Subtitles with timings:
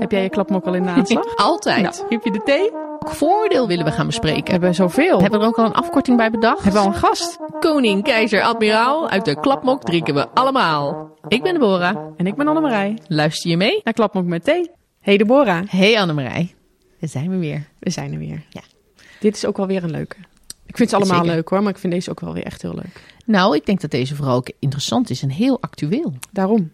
[0.00, 1.36] Heb jij je klapmok al in de aanslag?
[1.50, 1.82] Altijd.
[1.82, 2.70] Nou, heb je de thee?
[2.70, 4.44] Welk voordeel willen we gaan bespreken?
[4.44, 5.20] We hebben zoveel.
[5.20, 6.62] Hebben we er ook al een afkorting bij bedacht?
[6.62, 7.38] Hebben we al een gast?
[7.60, 11.10] Koning, keizer, admiraal, uit de klapmok drinken we allemaal.
[11.28, 11.96] Ik ben Deborah.
[12.16, 12.98] En ik ben Annemarij.
[13.06, 13.80] Luister je mee?
[13.84, 14.70] Naar Klapmok met thee.
[15.00, 16.54] Hey Deborah, Hey Annemarij.
[17.00, 17.66] Daar zijn we weer.
[17.78, 18.42] we zijn er weer.
[18.48, 18.60] Ja.
[19.20, 20.16] Dit is ook wel weer een leuke.
[20.66, 21.34] Ik vind ze allemaal Zeker.
[21.34, 23.14] leuk hoor, maar ik vind deze ook wel weer echt heel leuk.
[23.24, 26.14] Nou, ik denk dat deze vooral ook interessant is en heel actueel.
[26.30, 26.70] Daarom.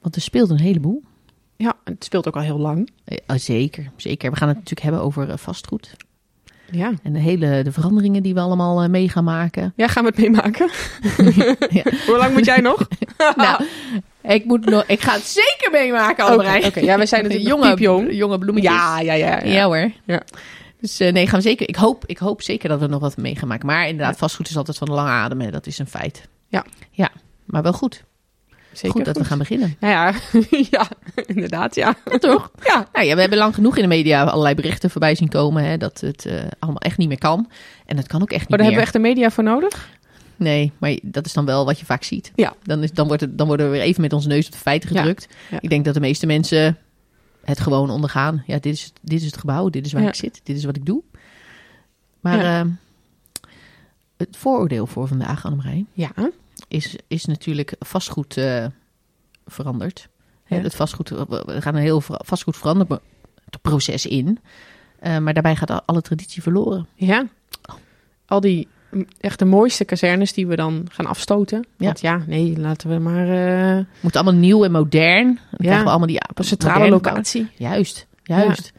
[0.00, 1.02] Want er speelt een heleboel.
[1.56, 2.90] Ja, het speelt ook al heel lang.
[3.04, 4.30] Eh, oh, zeker, zeker.
[4.30, 5.96] We gaan het natuurlijk hebben over eh, vastgoed.
[6.70, 6.92] Ja.
[7.02, 9.72] En de hele de veranderingen die we allemaal eh, mee gaan maken.
[9.76, 10.70] Ja, gaan we het meemaken?
[11.70, 11.82] Ja.
[12.06, 12.88] Hoe lang moet jij nog?
[13.36, 13.64] nou,
[14.22, 16.66] ik, moet nog, ik ga het zeker meemaken, Oké, Annemarij.
[16.66, 16.80] oké.
[16.80, 18.72] Ja, we zijn natuurlijk jonge, jonge bloemetjes.
[18.72, 19.38] Ja, ja, ja.
[19.44, 19.52] ja.
[19.52, 19.90] Ja hoor.
[20.04, 20.22] Ja.
[20.80, 21.68] Dus nee, gaan we zeker.
[21.68, 23.66] Ik hoop, ik hoop zeker dat we nog wat mee gaan maken.
[23.66, 25.40] Maar inderdaad, vastgoed is altijd van de lange adem.
[25.40, 25.50] hè.
[25.50, 26.28] Dat is een feit.
[26.48, 26.64] Ja.
[26.90, 27.10] Ja,
[27.44, 28.04] maar wel goed.
[28.72, 29.76] Zeker goed dat we gaan beginnen.
[29.80, 30.14] Nou ja,
[30.70, 30.88] ja,
[31.26, 31.94] inderdaad, ja.
[32.18, 32.50] toch?
[32.64, 35.64] Ja, Nou ja, we hebben lang genoeg in de media allerlei berichten voorbij zien komen.
[35.64, 37.48] Hè, dat het eh, allemaal echt niet meer kan.
[37.86, 38.76] En dat kan ook echt niet maar daar meer.
[38.76, 39.88] hebben we echt de media voor nodig.
[40.36, 42.32] Nee, maar dat is dan wel wat je vaak ziet.
[42.34, 42.54] Ja.
[42.62, 44.58] Dan, is, dan, wordt het, dan worden we weer even met onze neus op de
[44.58, 45.28] feiten gedrukt.
[45.50, 45.58] Ja.
[45.60, 46.78] Ik denk dat de meeste mensen
[47.44, 48.42] het gewoon ondergaan.
[48.46, 50.08] Ja, dit is, dit is het gebouw, dit is waar Ja.
[50.08, 51.02] ik zit, dit is wat ik doe.
[52.20, 52.68] Maar ehm,
[54.16, 56.10] het vooroordeel voor vandaag, Annemarij, Ja,
[56.72, 58.66] is, is natuurlijk vastgoed eh,
[59.46, 60.08] veranderd.
[60.46, 60.56] Ja.
[60.56, 62.56] Het vastgoed, we we gaan een heel vastgoed
[63.58, 64.38] proces in.
[64.98, 66.86] Eh, maar daarbij gaat al- alle traditie verloren.
[66.94, 67.26] ja.
[68.26, 71.66] Al die mm, echt de mooiste kazernes die we dan gaan afstoten.
[71.76, 71.84] Ja.
[71.86, 75.24] Want ja, nee, laten we maar eh, Het moet allemaal nieuw en modern.
[75.26, 77.48] Dan krijgen we allemaal die centrale locatie.
[77.56, 78.72] Juist, juist.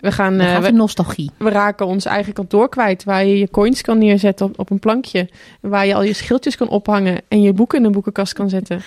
[0.00, 1.30] We gaan, eh, we, de nostalgie.
[1.38, 4.78] we raken ons eigen kantoor kwijt, waar je je coins kan neerzetten op, op een
[4.78, 5.28] plankje,
[5.60, 8.80] waar je al je schildjes kan ophangen en je boeken in een boekenkast kan zetten.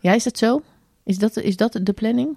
[0.00, 0.62] Ja, is dat zo?
[1.04, 2.28] Is dat, is dat de planning?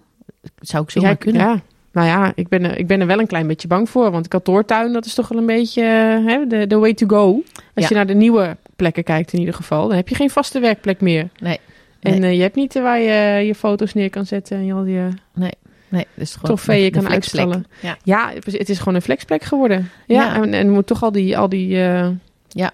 [0.59, 1.41] Zou ik zomaar Ja, kunnen.
[1.41, 1.61] Ja.
[1.91, 4.11] Nou ja, ik ben, er, ik ben er wel een klein beetje bang voor.
[4.11, 7.25] Want kantoortuin, dat is toch wel een beetje eh, hè, de, de way to go.
[7.33, 7.85] Als Ja.
[7.89, 9.87] je naar de nieuwe plekken kijkt in ieder geval.
[9.87, 11.29] Dan heb je geen vaste werkplek meer.
[11.39, 11.59] Nee,
[11.99, 12.29] En Nee.
[12.31, 14.57] eh, je hebt niet eh, waar je je foto's neer kan zetten.
[14.57, 15.51] En je al je nee,
[15.89, 17.11] dat is gewoon de kan flexplek.
[17.11, 17.65] uitstallen.
[17.79, 17.97] Ja.
[18.03, 19.89] Ja, het is gewoon een flexplek geworden.
[20.07, 20.35] Ja, Ja.
[20.35, 22.07] En, en moet toch al die, al die, eh,
[22.47, 22.71] Ja.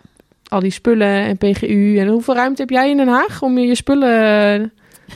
[0.48, 1.98] al die spullen en PGU.
[1.98, 4.68] En hoeveel ruimte heb jij in Den Haag om je, je spullen eh,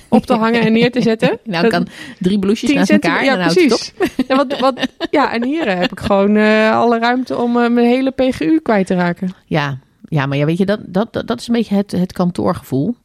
[0.10, 1.40] op te hangen en neer te zetten?
[1.44, 1.88] Nou, ik kan
[2.20, 3.94] drie bloesjes 10 naast elkaar en Ja, dan het precies.
[4.28, 6.38] wat, wat, ja, en hier eh, heb ik gewoon
[6.72, 9.30] alle ruimte om mijn hele PGU kwijt te raken.
[9.46, 9.78] Ja,
[10.10, 12.96] ja, maar ja, weet je, dat, dat, dat, dat is een beetje het, het kantoorgevoel.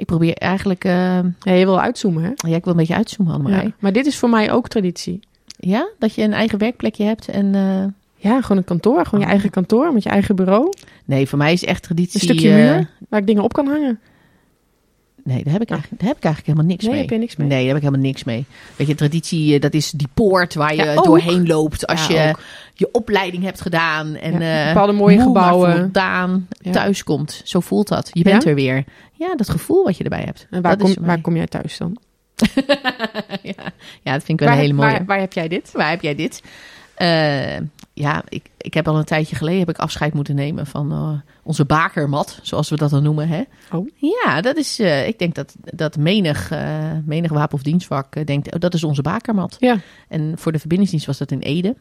[0.00, 0.84] Ik probeer eigenlijk...
[0.84, 0.92] eh,
[1.40, 2.48] Ja, je wil uitzoomen, hè?
[2.48, 3.64] ja, ik wil een beetje uitzoomen, Annemarij.
[3.64, 3.72] Ja.
[3.78, 5.20] Maar dit is voor mij ook traditie.
[5.58, 5.88] Ja.
[5.98, 7.54] Dat je een eigen werkplekje hebt en...
[7.54, 7.84] eh,
[8.30, 9.04] Ja, gewoon een kantoor.
[9.04, 9.32] Gewoon je Oh.
[9.32, 10.72] eigen kantoor met je eigen bureau.
[11.04, 12.14] Nee, voor mij is echt traditie...
[12.20, 14.00] Een stukje eh, muur waar ik dingen op kan hangen.
[15.30, 17.00] Nee, daar heb, ik eigenlijk, daar heb ik eigenlijk helemaal niks Nee, mee.
[17.02, 17.46] heb je niks mee?
[17.48, 18.44] Nee, daar heb ik helemaal niks mee.
[18.76, 22.22] Weet je, traditie, eh, dat is die poort waar je Ja, doorheen loopt als Ja,
[22.22, 22.40] je ook.
[22.74, 24.14] je opleiding hebt gedaan.
[24.14, 25.76] En Ja, eh, bepaalde mooie moe, gebouwen.
[25.76, 27.40] voldaan thuis komt.
[27.44, 28.10] Zo voelt dat.
[28.12, 28.84] Je bent er weer.
[29.12, 30.46] Ja, dat gevoel wat je erbij hebt.
[30.50, 31.96] En waar, kom, waar kom jij thuis dan?
[33.42, 33.54] ja.
[34.02, 34.90] dat vind ik wel waar, een hele mooie.
[34.90, 35.70] Waar, waar heb jij dit?
[35.72, 36.42] Waar heb jij dit?
[36.94, 37.56] Eh,
[38.00, 41.32] ja, ik, ik heb al een tijdje geleden heb ik afscheid moeten nemen van eh,
[41.42, 43.28] onze bakermat, zoals we dat dan noemen.
[43.28, 43.42] Hè?
[43.72, 43.88] Oh.
[43.96, 48.54] Ja, dat is, eh, ik denk dat, dat menig, eh, menig wapen- of dienstvak denkt,
[48.54, 49.56] oh, dat is onze bakermat.
[49.58, 49.78] Ja.
[50.08, 51.76] En voor de verbindingsdienst was dat in Ede.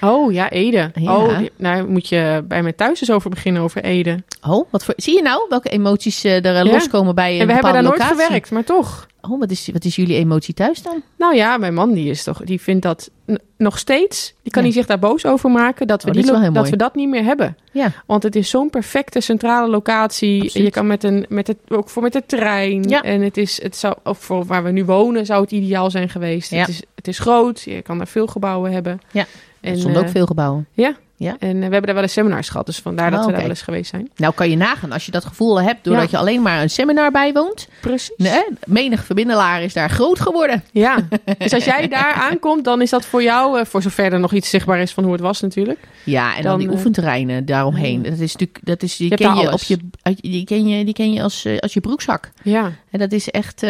[0.00, 0.90] Oh, ja, Ede.
[0.94, 1.16] Ja.
[1.16, 4.22] Oh, nou moet je bij mij thuis eens over beginnen over Ede.
[4.48, 6.72] Oh, wat voor, zie je nou welke emoties eh, er eh, Ja.
[6.72, 9.06] loskomen bij een en we hebben daar nooit gewerkt, maar toch.
[9.20, 11.02] Oh, wat is, wat is jullie emotie thuis dan?
[11.18, 13.10] Nou ja, mijn man die is toch, die vindt dat
[13.56, 14.34] nog steeds.
[14.42, 14.68] Die kan Ja.
[14.68, 16.70] hij zich daar boos over maken dat we, Oh, die dat mooi.
[16.70, 17.56] we dat niet meer hebben.
[17.72, 20.42] Ja, Want het is zo'n perfecte centrale locatie.
[20.42, 20.66] Absoluut.
[20.66, 22.82] Je kan met een, met het, ook voor met de trein.
[22.82, 23.02] Ja.
[23.02, 26.08] En het is, het zou, of voor waar we nu wonen, zou het ideaal zijn
[26.08, 26.50] geweest.
[26.50, 26.58] Ja.
[26.58, 27.60] Het, is, het is groot.
[27.60, 29.00] Je kan daar veel gebouwen hebben.
[29.10, 29.26] Ja.
[29.62, 30.66] En, er stonden eh, ook veel gebouwen.
[30.72, 30.94] Ja.
[31.16, 31.36] Ja.
[31.38, 32.66] En eh, we hebben daar wel eens seminars gehad.
[32.66, 34.10] Dus vandaar dat Oh, we daar wel eens geweest zijn.
[34.16, 36.08] Nou kan je nagaan, als je dat gevoel hebt doordat Ja.
[36.10, 37.68] je alleen maar een seminar bijwoont.
[37.80, 38.12] Precies.
[38.16, 40.64] Nee, menig verbindelaar is daar groot geworden.
[40.72, 40.96] Ja.
[41.38, 44.32] Dus als jij daar aankomt, dan is dat voor jou, eh, voor zover er nog
[44.32, 45.78] iets zichtbaar is van hoe het was natuurlijk.
[46.04, 48.02] Ja, en dan, Dan, die oefenterreinen daaromheen.
[48.02, 49.78] Dat is natuurlijk, dat is, die, ken je op je,
[50.20, 52.30] die ken je, die ken je als, als je broekzak.
[52.42, 52.72] Ja.
[52.90, 53.60] En dat is echt,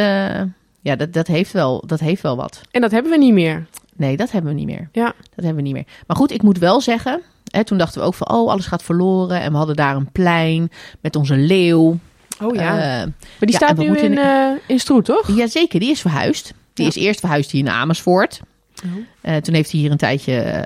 [0.80, 2.60] ja, dat, dat, heeft wel, dat heeft wel wat.
[2.70, 3.66] En dat hebben we niet meer.
[3.96, 4.88] Nee, dat hebben we niet meer.
[4.92, 5.04] Ja.
[5.04, 5.86] Dat hebben we niet meer.
[6.06, 8.82] Maar goed, ik moet wel zeggen, hè, toen dachten we ook van, oh, alles gaat
[8.82, 9.40] verloren.
[9.40, 11.98] En we hadden daar een plein met onze leeuw.
[12.42, 12.70] Oh ja.
[12.78, 15.36] Eh, maar die ja, staat nu in, in- eh in Stroet, toch?
[15.36, 16.54] Jazeker, die is verhuisd.
[16.74, 16.90] Die Ja.
[16.90, 18.40] is eerst verhuisd hier naar Amersfoort.
[18.84, 18.90] Oh.
[19.20, 20.64] Eh, toen heeft hij hier een tijdje,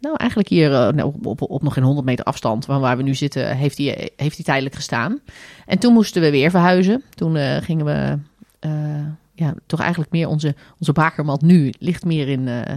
[0.00, 3.02] nou eigenlijk hier nou, op, op, op nog geen 100 meter afstand van waar we
[3.02, 5.20] nu zitten, heeft hij, heeft hij tijdelijk gestaan.
[5.66, 7.02] En toen moesten we weer verhuizen.
[7.14, 8.18] Toen gingen we,
[9.38, 12.74] ja, toch eigenlijk meer onze, onze bakermat nu ligt meer in, eh,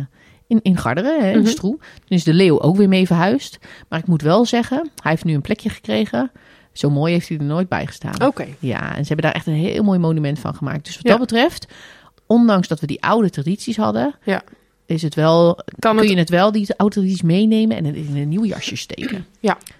[0.47, 1.47] in, in Garderen, hè, in Mhm.
[1.47, 1.77] Stroe.
[1.77, 3.57] Toen is de leeuw ook weer mee verhuisd.
[3.89, 6.31] Maar ik moet wel zeggen, hij heeft nu een plekje gekregen.
[6.73, 8.23] Zo mooi heeft hij er nooit bij gestaan.
[8.27, 8.47] Oké.
[8.59, 10.85] Ja, en ze hebben daar echt een heel mooi monument van gemaakt.
[10.85, 11.09] Dus wat Ja.
[11.09, 11.67] dat betreft,
[12.25, 14.41] ondanks dat we die oude tradities hadden, Ja.
[14.85, 16.09] is het wel, Kan kun het...
[16.13, 19.25] je het wel die oude tradities meenemen en in een nieuw jasje steken.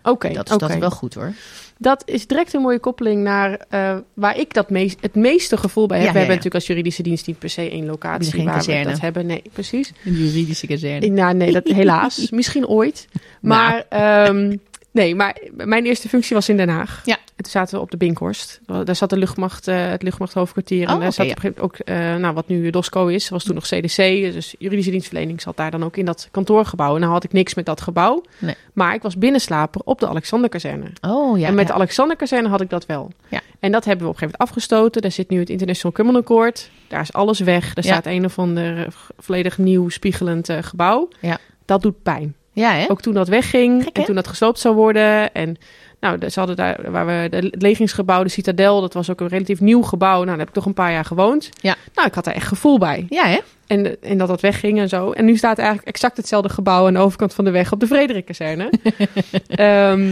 [0.04, 1.34] Oké, dat, is, dat is wel goed hoor.
[1.82, 5.88] Dat is direct een mooie koppeling naar eh, waar ik dat meest, het meeste gevoel
[5.88, 6.08] bij heb.
[6.08, 6.44] Ja, we ja, hebben ja.
[6.44, 8.84] natuurlijk als juridische dienst niet per se één locatie waar kazerne.
[8.84, 9.26] we dat hebben.
[9.26, 9.92] Nee, precies.
[10.06, 11.08] Een juridische kazerne.
[11.08, 12.30] Nou, nee, dat helaas.
[12.30, 13.08] Misschien ooit.
[13.42, 14.56] Maar, ehm,
[14.92, 17.02] nee, maar mijn eerste functie was in Den Haag.
[17.06, 17.18] Ja.
[17.42, 18.60] En toen zaten we op de Binkhorst.
[18.84, 20.82] Daar zat de luchtmacht, eh, het luchtmachthoofdkwartier.
[20.88, 21.32] en Oh, daar oké, zat ja.
[21.32, 23.96] op een ook, eh, nou, wat nu DOSCO is, was toen nog CDC.
[24.34, 26.94] Dus juridische dienstverlening zat daar dan ook in dat kantoorgebouw.
[26.94, 28.24] En nou had ik niks met dat gebouw.
[28.40, 28.56] Nee.
[28.74, 30.92] Maar ik was binnenslaper op de Alexanderkazerne.
[31.02, 31.48] Oh ja.
[31.48, 31.70] en met ja.
[31.70, 33.12] de Alexanderkazerne had ik dat wel.
[33.28, 33.42] Ja.
[33.60, 35.02] En dat hebben we op een gegeven moment afgestoten.
[35.02, 36.70] Daar zit nu het International Criminal Court.
[36.88, 37.76] Daar is alles weg.
[37.76, 37.82] Ja.
[37.82, 38.88] staat een of ander eh,
[39.18, 41.08] volledig nieuw spiegelend gebouw.
[41.20, 41.38] Ja.
[41.66, 42.36] Dat doet pijn.
[42.62, 42.90] Ja, hè?
[42.90, 45.34] Ook toen dat wegging Gek, en toen dat gesloopt zou worden.
[45.34, 45.58] En
[46.00, 49.28] nou, ze hadden daar waar we de, het legingsgebouw, de Citadel, dat was ook een
[49.28, 50.14] relatief nieuw gebouw.
[50.14, 51.50] Nou, daar heb ik toch een paar jaar gewoond.
[51.62, 51.76] Ja.
[51.96, 53.06] Nou, ik had er echt gevoel bij.
[53.10, 53.40] Ja, hè?
[53.68, 55.12] En, en dat dat wegging en zo.
[55.12, 57.88] En nu staat eigenlijk exact hetzelfde gebouw aan de overkant van de weg op de
[57.88, 58.72] Frederikazerne.
[59.48, 60.10] Ehm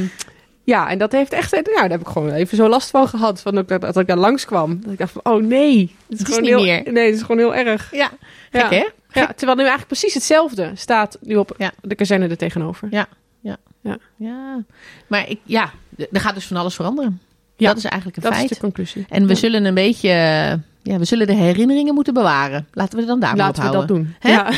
[0.69, 3.41] ja, en dat heeft echt, nou, daar heb ik gewoon even zo last van gehad.
[3.41, 4.79] Van dat, dat, dat ik daar langskwam.
[4.81, 5.95] Dat ik dacht van, oh nee.
[6.09, 6.91] Het is gewoon heel, meer.
[6.91, 7.89] Nee, het is gewoon heel erg.
[7.91, 8.09] Ja.
[8.51, 8.69] Ja.
[8.69, 8.85] Hè?
[9.13, 11.71] Ja, terwijl nu eigenlijk precies hetzelfde staat nu op Ja.
[11.81, 12.87] de kazerne er tegenover.
[12.91, 13.07] Ja.
[15.07, 15.71] Maar ik, ja,
[16.11, 17.21] er gaat dus van alles veranderen.
[17.57, 18.51] Ja, dat is eigenlijk een Dat feit.
[18.51, 19.05] is de conclusie.
[19.09, 19.35] En we Ja.
[19.35, 20.09] zullen een beetje,
[20.83, 22.67] ja, we zullen de herinneringen moeten bewaren.
[22.73, 23.95] Laten we er dan daar maar op Laten we dat houden.
[23.95, 24.15] doen.
[24.19, 24.29] Hè?
[24.29, 24.51] Ja.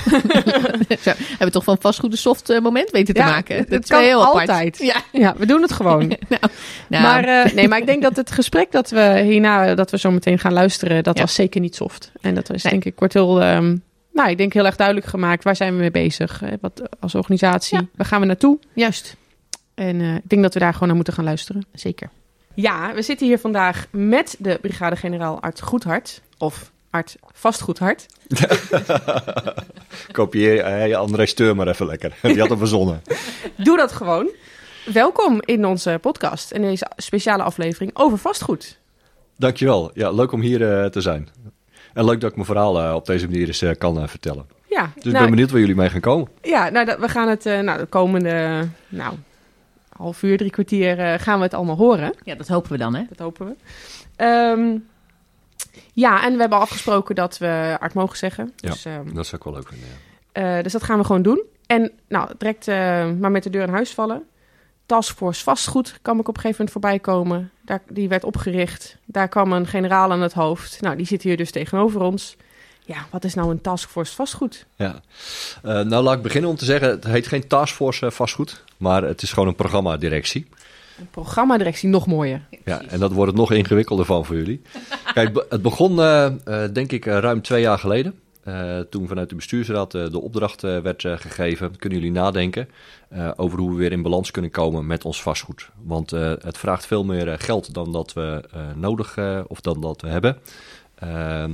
[1.02, 3.66] Zo, hebben we toch van vastgoed een soft eh, moment weten te Ja, maken.
[3.70, 4.50] Dat is kan heel apart.
[4.50, 4.78] altijd.
[4.78, 4.96] Ja.
[5.12, 6.00] ja, we doen het gewoon.
[6.30, 6.42] Nou,
[6.88, 9.98] nou, Maar, eh, nee, maar ik denk dat het gesprek dat we hierna, dat we
[9.98, 11.22] zo meteen gaan luisteren, dat Ja.
[11.24, 12.12] was zeker niet soft.
[12.22, 12.72] En dat was Nee.
[12.74, 13.76] denk ik, wordt heel, ehm,
[14.14, 15.44] nou, ik denk heel erg duidelijk gemaakt.
[15.44, 16.40] Waar zijn we mee bezig?
[16.40, 16.50] hè?
[16.62, 17.86] Wat, als organisatie, Ja.
[17.96, 18.60] waar gaan we naartoe?
[18.74, 19.16] juist.
[19.74, 21.66] En eh, ik denk dat we daar gewoon naar moeten gaan luisteren.
[21.74, 22.10] Zeker.
[22.54, 26.22] Ja, we zitten hier vandaag met de brigade-generaal Art Goedhart.
[26.38, 28.06] Of Art Vastgoedhart.
[30.12, 32.16] Kopieer eh, je André Steur maar even lekker.
[32.22, 33.02] Die had hem verzonnen.
[33.58, 34.30] Doe dat gewoon.
[34.94, 38.80] Welkom in onze podcast en deze speciale aflevering over vastgoed.
[39.38, 39.92] Dankjewel.
[39.94, 41.30] Ja, leuk om hier eh, te zijn.
[41.94, 44.46] En leuk dat ik mijn verhaal eh, op deze manier eens eh, kan eh, vertellen.
[44.70, 46.28] Ja, Dus ik nou, ben benieuwd waar jullie mee gaan komen.
[46.42, 49.14] Ja, nou, dat, we gaan het eh, nou, de komende nou,
[49.98, 52.14] half uur, drie kwartier eh, gaan we het allemaal horen.
[52.24, 53.04] Ja, dat hopen we dan, hè?
[53.10, 53.54] Dat hopen we.
[54.16, 54.78] Ehm,
[55.94, 58.52] ja, en we hebben afgesproken dat we art mogen zeggen.
[58.56, 58.70] Ja.
[58.70, 59.88] Dus, ehm, Dat zou ik wel leuk vinden.
[60.34, 60.58] Ja.
[60.58, 61.44] eh, dus dat gaan we gewoon doen.
[61.66, 62.76] En nou, direct eh,
[63.20, 64.24] maar met de deur in huis vallen.
[64.92, 67.52] Taskforce vastgoed kwam ik op een gegeven moment voorbij komen.
[67.66, 68.98] Daar, die werd opgericht.
[69.06, 70.82] Daar kwam een generaal aan het hoofd.
[70.82, 72.36] Nou, die zit hier dus tegenover ons.
[72.86, 74.66] Ja, wat is nou een taskforce vastgoed?
[74.76, 75.02] Ja.
[75.64, 79.04] Eh, nou, laat ik beginnen om te zeggen, het heet geen taskforce eh, vastgoed, maar
[79.04, 80.48] het is gewoon een programmadirectie.
[81.00, 82.42] Een programmadirectie nog mooier.
[82.66, 84.62] Ja, en dat wordt het nog ingewikkelder van voor jullie.
[85.14, 86.32] Kijk, het begon eh,
[86.74, 88.20] denk ik ruim twee jaar geleden.
[88.44, 92.70] Eh, toen vanuit de bestuursraad eh, de opdracht eh, werd gegeven, kunnen jullie nadenken
[93.36, 95.70] over hoe we weer in balans kunnen komen met ons vastgoed.
[95.84, 98.44] Want het vraagt veel meer geld dan dat we
[98.76, 99.18] nodig
[99.48, 100.38] of dan dat we hebben.
[100.96, 101.52] Ehm,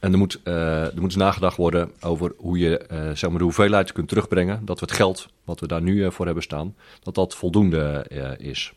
[0.00, 2.84] en er moet, er moet eens nagedacht worden over hoe je
[3.14, 4.64] zeg maar de hoeveelheid kunt terugbrengen.
[4.64, 8.06] Dat we het geld wat we daar nu voor hebben staan, dat dat voldoende
[8.38, 8.72] is.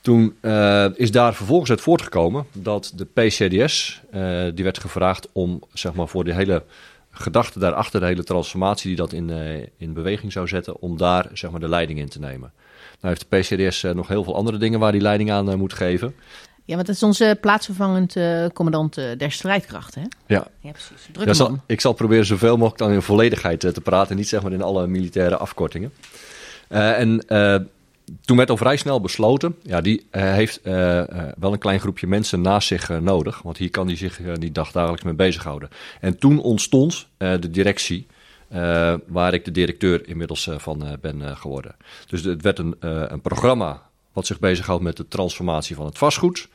[0.00, 5.62] Toen eh, is daar vervolgens uit voortgekomen dat de PCDS, eh, die werd gevraagd om
[5.72, 6.62] zeg maar, voor de hele
[7.10, 11.28] gedachte daarachter, de hele transformatie die dat in, eh, in beweging zou zetten, om daar
[11.32, 12.52] zeg maar, de leiding in te nemen.
[13.00, 16.14] Nou heeft de PCDS nog heel veel andere dingen waar die leiding aan moet geven.
[16.64, 18.16] Ja, want dat is onze plaatsvervangend
[18.52, 20.34] commandant der strijdkrachten, hè?
[20.34, 21.08] Ja, Ja, precies.
[21.24, 24.52] Ja, zal- ik zal proberen zoveel mogelijk dan in volledigheid te praten, niet zeg maar
[24.52, 25.92] in alle militaire afkortingen.
[26.68, 27.24] En
[28.20, 31.80] toen werd al vrij snel besloten, ja, die eh, heeft eh, eh, wel een klein
[31.80, 35.68] groepje mensen naast zich nodig, want hier kan hij zich niet dagdagelijks mee bezighouden.
[36.00, 38.06] En toen ontstond de directie,
[39.06, 41.74] waar ik de directeur inmiddels van ben geworden.
[42.06, 42.76] Dus het werd een,
[43.12, 46.48] een programma wat zich bezighoudt met de transformatie van het vastgoed.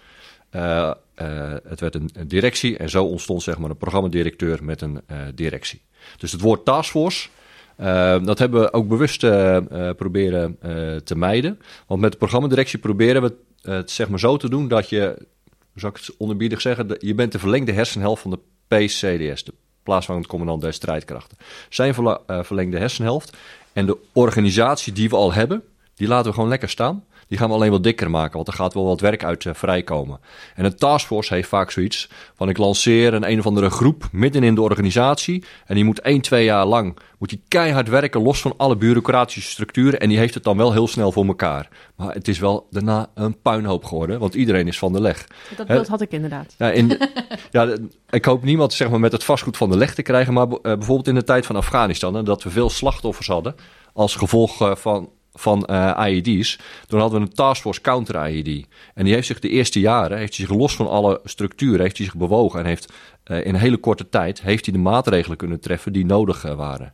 [1.65, 5.01] Het werd een, een directie en zo ontstond zeg maar een programmadirecteur met een
[5.35, 5.81] directie.
[6.17, 7.29] Dus het woord taskforce,
[7.75, 11.59] eh, dat hebben we ook bewust eh, eh, proberen eh, te mijden.
[11.87, 15.27] Want met de programmadirectie proberen we het zeg maar zo te doen dat je,
[15.75, 19.53] zou ik het onderbiedig zeggen, je bent de verlengde hersenhelft van de PCDS, de
[19.83, 21.37] plaatsvervangend commandant der strijdkrachten.
[21.69, 21.93] Zijn
[22.27, 23.37] verlengde hersenhelft
[23.73, 25.63] en de organisatie die we al hebben,
[25.95, 27.03] die laten we gewoon lekker staan.
[27.33, 29.53] Die gaan we alleen wat dikker maken, want er gaat wel wat werk uit eh,
[29.53, 30.19] vrijkomen.
[30.55, 34.43] En een taskforce heeft vaak zoiets van ik lanceer een een of andere groep midden
[34.43, 35.43] in de organisatie.
[35.65, 39.49] En die moet 1, 2 jaar lang moet die keihard werken, los van alle bureaucratische
[39.49, 39.99] structuren.
[39.99, 41.69] En die heeft het dan wel heel snel voor elkaar.
[41.95, 45.27] Maar het is wel daarna een puinhoop geworden, want iedereen is van de leg.
[45.57, 46.55] Dat beeld had ik inderdaad.
[46.57, 46.97] Ja, in
[47.51, 47.75] ja,
[48.09, 50.33] ik hoop niemand zeg maar, met het vastgoed van de leg te krijgen.
[50.33, 53.55] Maar eh, bijvoorbeeld in de tijd van Afghanistan, dat we veel slachtoffers hadden
[53.93, 56.59] als gevolg eh, van, van eh, IED's.
[56.87, 58.67] Toen hadden we een taskforce counter-IED.
[58.93, 62.05] En die heeft zich de eerste jaren, heeft zich los van alle structuren, heeft hij
[62.05, 62.59] zich bewogen.
[62.59, 66.05] En heeft eh, in een hele korte tijd, heeft hij de maatregelen kunnen treffen die
[66.05, 66.93] nodig eh, waren.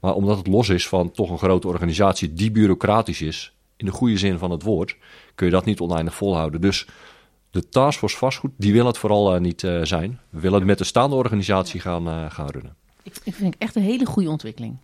[0.00, 3.92] Maar omdat het los is van toch een grote organisatie die bureaucratisch is, in de
[3.92, 4.96] goede zin van het woord,
[5.34, 6.60] kun je dat niet oneindig volhouden.
[6.60, 6.86] Dus
[7.50, 10.20] de taskforce vastgoed, die wil het vooral niet zijn.
[10.30, 12.76] We willen het met de staande organisatie gaan, gaan runnen.
[13.02, 14.76] Ik, ik vind het echt een hele goede ontwikkeling.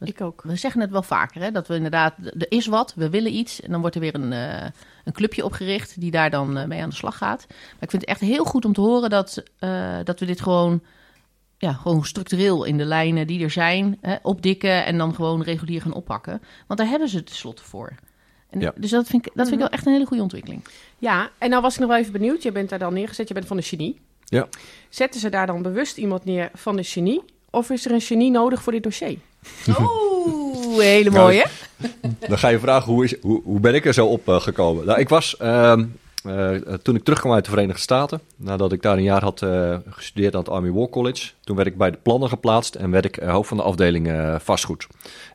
[0.00, 0.42] Ik ook.
[0.42, 1.50] We zeggen het wel vaker, hè?
[1.50, 3.60] dat we inderdaad, er is wat, we willen iets.
[3.60, 4.70] En dan wordt er weer een, eh,
[5.04, 7.44] een clubje opgericht die daar dan eh, mee aan de slag gaat.
[7.48, 10.40] Maar ik vind het echt heel goed om te horen dat, eh, dat we dit
[10.40, 10.82] gewoon,
[11.58, 15.82] ja, gewoon structureel in de lijnen die er zijn, hè, opdikken en dan gewoon regulier
[15.82, 16.42] gaan oppakken.
[16.66, 17.92] Want daar hebben ze het tenslotte voor.
[18.50, 18.72] En, Ja.
[18.76, 20.64] Dus dat vind, ik, dat vind ik wel echt een hele goede ontwikkeling.
[20.98, 22.42] Ja, en nou was ik nog wel even benieuwd.
[22.42, 24.00] Je bent daar dan neergezet, je bent van de genie.
[24.24, 24.48] Ja.
[24.88, 27.22] Zetten ze daar dan bewust iemand neer van de genie?
[27.50, 29.18] Of is er een genie nodig voor dit dossier?
[29.68, 31.46] Oeh, hele Nou, mooie.
[32.28, 34.86] Dan ga je vragen, hoe, is, hoe, hoe ben ik er zo op eh, gekomen?
[34.86, 35.84] Nou, ik was, ehm,
[36.24, 36.50] eh,
[36.82, 40.34] toen ik terugkwam uit de Verenigde Staten, nadat ik daar een jaar had eh, gestudeerd
[40.34, 43.16] aan het Army War College, toen werd ik bij de plannen geplaatst en werd ik
[43.16, 44.86] hoofd van de afdeling vastgoed.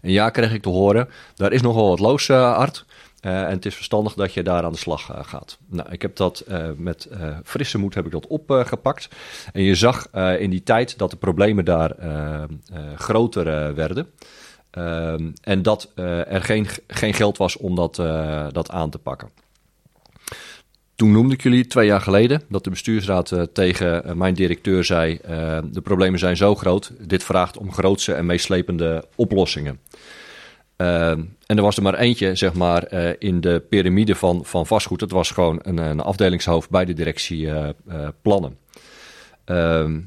[0.02, 2.86] Een jaar kreeg ik te horen, daar is nogal wat loos, Art.
[3.22, 5.58] Eh, en het is verstandig dat je daar aan de slag eh, gaat.
[5.68, 7.10] Nou, ik heb dat eh, met
[7.44, 9.10] frisse moed heb ik dat opgepakt.
[9.54, 10.08] en je zag
[10.40, 11.96] in die tijd dat de problemen daar
[12.96, 14.12] groter werden.
[14.72, 17.96] Ehm, en dat er geen, geen geld was om dat,
[18.52, 19.30] dat aan te pakken.
[20.96, 25.20] Toen noemde ik jullie twee jaar geleden dat de bestuursraad tegen mijn directeur zei:
[25.72, 29.80] De problemen zijn zo groot, dit vraagt om grootse en meeslepende oplossingen.
[30.80, 34.66] Ehm, en er was er maar eentje, zeg maar, eh, in de piramide van, van
[34.68, 35.00] vastgoed.
[35.00, 38.58] Dat was gewoon een, een afdelingshoofd bij de directie eh, eh, plannen.
[39.46, 40.00] Ehm,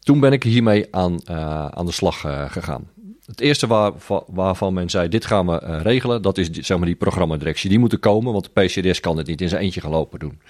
[0.00, 1.28] toen ben ik hiermee aan,
[1.74, 2.20] aan de slag
[2.52, 2.88] gegaan.
[3.26, 6.86] Het eerste waar, va- waarvan men zei, dit gaan we regelen, dat is zeg maar
[6.86, 7.68] die programmadirectie.
[7.70, 10.18] Die moet er komen, want de PCDS kan het niet in zijn eentje gaan lopen
[10.18, 10.40] doen.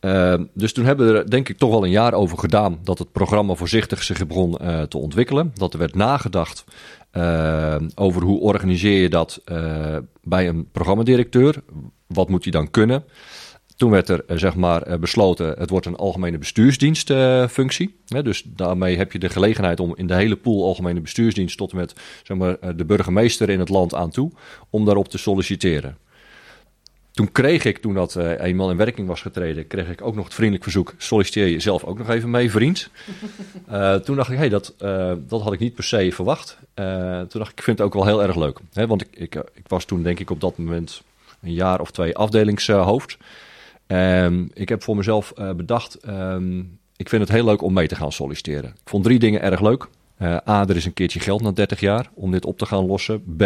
[0.00, 2.98] Ehm, dus toen hebben we er denk ik toch wel een jaar over gedaan dat
[2.98, 5.50] het programma voorzichtig zich begon eh, te ontwikkelen.
[5.54, 6.64] Dat er werd nagedacht
[7.10, 11.62] eh, over hoe organiseer je dat eh, bij een programmadirecteur.
[12.06, 13.04] Wat moet hij dan kunnen?
[13.76, 18.00] Toen werd er eh, zeg maar besloten, het wordt een algemene bestuursdienstfunctie.
[18.06, 21.76] dus daarmee heb je de gelegenheid om in de hele pool algemene bestuursdienst tot en
[21.76, 24.32] met zeg maar, de burgemeester in het land aan toe,
[24.70, 25.98] om daarop te solliciteren.
[27.18, 30.24] Toen kreeg ik, toen dat eh, eenmaal in werking was getreden, kreeg ik ook nog
[30.24, 32.88] het vriendelijk verzoek, solliciteer je zelf ook nog even mee, vriend.
[33.66, 36.58] Eh, toen dacht ik, hé, hey, dat, eh, dat had ik niet per se verwacht.
[36.74, 38.58] Toen dacht ik, ik vind het ook wel heel erg leuk.
[38.72, 41.02] Hè, want ik, ik, ik was toen denk ik op dat moment
[41.42, 43.16] een jaar of twee afdelingshoofd.
[43.86, 46.58] Ehm, ik heb voor mezelf bedacht, ehm,
[46.96, 48.70] ik vind het heel leuk om mee te gaan solliciteren.
[48.70, 49.88] Ik vond drie dingen erg leuk.
[50.22, 53.22] A, er is een keertje geld na 30 jaar om dit op te gaan lossen.
[53.36, 53.42] B,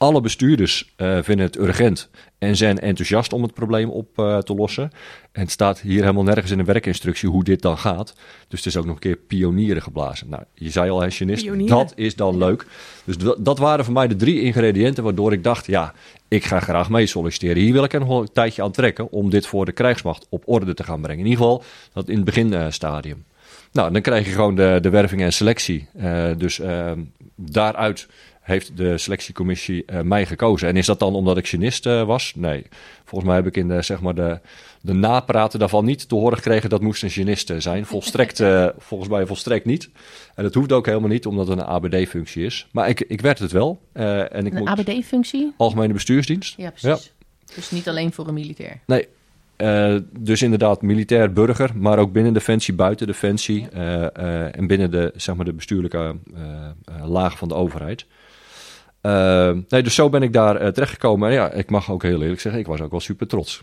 [0.00, 4.54] alle bestuurders eh, vinden het urgent en zijn enthousiast om het probleem op eh, te
[4.54, 4.90] lossen.
[5.32, 8.14] En het staat hier helemaal nergens in de werkinstructie hoe dit dan gaat.
[8.48, 10.28] Dus het is ook nog een keer pionieren geblazen.
[10.28, 12.66] Nou, je zei al, hesjenist, dat is dan leuk.
[13.04, 15.92] Dus dat, waren voor mij de drie ingrediënten waardoor ik dacht, ja,
[16.28, 17.62] ik ga graag mee solliciteren.
[17.62, 20.84] Hier wil ik een tijdje aan trekken om dit voor de krijgsmacht op orde te
[20.84, 21.24] gaan brengen.
[21.24, 23.24] In ieder geval dat in het beginstadium.
[23.72, 25.88] Nou, dan krijg je gewoon de, de werving en selectie.
[25.96, 26.92] Eh, dus eh,
[27.36, 28.08] daaruit
[28.50, 30.68] heeft de selectiecommissie eh, mij gekozen.
[30.68, 32.32] En is dat dan omdat ik genist eh, was?
[32.36, 32.66] Nee.
[33.04, 34.40] Volgens mij heb ik in de, zeg maar de,
[34.80, 37.86] de napraten daarvan niet te horen gekregen dat moest een genist eh, zijn.
[37.86, 38.42] Volstrekt,
[38.88, 39.90] volgens mij volstrekt niet.
[40.34, 42.68] En dat hoeft ook helemaal niet, omdat het een ABD-functie is.
[42.72, 43.80] Maar ik, ik werd het wel.
[43.92, 45.52] En ik Een ABD-functie?
[45.56, 46.56] algemene bestuursdienst.
[46.56, 47.12] Ja, precies.
[47.54, 48.80] Dus niet alleen voor een militair.
[48.86, 49.08] Nee.
[50.18, 55.44] Dus inderdaad, militair burger, maar ook binnen Defensie, buiten Defensie en binnen de, zeg maar,
[55.44, 56.16] de bestuurlijke
[57.04, 58.06] laag van de overheid.
[59.00, 61.28] Eh, nee, dus zo ben ik daar eh, terechtgekomen.
[61.28, 63.62] En ja, ik mag ook heel eerlijk zeggen, ik was ook wel super trots.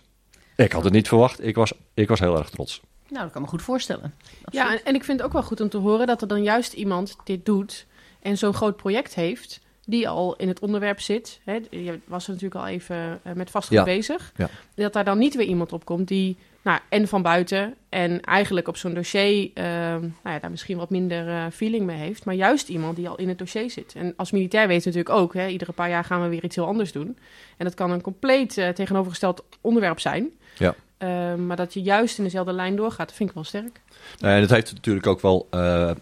[0.56, 2.82] Ik had het niet verwacht, ik was, ik was heel erg trots.
[3.10, 4.14] Nou, dat kan me goed voorstellen.
[4.50, 6.44] Ja, en, en ik vind het ook wel goed om te horen dat er dan
[6.44, 7.86] juist iemand dit doet
[8.22, 11.40] en zo'n groot project heeft, die al in het onderwerp zit.
[11.44, 13.84] Hè, je was er natuurlijk al even uh, met vastgoed Ja.
[13.84, 14.32] bezig.
[14.36, 14.50] Ja.
[14.76, 18.68] Dat daar dan niet weer iemand op komt die, nou, en van buiten en eigenlijk
[18.68, 22.26] op zo'n dossier, eh, nou ja, daar misschien wat minder eh, feeling mee heeft.
[22.26, 23.94] Maar juist iemand die al in het dossier zit.
[23.98, 26.56] En als militair weet je natuurlijk ook, hè, iedere paar jaar gaan we weer iets
[26.56, 27.18] heel anders doen.
[27.58, 30.30] En dat kan een compleet eh, tegenovergesteld onderwerp zijn.
[30.58, 30.76] Ja.
[30.98, 33.82] Eh, maar dat je juist in dezelfde lijn doorgaat, dat vind ik wel sterk.
[34.20, 35.96] Nou, En het heeft natuurlijk ook wel, eh, eh,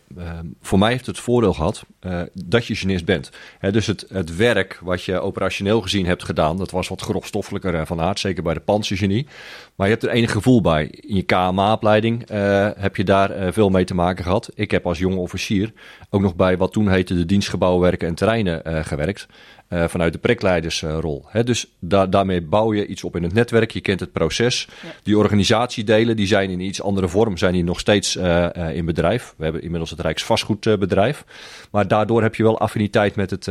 [0.62, 3.30] voor mij heeft het voordeel gehad eh, dat je journalist bent.
[3.60, 7.86] Hè, dus het, het werk wat je operationeel gezien hebt gedaan, dat was wat grofstoffelijker
[7.86, 9.28] van aard, zeker bij de panzergenie.
[9.76, 10.86] Maar je hebt er enig gevoel bij.
[10.86, 14.50] In je KMA-opleiding eh, heb je daar veel mee te maken gehad.
[14.54, 15.74] Ik heb als jonge officier
[16.10, 19.28] ook nog bij wat toen heette de dienstgebouwen werken en terreinen gewerkt.
[19.68, 21.24] Eh, vanuit de prikleidersrol.
[21.28, 23.72] Hè, dus da- daarmee bouw je iets op in het netwerk.
[23.72, 24.68] Je kent het proces.
[24.84, 24.90] Ja.
[25.04, 28.86] Die organisatiedelen die zijn in iets andere vorm, zijn die nog steeds eh, eh, in
[28.86, 29.34] bedrijf.
[29.38, 31.26] We hebben inmiddels het Rijksvastgoedbedrijf.
[31.72, 33.46] maar daardoor heb je wel affiniteit met het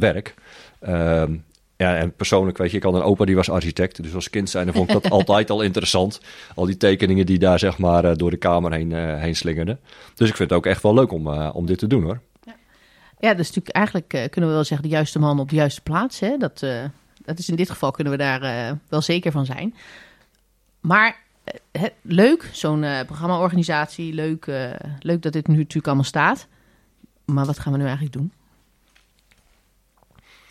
[0.00, 0.34] werk.
[0.80, 1.34] Ehm,
[1.76, 4.02] ja, en persoonlijk, weet je, ik had een opa die was architect.
[4.02, 6.20] Dus als kind zijn vond ik dat altijd al interessant.
[6.54, 9.80] Al die tekeningen die daar zeg maar door de kamer heen, heen slingerden.
[10.14, 12.20] Dus ik vind het ook echt wel leuk om, om dit te doen hoor.
[13.20, 15.54] Ja, dat is natuurlijk eigenlijk, eh, kunnen we wel zeggen, de juiste man op de
[15.54, 16.20] juiste plaats.
[16.20, 16.36] Hè?
[16.36, 16.84] Dat, eh,
[17.24, 19.74] dat is in dit geval, kunnen we daar eh, wel zeker van zijn.
[20.80, 21.16] Maar
[22.02, 24.12] leuk, zo'n programmaorganisatie.
[24.12, 24.46] Leuk,
[24.98, 26.46] leuk dat dit nu natuurlijk allemaal staat.
[27.24, 28.32] Maar wat gaan we nu eigenlijk doen?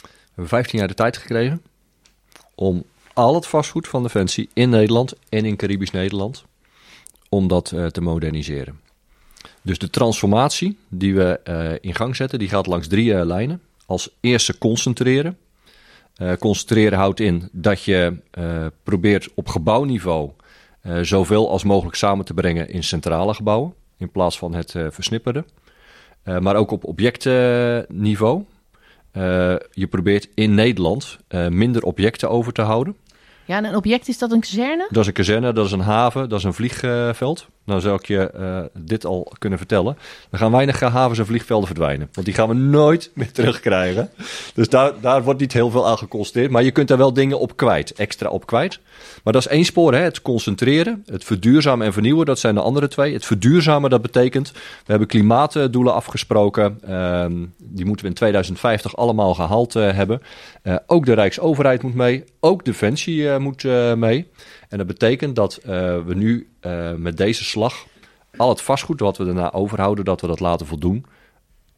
[0.01, 1.61] We hebben 15 jaar de tijd gekregen
[2.55, 2.83] om
[3.13, 6.45] al het vastgoed van Defensie in Nederland en in Caribisch Nederland,
[7.29, 8.79] om dat te moderniseren.
[9.61, 13.61] Dus de transformatie die we eh, in gang zetten, die gaat langs drie eh, lijnen.
[13.85, 15.37] Als eerste concentreren.
[16.15, 18.17] Eh, concentreren houdt in dat je
[18.83, 20.31] probeert op gebouwniveau
[21.01, 25.45] zoveel als mogelijk samen te brengen in centrale gebouwen, in plaats van het versnipperen.
[26.23, 28.45] Maar ook op objectniveau.
[29.11, 31.17] Eh, je probeert in Nederland
[31.49, 32.95] minder objecten over te houden.
[33.45, 34.87] Ja, en een object is dat een kazerne?
[34.89, 37.47] Dat is een kazerne, dat is een haven, dat is een vliegveld.
[37.69, 39.97] Nou zou ik je eh, dit al kunnen vertellen.
[40.31, 42.09] Er gaan weinig havens en vliegvelden verdwijnen.
[42.13, 44.09] Want die gaan we nooit meer terugkrijgen.
[44.53, 46.51] Dus daar, daar wordt niet heel veel aan geconstateerd.
[46.51, 48.79] Maar je kunt daar wel dingen op kwijt, extra op kwijt.
[49.23, 49.99] Maar dat is één spoor, hè?
[49.99, 52.25] het concentreren, het verduurzamen en vernieuwen.
[52.25, 53.13] Dat zijn de andere twee.
[53.13, 56.79] Het verduurzamen, dat betekent, we hebben klimaatdoelen afgesproken.
[56.88, 60.21] Ehm, die moeten we in 2050 allemaal gehaald eh, hebben.
[60.61, 63.63] Eh, ook de Rijksoverheid moet mee, ook Defensie moet
[63.96, 64.27] mee.
[64.70, 65.68] En dat betekent dat eh,
[66.05, 67.86] we nu eh, met deze slag
[68.38, 71.05] al het vastgoed wat we daarna overhouden, dat we dat laten voldoen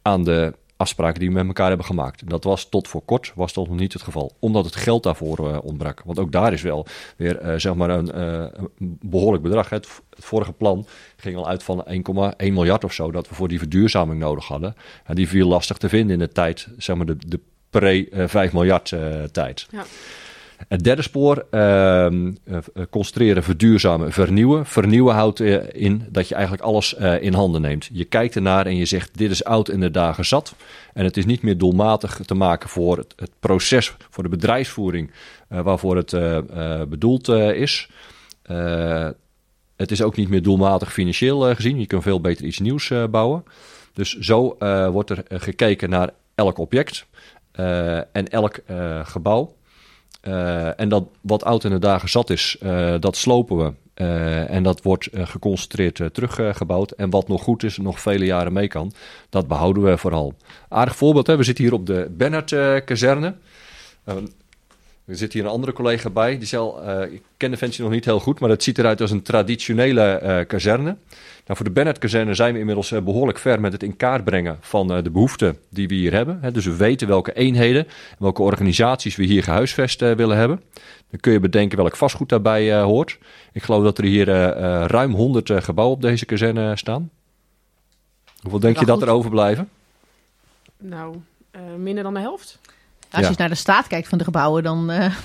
[0.01, 2.29] aan de afspraken die we met elkaar hebben gemaakt.
[2.29, 5.49] Dat was tot voor kort was dat nog niet het geval, omdat het geld daarvoor
[5.49, 6.01] eh, ontbrak.
[6.05, 6.85] Want ook daar is wel
[7.17, 8.63] weer zeg maar een, eh,
[8.99, 9.69] behoorlijk bedrag.
[9.69, 9.75] hè.
[9.75, 13.59] Het, vorige plan ging al uit van 1,1 miljard of zo dat we voor die
[13.59, 14.75] verduurzaming nodig hadden.
[15.05, 17.39] En die viel lastig te vinden in de tijd, zeg maar de, de
[17.71, 19.67] pre-5 miljard eh, tijd.
[19.71, 19.83] Ja.
[20.67, 22.07] Het derde spoor, eh,
[22.89, 24.65] concentreren, verduurzamen, vernieuwen.
[24.65, 27.89] Vernieuwen houdt eh, in dat je eigenlijk alles eh, in handen neemt.
[27.91, 30.55] Je kijkt ernaar en je zegt, dit is oud in de dagen zat.
[30.93, 35.11] En het is niet meer doelmatig te maken voor het, het proces, voor de bedrijfsvoering
[35.47, 36.11] waarvoor het
[36.89, 37.89] bedoeld is.
[39.75, 41.79] Het is ook niet meer doelmatig financieel gezien.
[41.79, 43.43] Je kunt veel beter iets nieuws bouwen.
[43.93, 44.57] Dus zo
[44.91, 47.05] wordt er gekeken naar elk object
[48.11, 48.59] en elk
[49.03, 49.55] gebouw.
[50.21, 53.73] Eh, en dat wat oud in de dagen zat is, eh, dat slopen we.
[53.93, 56.91] Eh, en dat wordt geconcentreerd teruggebouwd.
[56.91, 58.91] En wat nog goed is, nog vele jaren mee kan,
[59.29, 60.33] dat behouden we vooral.
[60.69, 61.37] Aardig voorbeeld, hè?
[61.37, 63.35] we zitten hier op de Bernhard-kazerne.
[65.05, 66.37] Er zit hier een andere collega bij.
[66.37, 69.11] Die zal, eh, ik ken Defensie nog niet heel goed, maar het ziet eruit als
[69.11, 70.95] een traditionele eh, kazerne.
[71.51, 74.57] Nou, voor de Bernhard-kazerne zijn we inmiddels eh, behoorlijk ver met het in kaart brengen
[74.61, 76.53] van de behoeften die we hier hebben.
[76.53, 80.61] Dus we weten welke eenheden en welke organisaties we hier gehuisvest eh, willen hebben.
[81.09, 83.17] Dan kun je bedenken welk vastgoed daarbij hoort.
[83.51, 84.27] Ik geloof dat er hier
[84.87, 87.09] ruim 100 eh, gebouwen op deze kazerne staan.
[88.41, 89.69] Hoeveel denk je Wel dat er overblijven?
[90.77, 91.15] Nou,
[91.77, 92.59] minder dan de helft.
[93.11, 95.15] Als je naar de staat kijkt van de gebouwen, dan eh,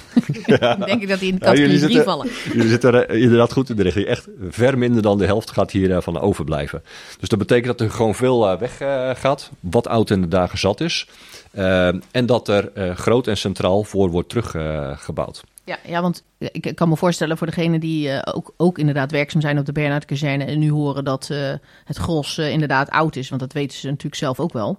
[0.87, 2.29] denk ik dat die in de categorie 3 zitten- vallen.
[2.53, 4.07] Jullie zitten er inderdaad goed in de richting.
[4.07, 6.83] Echt ver minder dan de helft gaat hiervan van overblijven.
[7.21, 9.51] Dus dat betekent dat er gewoon veel eh, weg eh, gaat.
[9.61, 11.07] Wat oud in de dagen zat is.
[11.51, 15.43] Eh, en dat er eh, groot en centraal voor wordt teruggebouwd.
[15.65, 19.41] Ja, ja, want ik kan me voorstellen voor degenen die eh, ook, ook inderdaad werkzaam
[19.41, 21.53] zijn op de Bernhard Kazerne en nu horen dat eh,
[21.85, 24.79] het gros eh, inderdaad oud is, want dat weten ze natuurlijk zelf ook wel,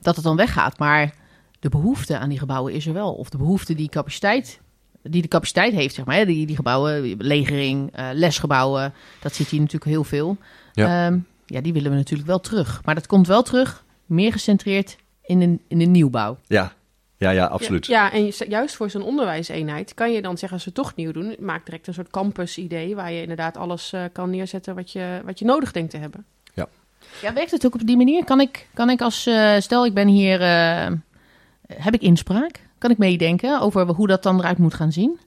[0.00, 0.78] dat het dan weggaat.
[0.78, 1.14] Maar
[1.62, 3.12] de behoefte aan die gebouwen is er wel.
[3.14, 4.60] Of de behoefte die capaciteit,
[5.02, 6.16] die de capaciteit heeft, zeg maar.
[6.16, 10.36] hè, Die, die gebouwen, legering, eh, lesgebouwen, dat zit hier natuurlijk heel veel.
[10.72, 11.04] Ja.
[11.08, 11.18] Ja.
[11.46, 12.80] ja, die willen we natuurlijk wel terug.
[12.84, 16.38] Maar dat komt wel terug, meer gecentreerd in een, in een nieuwbouw.
[16.46, 16.72] Ja,
[17.16, 17.86] ja, ja absoluut.
[17.86, 20.82] Ja, ja, en ju- juist voor zo'n onderwijseenheid kan je dan zeggen, als we het
[20.84, 24.74] toch nieuw doen, maak direct een soort campus-idee waar je inderdaad alles eh, kan neerzetten
[24.74, 26.24] wat je, wat je nodig denkt te hebben.
[27.22, 28.24] Ja, werkt het ook op die manier?
[28.24, 30.90] Kan ik, kan ik als, eh, stel ik ben hier, eh,
[31.76, 32.60] heb ik inspraak?
[32.78, 35.18] Kan ik meedenken over hoe dat dan eruit moet gaan zien?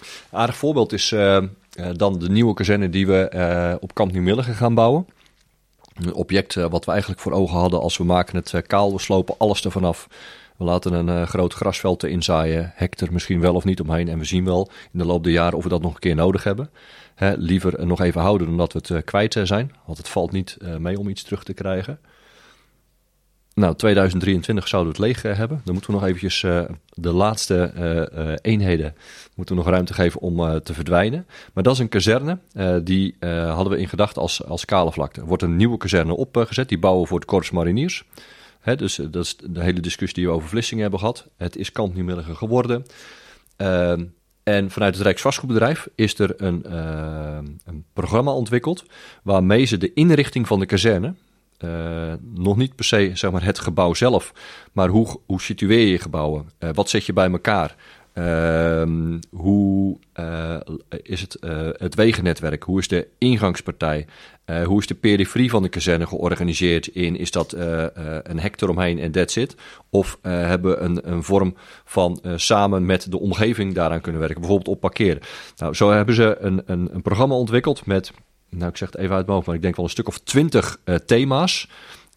[0.00, 1.44] Een aardig voorbeeld is eh, eh,
[1.92, 5.06] dan de nieuwe kazerne die we eh, op Kamp Nieuwmilligen gaan bouwen.
[5.94, 9.34] Een object wat we eigenlijk voor ogen hadden als we maken het kaal, we slopen
[9.38, 10.08] alles ervan af.
[10.56, 14.08] We laten een groot grasveld erin zaaien, hek er misschien wel of niet omheen.
[14.08, 16.14] En we zien wel in de loop der jaren of we dat nog een keer
[16.14, 16.70] nodig hebben.
[17.14, 19.72] Hè, liever nog even houden dan dat we het kwijt zijn.
[19.84, 21.98] Want het valt niet mee om iets terug te krijgen.
[23.54, 25.60] Nou, 2023 zouden we het leeg eh, hebben.
[25.64, 28.94] Dan moeten we nog eventjes eh, de laatste eh, eenheden
[29.34, 31.26] moeten we nog ruimte geven om te verdwijnen.
[31.52, 32.38] Maar dat is een kazerne.
[32.82, 35.20] die hadden we in gedachten als, als kale vlakte.
[35.20, 36.68] Er wordt een nieuwe kazerne opgezet.
[36.68, 38.04] Die bouwen we voor het Korps Mariniers.
[38.60, 41.26] Hè, dus dat is de hele discussie die we over Vlissingen hebben gehad.
[41.36, 42.84] Het is Kamp Nieuwmilligen geworden.
[44.42, 46.72] En vanuit het Rijksvastgoedbedrijf is er een,
[47.64, 48.84] een programma ontwikkeld...
[49.22, 51.14] waarmee ze de inrichting van de kazerne...
[51.60, 54.32] eh, nog niet per se zeg maar, het gebouw zelf,
[54.72, 56.50] maar hoe, hoe situeer je gebouwen?
[56.58, 57.76] Eh, wat zet je bij elkaar?
[58.12, 60.56] Ehm, hoe eh,
[61.02, 61.36] is het,
[61.78, 62.62] het wegennetwerk?
[62.62, 64.06] Hoe is de ingangspartij?
[64.64, 67.16] Hoe is de periferie van de kazerne georganiseerd in?
[67.16, 67.52] Is dat
[68.22, 69.54] een hek eromheen en that's it?
[69.90, 74.40] Of hebben we een, een vorm van samen met de omgeving daaraan kunnen werken?
[74.40, 75.22] Bijvoorbeeld op parkeren.
[75.56, 78.12] Nou, zo hebben ze een, een, een programma ontwikkeld met,
[78.50, 80.18] nou ik zeg het even uit mijn hoofd, maar ik denk wel een stuk of
[80.18, 81.68] twintig eh, thema's.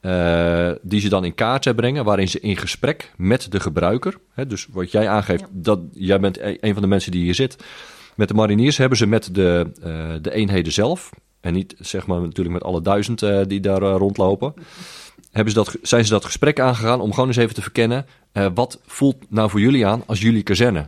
[0.01, 4.17] eh, die ze dan in kaart eh, brengen, waarin ze in gesprek met de gebruiker,
[4.33, 5.47] hè, dus wat jij aangeeft, Ja.
[5.51, 7.55] dat jij bent e- een van de mensen die hier zit,
[8.15, 11.09] met de mariniers hebben ze met de, eh, de eenheden zelf,
[11.41, 14.53] en niet zeg maar natuurlijk met alle duizend die daar rondlopen,
[15.31, 18.05] hebben ze dat, zijn ze dat gesprek aangegaan om gewoon eens even te verkennen,
[18.53, 20.87] wat voelt nou voor jullie aan als jullie kazerne?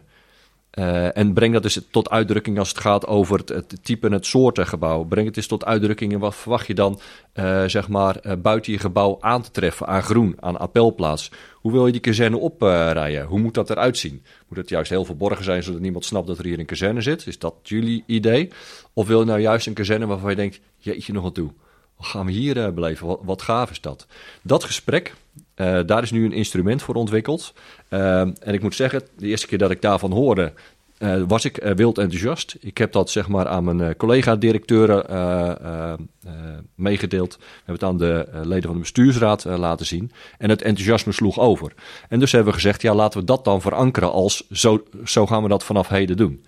[0.75, 4.25] Eh, en breng dat eens tot uitdrukking als het gaat over het, type en het
[4.25, 5.03] soorten gebouw.
[5.03, 6.99] Breng het eens tot uitdrukking en wat verwacht je dan
[7.33, 11.31] eh, zeg maar, eh, buiten je gebouw aan te treffen aan groen, aan appelplaats.
[11.53, 13.25] Hoe wil je die kazerne oprijden?
[13.25, 14.23] Hoe moet dat eruit zien?
[14.47, 17.27] Moet het juist heel verborgen zijn zodat niemand snapt dat er hier een kazerne zit?
[17.27, 18.49] Is dat jullie idee?
[18.93, 21.51] Of wil je nou juist een kazerne waarvan je denkt, jeetje nog wat toe.
[21.97, 23.07] Wat gaan we hier beleven?
[23.07, 24.07] Wat, wat gaaf is dat?
[24.41, 25.13] Dat gesprek,
[25.55, 27.53] eh, daar is nu een instrument voor ontwikkeld.
[27.87, 30.53] Eh, en ik moet zeggen, de eerste keer dat ik daarvan hoorde,
[30.97, 32.57] eh, was ik wild enthousiast.
[32.59, 35.05] Ik heb dat zeg maar aan mijn collega-directeuren
[36.75, 37.35] meegedeeld.
[37.37, 40.11] We hebben het aan de leden van de bestuursraad laten zien.
[40.37, 41.73] En het enthousiasme sloeg over.
[42.09, 45.43] En dus hebben we gezegd, ja, laten we dat dan verankeren als zo, zo gaan
[45.43, 46.43] we dat vanaf heden doen.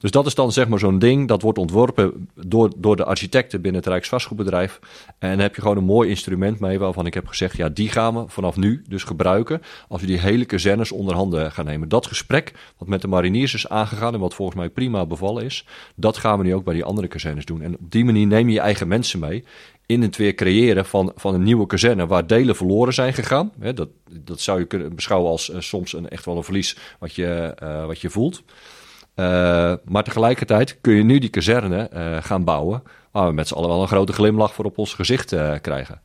[0.00, 3.60] Dus dat is dan zeg maar zo'n ding, dat wordt ontworpen door, door de architecten
[3.60, 4.80] binnen het Rijksvastgoedbedrijf.
[5.18, 7.88] En dan heb je gewoon een mooi instrument mee waarvan ik heb gezegd, ja, die
[7.88, 11.88] gaan we vanaf nu dus gebruiken als we die hele kazernes onder handen gaan nemen.
[11.88, 15.66] Dat gesprek wat met de mariniers is aangegaan en wat volgens mij prima bevallen is,
[15.94, 17.62] dat gaan we nu ook bij die andere kazernes doen.
[17.62, 19.44] En op die manier neem je je eigen mensen mee
[19.86, 23.52] in het weer creëren van, van een nieuwe kazerne waar delen verloren zijn gegaan.
[23.74, 23.88] Dat,
[24.20, 27.54] dat zou je kunnen beschouwen als eh, soms een, echt wel een verlies wat je,
[27.58, 28.42] eh, wat je voelt.
[29.20, 32.82] Uh, maar tegelijkertijd kun je nu die kazerne uh, gaan bouwen.
[33.12, 36.00] Waar we met z'n allen wel een grote glimlach voor op ons gezicht uh, krijgen.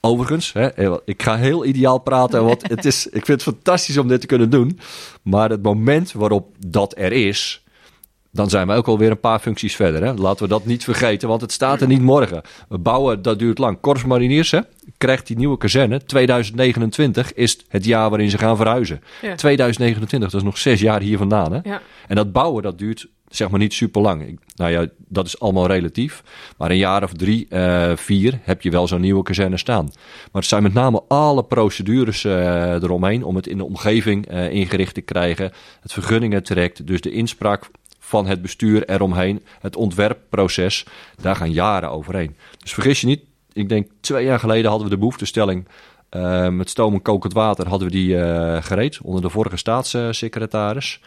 [0.00, 2.44] Overigens, hè, ik ga heel ideaal praten.
[2.44, 4.78] Want het is, ik vind het fantastisch om dit te kunnen doen.
[5.22, 7.64] Maar het moment waarop dat er is.
[8.32, 10.04] Dan zijn we ook alweer een paar functies verder.
[10.04, 10.14] Hè?
[10.14, 12.42] Laten we dat niet vergeten, want het staat er niet morgen.
[12.68, 13.80] We bouwen, dat duurt lang.
[13.80, 14.60] Korps Mariniers hè,
[15.00, 16.04] krijgt die nieuwe kazerne.
[16.04, 19.02] 2029 is het jaar waarin ze gaan verhuizen.
[19.22, 19.34] Ja.
[19.34, 21.52] 2029, dat is nog zes jaar hier vandaan.
[21.52, 21.58] Hè?
[21.62, 21.80] Ja.
[22.08, 24.40] En dat bouwen, dat duurt zeg maar niet super lang.
[24.54, 26.22] Nou ja, dat is allemaal relatief.
[26.56, 29.84] Maar een jaar of drie, uh, vier heb je wel zo'n nieuwe kazerne staan.
[30.32, 34.50] Maar het zijn met name alle procedures uh, eromheen om het in de omgeving uh,
[34.50, 35.52] ingericht te krijgen.
[35.80, 40.86] Het vergunningentraject, dus de inspraak van het bestuur eromheen, het ontwerpproces,
[41.20, 42.36] daar gaan jaren overheen.
[42.58, 43.20] Dus vergis je niet,
[43.52, 45.66] ik denk twee jaar geleden hadden we de behoeftestelling
[46.10, 51.00] uh, met stoom en kokend water hadden we die uh, gereed onder de vorige staatssecretaris.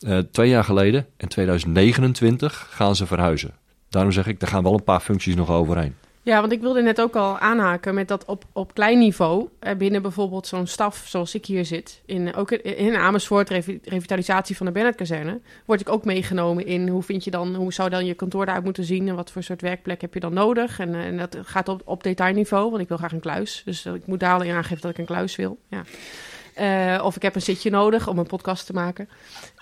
[0.00, 3.54] Uh, twee jaar geleden, in 2029, gaan ze verhuizen.
[3.88, 5.94] Daarom zeg ik, er gaan wel een paar functies nog overheen.
[6.26, 9.76] Ja, want ik wilde net ook al aanhaken met dat op, op klein niveau, eh,
[9.76, 14.66] binnen bijvoorbeeld zo'n staf zoals ik hier zit, in, ook in Amersfoort, revi revitalisatie van
[14.66, 18.14] de Bennett-kazerne, word ik ook meegenomen in hoe vind je dan, hoe zou dan je
[18.14, 20.78] kantoor eruit moeten zien en wat voor soort werkplek heb je dan nodig.
[20.78, 23.62] En, en dat gaat op, op detailniveau, want ik wil graag een kluis.
[23.64, 25.58] Dus ik moet daar al in aangeven dat ik een kluis wil.
[25.68, 25.82] Ja.
[26.96, 29.08] Uh, of ik heb een zitje nodig om een podcast te maken.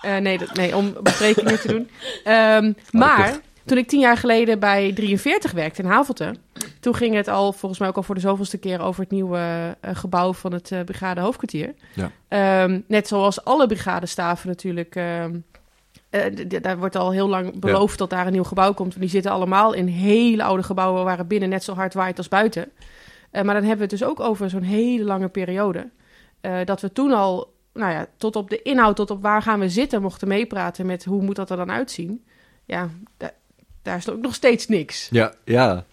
[0.05, 1.89] Uh, nee, dat, nee, om besprekingen te doen.
[2.33, 6.35] Um, maar Toen ik tien jaar geleden bij 43 werkte in Havelte,
[6.79, 9.37] toen ging het al volgens mij ook al voor de zoveelste keer over het nieuwe
[9.85, 11.73] uh, gebouw van het uh, brigade hoofdkwartier.
[11.93, 12.63] Ja.
[12.63, 14.95] Um, net zoals alle brigadestaven natuurlijk.
[14.95, 15.43] Um,
[16.11, 17.97] uh, daar wordt al heel lang beloofd ja.
[17.97, 18.89] dat daar een nieuw gebouw komt.
[18.89, 22.17] Want die zitten allemaal in hele oude gebouwen waar het binnen net zo hard waait
[22.17, 22.71] als buiten.
[23.31, 25.89] maar dan hebben we het dus ook over zo'n hele lange periode.
[26.65, 29.69] dat we toen al nou ja, tot op de inhoud, tot op waar gaan we
[29.69, 32.23] zitten, mochten meepraten met hoe moet dat er dan uitzien.
[32.65, 32.89] Ja,
[33.85, 35.07] daar, is ook nog steeds niks.
[35.11, 35.85] Ja, ja.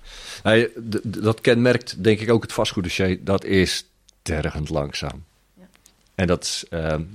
[0.43, 0.71] Hey,
[1.03, 3.25] dat kenmerkt denk ik ook het vastgoeddossier.
[3.25, 3.87] Dat is
[4.23, 5.25] tergend langzaam.
[5.55, 5.65] Ja.
[6.15, 7.07] En dat is, uh, nou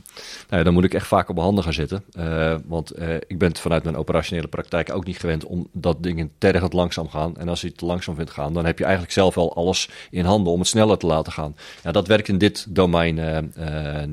[0.49, 2.03] ja, dan moet ik echt vaak op mijn handen gaan zitten.
[2.17, 6.31] Uh, want uh, ik ben vanuit mijn operationele praktijk ook niet gewend om dat dingen
[6.37, 7.37] tergend langzaam gaan.
[7.37, 9.89] En als je het te langzaam vindt gaan, dan heb je eigenlijk zelf al alles
[10.09, 11.55] in handen om het sneller te laten gaan.
[11.83, 13.15] Ja, dat werkt in dit domein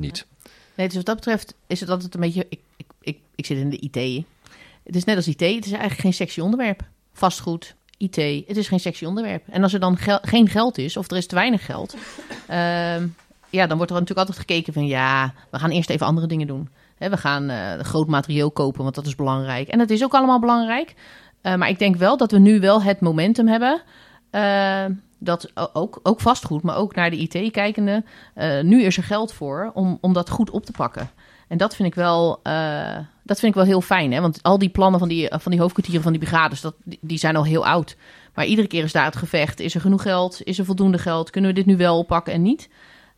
[0.01, 0.27] niet.
[0.75, 2.47] Nee, dus wat dat betreft is het altijd een beetje.
[2.49, 4.25] Ik, ik, ik, ik zit in de IT.
[4.85, 6.83] Het is net als IT, het is eigenlijk geen sexy onderwerp.
[7.13, 8.17] Vastgoed, IT,
[8.47, 9.43] het is geen sexy onderwerp.
[9.49, 11.97] En als er dan geen geld is, of er is te weinig geld,
[12.51, 12.97] uh,
[13.51, 16.47] ja, dan wordt er natuurlijk altijd gekeken van ja, we gaan eerst even andere dingen
[16.47, 16.69] doen.
[16.99, 19.69] We gaan uh, groot materieel kopen, want dat is belangrijk.
[19.69, 20.95] En dat is ook allemaal belangrijk.
[21.43, 23.83] Uh, maar ik denk wel dat we nu wel het momentum hebben.
[24.31, 24.85] Uh,
[25.19, 28.05] dat ook, ook vastgoed, maar ook naar de IT kijkende.
[28.35, 31.11] Uh, nu is er geld voor om, om dat goed op te pakken.
[31.49, 34.13] En dat vind ik wel, uh, dat vind ik wel heel fijn.
[34.13, 34.21] Hè?
[34.21, 37.37] Want al die plannen van die, van die hoofdkwartieren van die brigades, dat, die zijn
[37.37, 37.97] al heel oud.
[38.35, 39.61] Maar iedere keer is daar het gevecht.
[39.61, 40.41] Is er genoeg geld?
[40.45, 41.31] Is er voldoende geld?
[41.31, 42.69] Kunnen we dit nu wel oppakken en niet?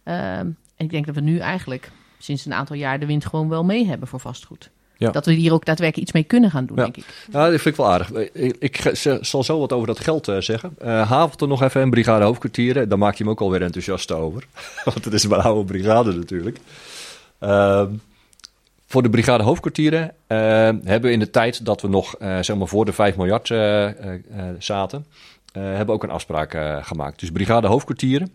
[0.04, 3.48] Uh, en ik denk dat we nu eigenlijk sinds een aantal jaar de wind gewoon
[3.48, 4.70] wel mee hebben voor vastgoed.
[4.98, 5.10] Ja.
[5.10, 6.82] Dat we hier ook daadwerkelijk iets mee kunnen gaan doen, ja.
[6.82, 7.04] denk ik.
[7.32, 8.10] Ja, dat vind ik wel aardig.
[8.10, 10.76] Ik, ik zal zo wat over dat geld uh, zeggen.
[10.82, 12.88] Uh, Havelte nog even een brigade hoofdkwartieren.
[12.88, 14.46] Daar maak je hem ook alweer enthousiast over.
[14.84, 16.58] Want het is een oude brigade natuurlijk.
[17.40, 17.84] Uh,
[18.86, 22.84] voor de brigade hoofdkwartieren hebben we in de tijd dat we nog zeg maar voor
[22.84, 23.46] de 5 miljard
[24.58, 25.06] zaten...
[25.52, 27.20] hebben we ook een afspraak gemaakt.
[27.20, 28.32] Dus brigade hoofdkwartieren,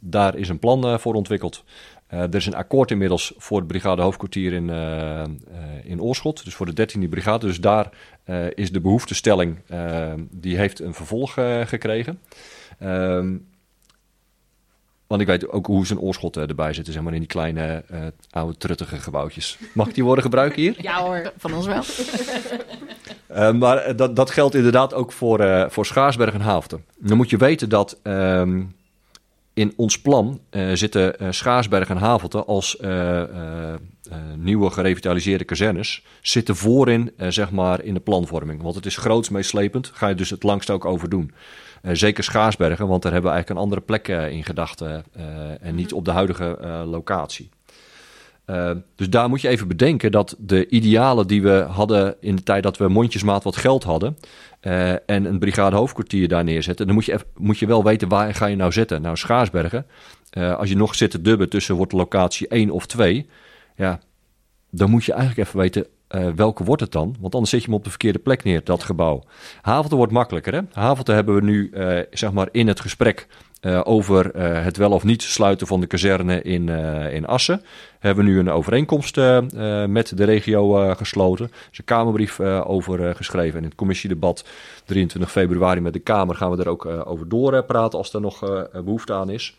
[0.00, 1.64] daar is een plan voor ontwikkeld.
[2.06, 4.70] Er is een akkoord inmiddels voor het brigade hoofdkwartier in,
[5.84, 7.46] in Oorschot, dus voor de 13e brigade.
[7.46, 7.90] Dus daar
[8.54, 9.58] is de behoeftestelling,
[10.30, 11.32] die heeft een vervolg
[11.64, 12.18] gekregen.
[12.78, 13.36] Ehm,
[15.12, 17.84] want ik weet ook hoe ze een oorschot erbij zitten, zeg maar in die kleine
[18.30, 19.58] oude truttige gebouwtjes.
[19.74, 20.74] Mag ik die worden gebruiken hier?
[20.80, 21.82] Ja hoor, van ons wel.
[23.62, 26.80] maar dat, dat geldt inderdaad ook voor, voor Schaarsberg en Haafte.
[26.98, 27.98] Dan moet je weten dat...
[28.02, 28.74] Um,
[29.54, 30.40] in ons plan
[30.72, 32.76] zitten Schaarsberg en Havelte als
[34.36, 38.62] nieuwe gerevitaliseerde kazernes zitten voorin zeg maar in de planvorming.
[38.62, 41.32] Want het is groots meeslepend, ga je dus het langst ook over doen.
[41.82, 45.04] Zeker Schaarsbergen, want daar hebben we eigenlijk een andere plek in gedachten
[45.60, 47.50] en niet op de huidige locatie.
[48.46, 52.42] Uh, dus daar moet je even bedenken dat de idealen die we hadden in de
[52.42, 54.18] tijd dat we mondjesmaat wat geld hadden.
[54.62, 56.86] Uh, en een brigade hoofdkwartier daar neerzetten.
[56.86, 59.02] Dan moet je, even, moet je wel weten waar ga je nou zetten.
[59.02, 59.86] Nou, Schaarsbergen,
[60.38, 63.26] uh, als je nog zit te dubben tussen wordt locatie 1 of 2.
[63.76, 64.00] Ja,
[64.70, 65.86] dan moet je eigenlijk even weten
[66.34, 67.16] welke wordt het dan.
[67.20, 69.22] Want anders zet je hem op de verkeerde plek neer, dat gebouw.
[69.62, 70.52] Havelte wordt makkelijker.
[70.52, 70.60] Hè?
[70.72, 71.72] Havelte hebben we nu
[72.10, 73.26] zeg maar in het gesprek
[73.60, 76.68] uh, over het wel of niet sluiten van de kazerne in,
[77.12, 77.62] in Assen.
[77.98, 79.16] Hebben we nu een overeenkomst
[79.86, 81.44] met de regio gesloten.
[81.44, 83.56] Er is een Kamerbrief over geschreven.
[83.56, 84.44] En in het commissiedebat
[84.84, 89.12] 23 februari met de Kamer gaan we er ook over doorpraten als er nog behoefte
[89.12, 89.56] aan is.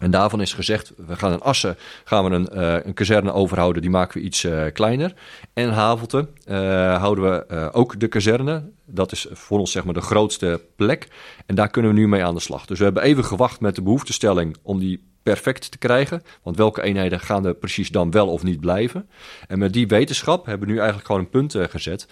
[0.00, 3.82] En daarvan is gezegd, we gaan in Assen gaan we een, uh, een kazerne overhouden,
[3.82, 5.14] die maken we iets uh, kleiner.
[5.52, 6.56] En Havelte uh,
[6.98, 8.70] houden we ook de kazerne.
[8.86, 11.08] Dat is voor ons zeg maar de grootste plek.
[11.46, 12.66] En daar kunnen we nu mee aan de slag.
[12.66, 16.22] Dus we hebben even gewacht met de behoeftestelling om die perfect te krijgen.
[16.42, 19.08] Want welke eenheden gaan er precies dan wel of niet blijven?
[19.48, 22.06] En met die wetenschap hebben we nu eigenlijk gewoon een punt gezet.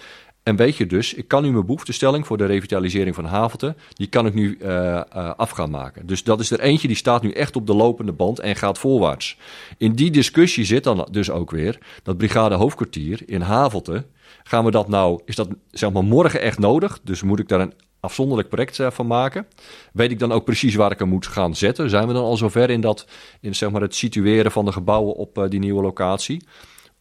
[0.49, 4.07] En weet je dus, ik kan nu mijn behoeftestelling voor de revitalisering van Havelte, die
[4.07, 5.03] kan ik nu uh, uh,
[5.37, 6.07] af gaan maken.
[6.07, 8.79] Dus dat is er eentje die staat nu echt op de lopende band en gaat
[8.79, 9.37] voorwaarts.
[9.79, 14.05] In die discussie zit dan dus ook weer dat brigade hoofdkwartier in Havelte.
[14.43, 17.01] Gaan we dat nou, is dat zeg maar morgen echt nodig?
[17.03, 19.47] Dus moet ik daar een afzonderlijk project uh, van maken?
[19.93, 21.91] Weet ik dan ook precies waar ik hem moet gaan zetten?
[21.91, 23.07] Zijn we dan al zover in, dat,
[23.41, 26.43] in zeg maar het situeren van de gebouwen op die nieuwe locatie?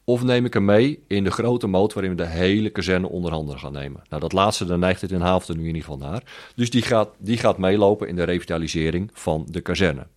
[0.10, 3.32] Of neem ik hem mee in de grote moot waarin we de hele kazerne onder
[3.32, 4.02] handen gaan nemen.
[4.10, 6.24] Nou, dat laatste, daar neigt het in Haafden nu in ieder geval naar.
[6.56, 10.08] Dus die gaat, die gaat meelopen in de revitalisering van de kazerne.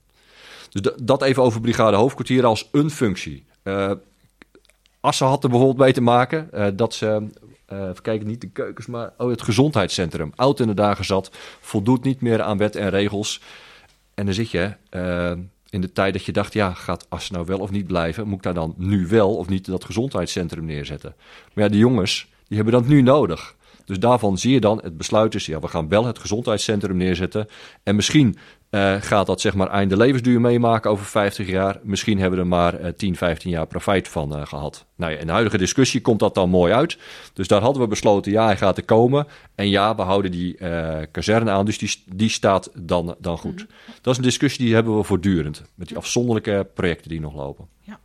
[0.69, 3.45] Dus dat even over brigade hoofdkwartier als een functie.
[3.65, 3.93] Uh,
[5.01, 7.29] Assen had er bijvoorbeeld mee te maken uh, dat ze,
[7.73, 10.33] uh, even kijken, niet de keukens, maar oh, het gezondheidscentrum.
[10.35, 13.41] Oud in de dagen zat, voldoet niet meer aan wet en regels.
[14.15, 14.73] En dan zit je
[15.71, 18.27] in de tijd dat je dacht, ja, gaat As nou wel of niet blijven?
[18.27, 21.15] Moet ik daar dan nu wel of niet dat gezondheidscentrum neerzetten?
[21.53, 23.57] Maar ja, die jongens, die hebben dat nu nodig.
[23.85, 27.49] Dus daarvan zie je dan, het besluit is, ja, we gaan wel het gezondheidscentrum neerzetten.
[27.83, 28.37] En misschien
[28.71, 31.79] uh, gaat dat zeg maar einde levensduur meemaken over 50 jaar.
[31.83, 34.87] Misschien hebben we er maar uh, 10, 15 jaar profijt van uh, gehad.
[34.97, 36.99] Nou ja, in de huidige discussie komt dat dan mooi uit.
[37.33, 39.27] Dus daar hadden we besloten, ja, hij gaat er komen.
[39.55, 40.59] En ja, we houden die
[41.11, 43.53] kazerne aan, dus die, die staat dan, dan goed.
[43.53, 43.95] Mm -hmm.
[44.01, 45.63] Dat is een discussie die hebben we voortdurend.
[45.75, 47.67] Met die afzonderlijke projecten die nog lopen.
[47.81, 48.01] Ja,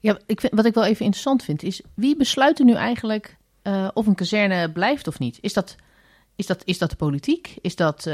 [0.00, 3.36] ja ik vind, wat ik wel even interessant vind, is wie besluit er nu eigenlijk
[3.94, 5.38] of een kazerne blijft of niet?
[5.40, 5.76] Is dat,
[6.36, 7.56] is dat, is dat de politiek?
[7.60, 8.10] Is dat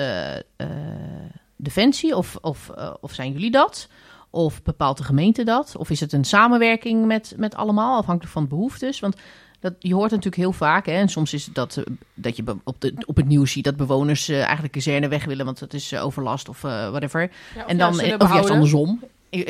[1.57, 2.17] Defensie?
[2.17, 3.89] Of, of, of zijn jullie dat?
[4.31, 5.77] Of bepaalt de gemeente dat?
[5.77, 9.01] Of is het een samenwerking met, met allemaal, afhankelijk van de behoeftes?
[9.01, 9.17] Want
[9.61, 11.83] dat, je hoort natuurlijk heel vaak, hè, en soms is het dat,
[12.15, 15.59] dat je op, de, op het nieuws ziet dat bewoners eigenlijk kazerne weg willen, want
[15.59, 17.21] dat is overlast of whatever.
[17.21, 19.01] Ja, of en dan, ja, of juist andersom.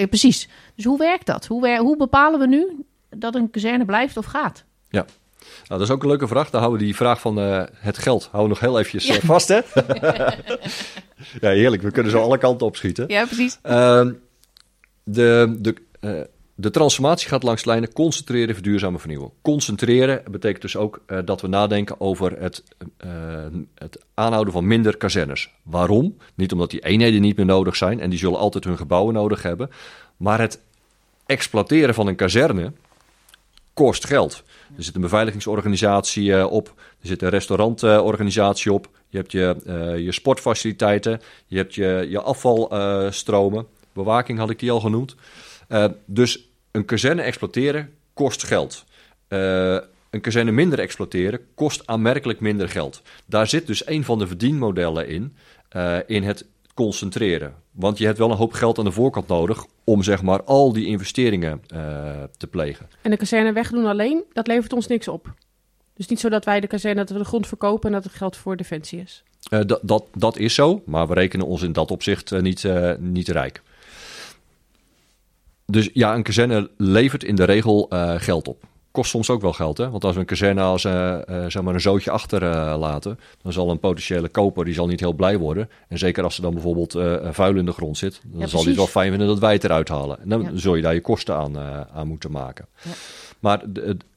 [0.08, 0.48] precies.
[0.74, 1.46] Dus hoe werkt dat?
[1.46, 4.64] Hoe, wer hoe bepalen we nu dat een kazerne blijft of gaat?
[4.88, 5.04] Ja,
[5.68, 6.50] nou, dat is ook een leuke vraag.
[6.50, 9.24] Daar houden we die vraag van uh, het geld houden we nog heel eventjes uh,
[9.24, 9.60] vast, hè?
[11.46, 11.82] ja, heerlijk.
[11.82, 13.04] We kunnen zo alle kanten opschieten.
[13.08, 13.58] Ja, precies.
[13.64, 14.06] Uh,
[15.04, 16.20] de, de, uh,
[16.54, 19.30] de transformatie gaat langs lijnen concentreren, verduurzamen, vernieuwen.
[19.42, 22.62] Concentreren betekent dus ook dat we nadenken over het,
[23.74, 25.50] het aanhouden van minder kazernes.
[25.62, 26.16] Waarom?
[26.34, 29.42] Niet omdat die eenheden niet meer nodig zijn en die zullen altijd hun gebouwen nodig
[29.42, 29.70] hebben.
[30.16, 30.60] Maar het
[31.26, 32.72] exploiteren van een kazerne
[33.76, 34.42] kost geld.
[34.76, 36.74] Er zit een beveiligingsorganisatie uh, op.
[37.00, 38.88] Er zit een restaurantorganisatie op.
[39.08, 41.20] Je hebt je, uh, je sportfaciliteiten.
[41.46, 43.66] Je hebt je, je afvalstromen.
[43.92, 45.14] Bewaking had ik die al genoemd.
[46.04, 48.84] dus een kazerne exploiteren kost geld.
[49.28, 53.02] een kazerne minder exploiteren kost aanmerkelijk minder geld.
[53.26, 55.36] Daar zit dus een van de verdienmodellen in.
[56.06, 57.54] in het concentreren.
[57.70, 60.72] Want je hebt wel een hoop geld aan de voorkant nodig om zeg maar al
[60.72, 61.78] die investeringen uh,
[62.36, 62.88] te plegen.
[63.02, 65.34] En de kazerne wegdoen alleen, dat levert ons niks op.
[65.94, 68.12] Dus niet zo dat wij de kazerne, dat we de grond verkopen en dat het
[68.12, 69.22] geld voor defensie is.
[69.50, 72.68] Uh, dat, dat, dat is zo, maar we rekenen ons in dat opzicht uh, niet,
[72.98, 73.62] niet rijk.
[75.66, 77.86] Dus ja, een kazerne levert in de regel
[78.18, 78.64] geld op
[78.96, 79.78] kost soms ook wel geld.
[79.78, 79.90] Hè?
[79.90, 80.92] Want als we een kazerne als uh,
[81.30, 85.00] uh, zeg maar een zootje achterlaten, uh, dan zal een potentiële koper die zal niet
[85.00, 85.70] heel blij worden.
[85.88, 86.92] En zeker als er dan bijvoorbeeld
[87.30, 89.52] vuil in de grond zit, dan ja, zal hij het wel fijn vinden dat wij
[89.52, 90.20] het eruit halen.
[90.20, 90.50] En dan ja.
[90.54, 91.58] zul je daar je kosten aan,
[91.92, 92.66] aan moeten maken.
[92.82, 92.90] Ja.
[93.38, 93.62] Maar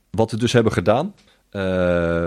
[0.09, 1.13] wat we dus hebben gedaan,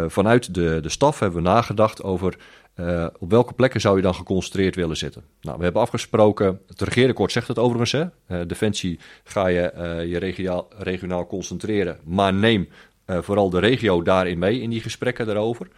[0.08, 2.36] vanuit de, de staf hebben we nagedacht over
[2.76, 5.24] uh, op welke plekken zou je dan geconcentreerd willen zitten?
[5.40, 8.00] Nou, we hebben afgesproken, het regeerakkoord zegt het overigens, hè?
[8.02, 12.68] Uh, Defensie ga je uh, je regionaal concentreren, maar neem
[13.06, 15.68] vooral de regio daarin mee in die gesprekken daarover.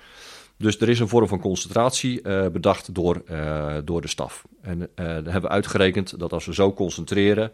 [0.65, 3.23] Dus er is een vorm van concentratie bedacht door,
[3.85, 4.45] door de staf.
[4.61, 7.53] En daar hebben we uitgerekend dat als we zo concentreren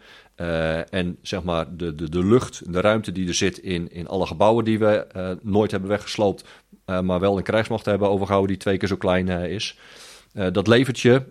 [0.90, 4.26] en zeg maar de, de, de lucht, de ruimte die er zit in, in alle
[4.26, 5.06] gebouwen die we
[5.42, 6.44] nooit hebben weggesloopt,
[6.90, 9.78] uh, maar wel een krijgsmacht hebben overgehouden die twee keer zo klein uh, is.
[10.34, 11.22] Uh, dat levert je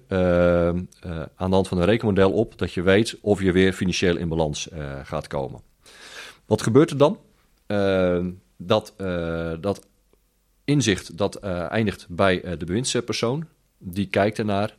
[1.36, 4.30] aan de hand van een rekenmodel op dat je weet of je weer financieel in
[4.30, 4.70] balans
[5.04, 5.62] gaat komen.
[6.46, 7.20] Wat gebeurt er dan?
[8.58, 8.94] dat,
[9.60, 9.88] dat
[10.70, 13.46] inzicht dat eindigt bij de bewindspersoon.
[13.78, 14.76] Die kijkt ernaar,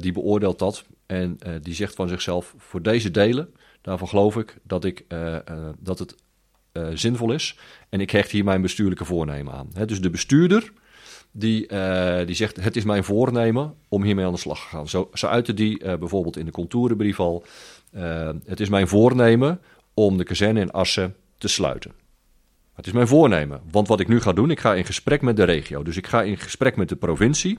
[0.00, 4.84] die beoordeelt dat en die zegt van zichzelf: voor deze delen, daarvan geloof ik dat,
[4.84, 5.04] ik,
[5.78, 6.14] dat het
[6.94, 7.58] zinvol is.
[7.88, 9.86] En ik hecht hier mijn bestuurlijke voornemen aan.
[9.86, 10.72] dus de bestuurder
[11.30, 11.66] die,
[12.26, 14.88] die zegt: Het is mijn voornemen om hiermee aan de slag te gaan.
[14.88, 17.44] Zo, zo uitte die bijvoorbeeld in de contourenbrief al:
[18.44, 19.60] Het is mijn voornemen
[19.94, 22.03] om de kazerne in Assen te sluiten.
[22.74, 23.60] Het is mijn voornemen.
[23.70, 25.82] Want wat ik nu ga doen, ik ga in gesprek met de regio.
[25.82, 27.58] Dus ik ga in gesprek met de provincie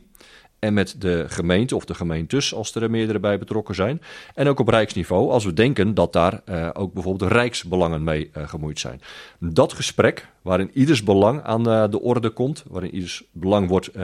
[0.59, 4.01] en met de gemeente of de gemeentes, als er meerdere bij betrokken zijn.
[4.33, 8.47] En ook op rijksniveau, als we denken dat daar uh, ook bijvoorbeeld rijksbelangen mee uh,
[8.47, 9.01] gemoeid zijn.
[9.39, 13.97] Dat gesprek, waarin ieders belang aan uh, de orde komt, waarin ieders belang wordt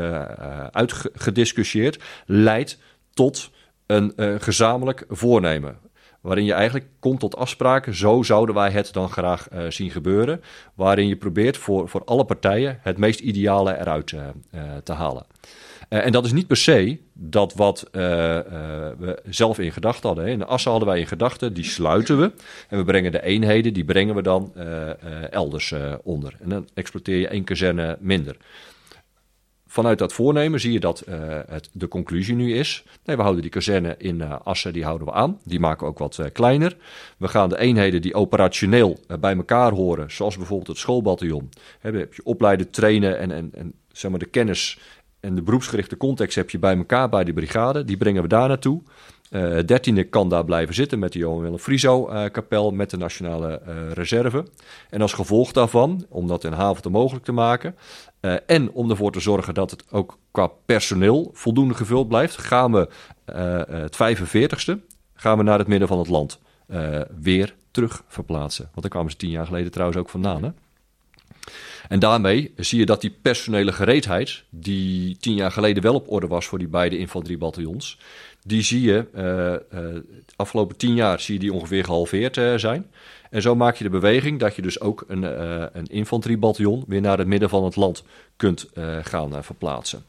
[0.72, 2.78] uitgediscussieerd, leidt
[3.14, 3.52] tot
[3.86, 5.78] een gezamenlijk voornemen.
[6.22, 10.42] Waarin je eigenlijk komt tot afspraken, zo zouden wij het dan graag zien gebeuren.
[10.74, 14.14] Waarin je probeert voor, voor alle partijen het meest ideale eruit
[14.84, 15.26] te halen.
[15.90, 20.26] En dat is niet per se dat wat we zelf in gedachten hadden.
[20.26, 20.32] Hè.
[20.32, 22.32] In de Assen hadden wij in gedachten, die sluiten we.
[22.70, 24.54] En we brengen de eenheden, die brengen we dan
[25.30, 26.36] elders onder.
[26.40, 28.38] En dan exploiteer je één kazerne minder.
[29.72, 31.04] Vanuit dat voornemen zie je dat
[31.48, 32.84] het de conclusie nu is.
[33.06, 35.40] Nee, we houden die kazerne in Assen, die houden we aan.
[35.44, 36.78] Die maken we ook wat kleiner.
[37.18, 41.50] We gaan de eenheden die operationeel bij elkaar horen, zoals bijvoorbeeld het schoolbataljon.
[41.80, 44.80] Heb je opleiden, trainen en, en, en zeg maar de kennis
[45.20, 47.86] en de beroepsgerichte context heb je bij elkaar bij de brigade.
[47.86, 48.82] Die brengen we daar naartoe.
[49.66, 53.62] Dertiende kan daar blijven zitten met de Johan Willem Frieso-kapel, met de Nationale
[53.94, 54.46] Reserve.
[54.90, 57.76] En als gevolg daarvan, om dat in Havente mogelijk te maken,
[58.46, 62.90] en om ervoor te zorgen dat het ook qua personeel voldoende gevuld blijft, gaan we
[63.72, 66.40] het 45ste gaan we naar het midden van het land
[67.22, 68.64] weer terug verplaatsen.
[68.64, 70.44] Want daar kwamen ze tien jaar geleden trouwens ook vandaan.
[70.44, 70.50] Hè?
[71.88, 76.28] En daarmee zie je dat die personele gereedheid, die tien jaar geleden wel op orde
[76.28, 78.00] was voor die beide infanteriebataljons,
[78.44, 79.08] die zie je
[79.74, 82.92] uh, afgelopen tien jaar zie je die ongeveer gehalveerd uh, zijn.
[83.30, 85.24] En zo maak je de beweging dat je dus ook een,
[85.78, 88.04] een infanteriebataljon weer naar het midden van het land
[88.36, 88.70] kunt
[89.02, 90.04] gaan verplaatsen.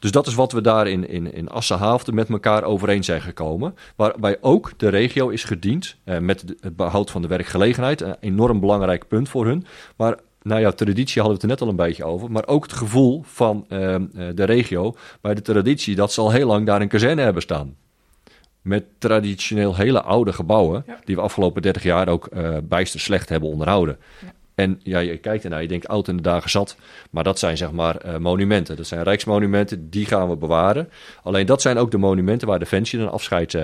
[0.00, 3.74] Dus dat is wat we daar in, in, in Assenhaafde met elkaar overeen zijn gekomen.
[3.96, 8.00] Waarbij ook de regio is gediend eh, met het behoud van de werkgelegenheid.
[8.00, 9.66] Een enorm belangrijk punt voor hun.
[9.96, 12.30] Maar nou ja, traditie hadden we het er net al een beetje over.
[12.30, 13.96] Maar ook het gevoel van uh,
[14.34, 17.76] de regio bij de traditie dat ze al heel lang daar een kazerne hebben staan.
[18.62, 23.48] Met traditioneel hele oude gebouwen, die we afgelopen 30 jaar ook uh, bijster slecht hebben
[23.48, 23.98] onderhouden.
[24.20, 24.32] Ja.
[24.54, 26.76] En ja, je kijkt ernaar, je denkt oud in de dagen zat.
[27.10, 28.76] Maar dat zijn zeg maar uh, monumenten.
[28.76, 30.90] Dat zijn rijksmonumenten, die gaan we bewaren.
[31.22, 33.56] Alleen dat zijn ook de monumenten waar Defensie dan afscheid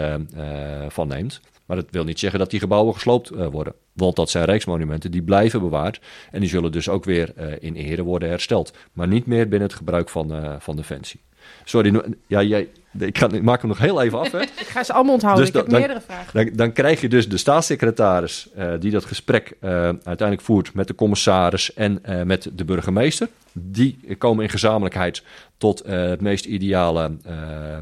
[0.88, 1.40] van neemt.
[1.66, 3.74] Maar dat wil niet zeggen dat die gebouwen gesloopt worden.
[3.92, 6.00] Want dat zijn rijksmonumenten, die blijven bewaard.
[6.30, 8.72] En die zullen dus ook weer in ere worden hersteld.
[8.92, 11.20] Maar niet meer binnen het gebruik van, van Defensie.
[11.64, 14.32] Sorry, ja, jij, ik, ik, maak hem nog heel even af.
[14.32, 14.40] Hè.
[14.64, 15.44] ik ga ze allemaal onthouden.
[15.44, 16.46] Dus ik heb dan, meerdere vragen.
[16.46, 20.86] Dan, dan, krijg je dus de staatssecretaris uh, die dat gesprek uh, uiteindelijk voert met
[20.86, 23.28] de commissaris en uh, met de burgemeester.
[23.52, 25.22] Die komen in gezamenlijkheid
[25.56, 27.16] tot het meest ideale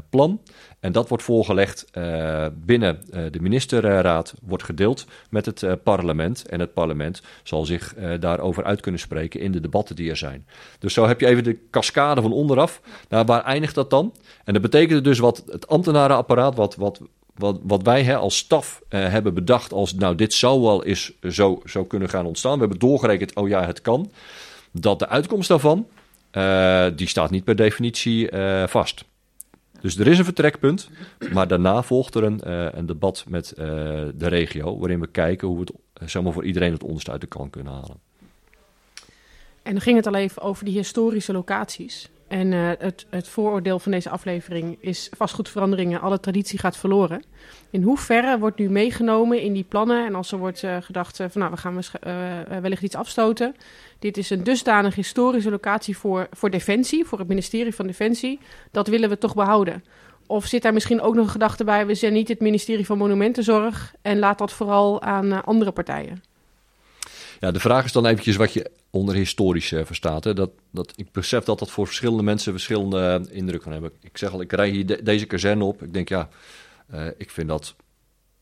[0.09, 0.41] plan.
[0.85, 6.47] En dat wordt voorgelegd uh, binnen uh, de ministerraad, wordt gedeeld met het uh, parlement.
[6.47, 10.47] En het parlement zal zich daarover uit kunnen spreken in de debatten die er zijn.
[10.79, 12.81] Dus zo heb je even de cascade van onderaf.
[13.09, 14.13] Nou, waar eindigt dat dan?
[14.43, 17.01] En dat betekent dus wat het ambtenarenapparaat, wat, wat,
[17.35, 21.61] wat, wat wij hè, als staf hebben bedacht als, nou, dit zou wel eens zo,
[21.65, 22.53] zo kunnen gaan ontstaan.
[22.53, 24.11] We hebben doorgerekend, oh ja, het kan.
[24.71, 25.87] Dat de uitkomst daarvan,
[26.95, 28.29] die staat niet per definitie
[28.65, 29.05] vast.
[29.85, 30.89] Dus er is een vertrekpunt,
[31.33, 33.65] maar daarna volgt er een, uh, een debat met uh,
[34.15, 35.63] de regio, waarin we kijken hoe we
[35.93, 37.99] het maar, voor iedereen het onderste uit de kan kunnen halen.
[39.61, 42.09] En dan ging het al even over die historische locaties.
[42.27, 47.23] En uh, het, het, vooroordeel van deze aflevering is vastgoedveranderingen, alle traditie gaat verloren.
[47.69, 51.27] In hoeverre wordt nu meegenomen in die plannen en als er wordt uh, gedacht uh,
[51.29, 51.81] van nou we gaan
[52.61, 53.55] wellicht iets afstoten.
[53.99, 58.39] Dit is een dusdanig historische locatie voor, voor Defensie, voor het ministerie van Defensie.
[58.71, 59.83] Dat willen we toch behouden.
[60.27, 62.97] Of zit daar misschien ook nog een gedachte bij, we zijn niet het ministerie van
[62.97, 66.34] Monumentenzorg en laat dat vooral aan andere partijen?
[67.39, 70.23] Ja, de vraag is dan eventjes wat je onder historisch uh, verstaat.
[70.23, 70.33] Hè?
[70.33, 73.91] Dat, dat, ik besef dat dat voor verschillende mensen verschillende uh, indruk van hebben.
[74.01, 75.83] Ik zeg al, ik rij hier de, deze kazerne op.
[75.83, 76.29] Ik denk, ja,
[76.93, 77.75] uh, ik vind dat...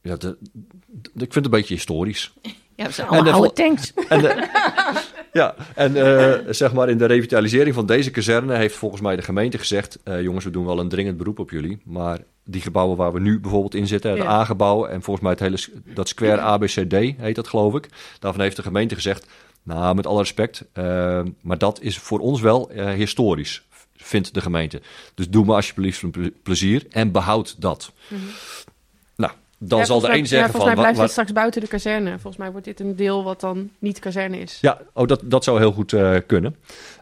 [0.02, 0.38] Ja, de,
[0.88, 2.34] de, ik vind het een beetje historisch.
[2.76, 3.94] Ja, we zijn allemaal oude tanks.
[3.94, 4.22] En
[5.34, 9.22] ja, en uh, zeg maar in de revitalisering van deze kazerne heeft volgens mij de
[9.22, 10.00] gemeente gezegd...
[10.06, 13.20] Uh, jongens, we doen wel een dringend beroep op jullie, maar die gebouwen waar we
[13.20, 14.30] nu bijvoorbeeld in zitten, het ja.
[14.30, 17.90] A-gebouw en volgens mij het hele, dat square ABCD heet dat geloof ik.
[18.20, 19.28] Daarvan heeft de gemeente gezegd,
[19.64, 23.64] nou met alle respect, uh, maar dat is voor ons wel historisch,
[23.96, 24.82] vindt de gemeente.
[25.16, 27.92] Dus doe me alsjeblieft een plezier en behoud dat.
[28.08, 28.28] Mm -hmm
[29.68, 32.10] dan ja, zal de een zeggen ja, volgens mij blijft dit straks buiten de kazerne.
[32.10, 34.58] Volgens mij wordt dit een deel wat dan niet kazerne is.
[34.62, 36.56] Ja, oh, dat, dat zou heel goed uh, kunnen.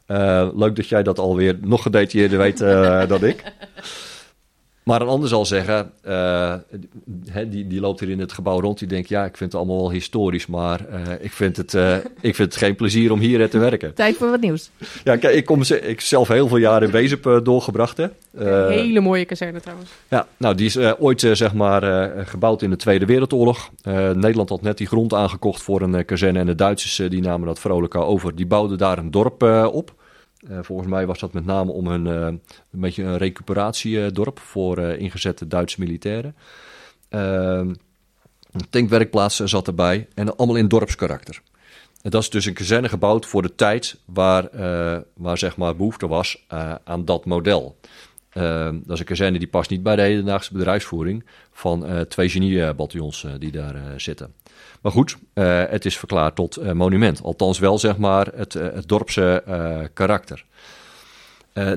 [0.07, 3.43] Uh, leuk dat jij dat alweer nog gedetailleerder weet uh, dan ik.
[4.83, 6.53] Maar een ander zal zeggen, uh,
[7.47, 9.81] die, die loopt hier in het gebouw rond, die denkt, ja, ik vind het allemaal
[9.81, 13.49] wel historisch, maar uh, ik, vind het, uh, ik vind het geen plezier om hier
[13.49, 13.93] te werken.
[13.93, 14.69] Tijd voor wat nieuws.
[15.03, 17.97] Ja, kijk, ik kom ik zelf heel veel jaren in Wezep doorgebracht.
[17.97, 18.07] Hè.
[18.33, 19.89] Een hele mooie kazerne trouwens.
[20.07, 21.81] Ja, nou, die is ooit zeg maar
[22.25, 23.69] gebouwd in de Tweede Wereldoorlog.
[24.13, 27.59] Nederland had net die grond aangekocht voor een kazerne en de Duitsers die namen dat
[27.59, 28.35] vrolijk over.
[28.35, 29.93] Die bouwden daar een dorp op.
[30.49, 34.79] Uh, volgens mij was dat met name om een, uh, een beetje een recuperatiedorp voor
[34.79, 36.35] uh, ingezette Duitse militairen.
[37.09, 37.73] Ehm,
[38.51, 41.41] een tankwerkplaats zat erbij en allemaal in dorpskarakter.
[42.01, 44.49] En dat is dus een kazerne gebouwd voor de tijd waar,
[45.13, 46.45] waar zeg maar behoefte was
[46.83, 47.77] aan dat model.
[48.29, 53.25] Ehm, dat is een kazerne die past niet bij de hedendaagse bedrijfsvoering van twee geniebataljons
[53.37, 54.33] die daar zitten.
[54.81, 57.23] Maar goed, uh, het is verklaard tot uh, monument.
[57.23, 59.43] Althans wel zeg maar het, uh, het dorpse
[59.93, 60.45] karakter.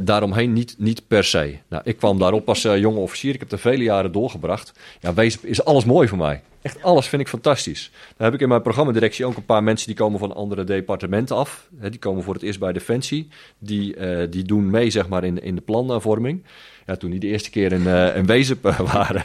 [0.03, 1.59] Daaromheen niet, niet per se.
[1.69, 3.35] Nou, ik kwam daarop als jonge officier.
[3.35, 4.73] Ik heb er vele jaren doorgebracht.
[5.01, 6.43] Ja, Wezep is alles mooi voor mij.
[6.63, 7.91] Echt alles vind ik fantastisch.
[8.17, 11.37] Dan heb ik in mijn programmadirectie ook een paar mensen die komen van andere departementen
[11.37, 11.69] af.
[11.71, 13.29] die komen voor het eerst bij Defensie.
[13.59, 13.97] Die,
[14.29, 16.43] die doen mee zeg maar, in, in de planvorming.
[16.87, 18.63] Ja, toen die de eerste keer in, uh, in Wezep
[18.93, 19.23] waren,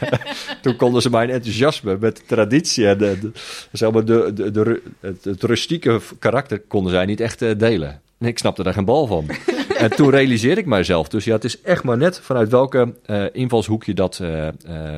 [0.61, 3.31] toen konden ze mijn enthousiasme met de traditie en de, de,
[3.71, 8.01] zeg maar de, de, de, het, het rustieke karakter konden zij niet echt uh, delen.
[8.19, 9.25] Ik snapte daar geen bal van.
[9.77, 11.07] en toen realiseerde ik mijzelf.
[11.07, 14.21] Dus ja, het is echt maar net vanuit welke uh, invalshoek je dat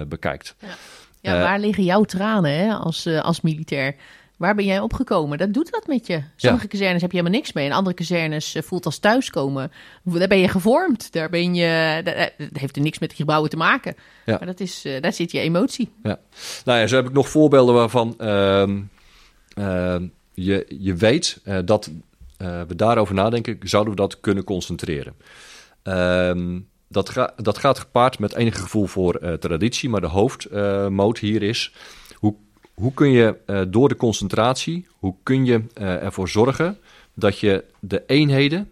[0.07, 0.55] bekijkt.
[0.59, 0.67] Ja.
[1.21, 3.95] Ja, waar liggen jouw tranen hè, als, als militair?
[4.41, 5.37] Waar ben jij opgekomen?
[5.37, 6.21] Dat doet wat met je.
[6.35, 6.69] Sommige ja.
[6.69, 7.65] kazernes heb je helemaal niks mee.
[7.65, 9.71] En andere kazernes voelt als thuiskomen.
[10.03, 11.13] Daar ben je gevormd.
[11.13, 13.95] Daar ben je, dat heeft er niks met gebouwen te maken.
[14.25, 14.37] Ja.
[14.37, 15.91] Maar dat is, daar zit je emotie.
[16.03, 16.19] Ja.
[16.65, 18.67] Nou ja, zo heb ik nog voorbeelden waarvan uh,
[19.57, 19.95] uh,
[20.33, 21.91] je, je weet uh, dat
[22.37, 23.57] we daarover nadenken.
[23.63, 25.13] Zouden we dat kunnen concentreren?
[25.83, 29.89] Ehm, dat, ga, dat gaat gepaard met enige gevoel voor traditie.
[29.89, 31.73] Maar de hoofdmoot hier is
[32.81, 36.77] hoe kun je uh, door de concentratie, hoe kun je uh, ervoor zorgen
[37.13, 38.69] dat je de eenheden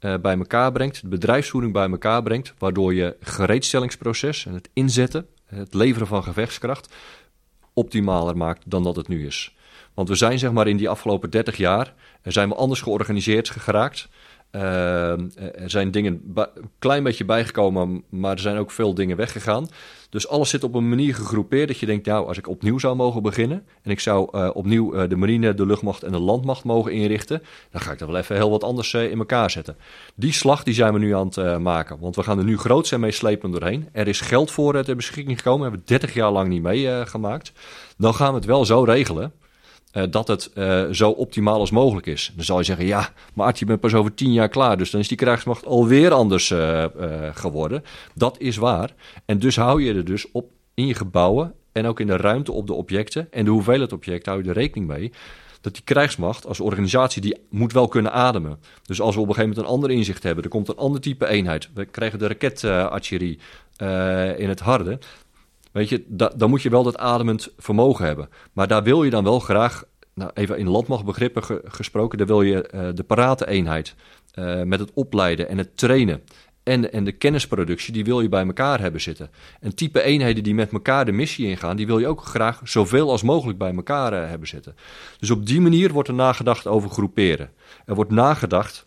[0.00, 5.26] uh, bij elkaar brengt, de bedrijfsvoering bij elkaar brengt, waardoor je gereedstellingsproces en het inzetten,
[5.44, 6.94] het leveren van gevechtskracht,
[7.72, 9.54] optimaler maakt dan dat het nu is.
[9.94, 14.08] Want we zijn zeg maar in die afgelopen 30 jaar, zijn we anders georganiseerd geraakt.
[14.56, 15.10] Uh,
[15.62, 16.46] er zijn dingen een
[16.78, 19.68] klein beetje bijgekomen, maar er zijn ook veel dingen weggegaan.
[20.10, 22.96] Dus alles zit op een manier gegroepeerd dat je denkt, nou, als ik opnieuw zou
[22.96, 26.64] mogen beginnen en ik zou uh, opnieuw uh, de marine, de luchtmacht en de landmacht
[26.64, 29.76] mogen inrichten, dan ga ik dat wel even heel wat anders in elkaar zetten.
[30.14, 32.86] Die slag die zijn we nu aan het maken, want we gaan er nu groot
[32.86, 33.88] zijn mee slepen doorheen.
[33.92, 37.52] Er is geld voor ter beschikking gekomen, we hebben 30 jaar lang niet meegemaakt.
[37.96, 39.32] dan gaan we het wel zo regelen
[39.96, 42.32] uh, dat het uh, zo optimaal als mogelijk is.
[42.34, 44.90] Dan zal je zeggen, ja, maar Art, je bent pas over tien jaar klaar, dus
[44.90, 46.84] dan is die krijgsmacht alweer anders uh,
[47.32, 47.84] geworden.
[48.14, 48.94] Dat is waar.
[49.24, 52.52] En dus hou je er dus op in je gebouwen en ook in de ruimte
[52.52, 55.12] op de objecten en de hoeveelheid objecten hou je er rekening mee
[55.60, 58.58] dat die krijgsmacht als organisatie die moet wel kunnen ademen.
[58.82, 61.00] Dus als we op een gegeven moment een ander inzicht hebben, er komt een ander
[61.00, 61.68] type eenheid.
[61.74, 63.38] We krijgen de raketartillerie
[64.36, 64.98] in het harde.
[65.76, 68.28] Weet je, da, dan moet je wel dat ademend vermogen hebben.
[68.52, 72.42] Maar daar wil je dan wel graag, nou, even in landmachtbegrippen ge, gesproken, daar wil
[72.42, 73.94] je uh, de parate eenheid
[74.38, 76.22] uh, met het opleiden en het trainen.
[76.62, 79.30] En, en de kennisproductie, die wil je bij elkaar hebben zitten.
[79.60, 83.10] En type eenheden die met elkaar de missie ingaan, die wil je ook graag zoveel
[83.10, 84.74] als mogelijk bij elkaar uh, hebben zitten.
[85.18, 87.50] Dus op die manier wordt er nagedacht over groeperen.
[87.86, 88.86] Er wordt nagedacht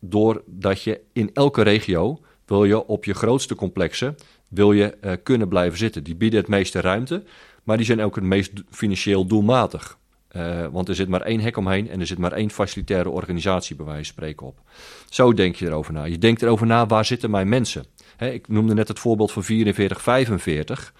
[0.00, 4.16] doordat je in elke regio wil je op je grootste complexen
[4.54, 6.04] wil je uh, kunnen blijven zitten.
[6.04, 7.22] Die bieden het meeste ruimte,
[7.62, 9.98] maar die zijn ook het meest financieel doelmatig.
[10.36, 13.76] Uh, want er zit maar één hek omheen en er zit maar één facilitaire organisatie
[13.76, 14.60] bij wijze van spreken op.
[15.08, 16.04] Zo denk je erover na.
[16.04, 17.84] Je denkt erover na, waar zitten mijn mensen?
[18.18, 20.94] Ik noemde net het voorbeeld van 44, 45.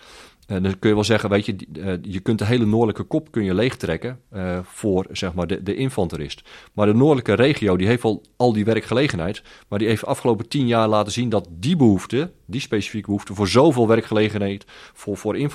[0.48, 3.30] Uh, dan kun je wel zeggen, weet je, uh, je kunt de hele noordelijke kop
[3.30, 6.42] kun je leegtrekken uh, voor zeg maar, de, de infanterist.
[6.72, 10.48] Maar de noordelijke regio die heeft wel al die werkgelegenheid, maar die heeft de afgelopen
[10.48, 15.50] tien jaar laten zien dat die behoefte, die specifieke behoefte voor zoveel werkgelegenheid voor, voor,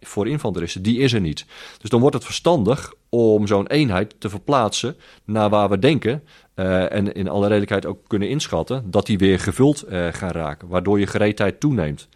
[0.00, 1.46] voor infanteristen, die is er niet.
[1.78, 6.22] Dus dan wordt het verstandig om zo'n eenheid te verplaatsen naar waar we denken
[6.54, 11.06] en in alle redelijkheid ook kunnen inschatten dat die weer gevuld gaan raken, waardoor je
[11.06, 12.08] gereedheid toeneemt.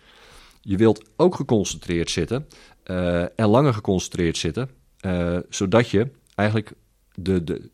[0.66, 2.46] Je wilt ook geconcentreerd zitten
[2.86, 4.70] uh, en langer geconcentreerd zitten,
[5.06, 6.72] uh, zodat je eigenlijk
[7.14, 7.70] de, de,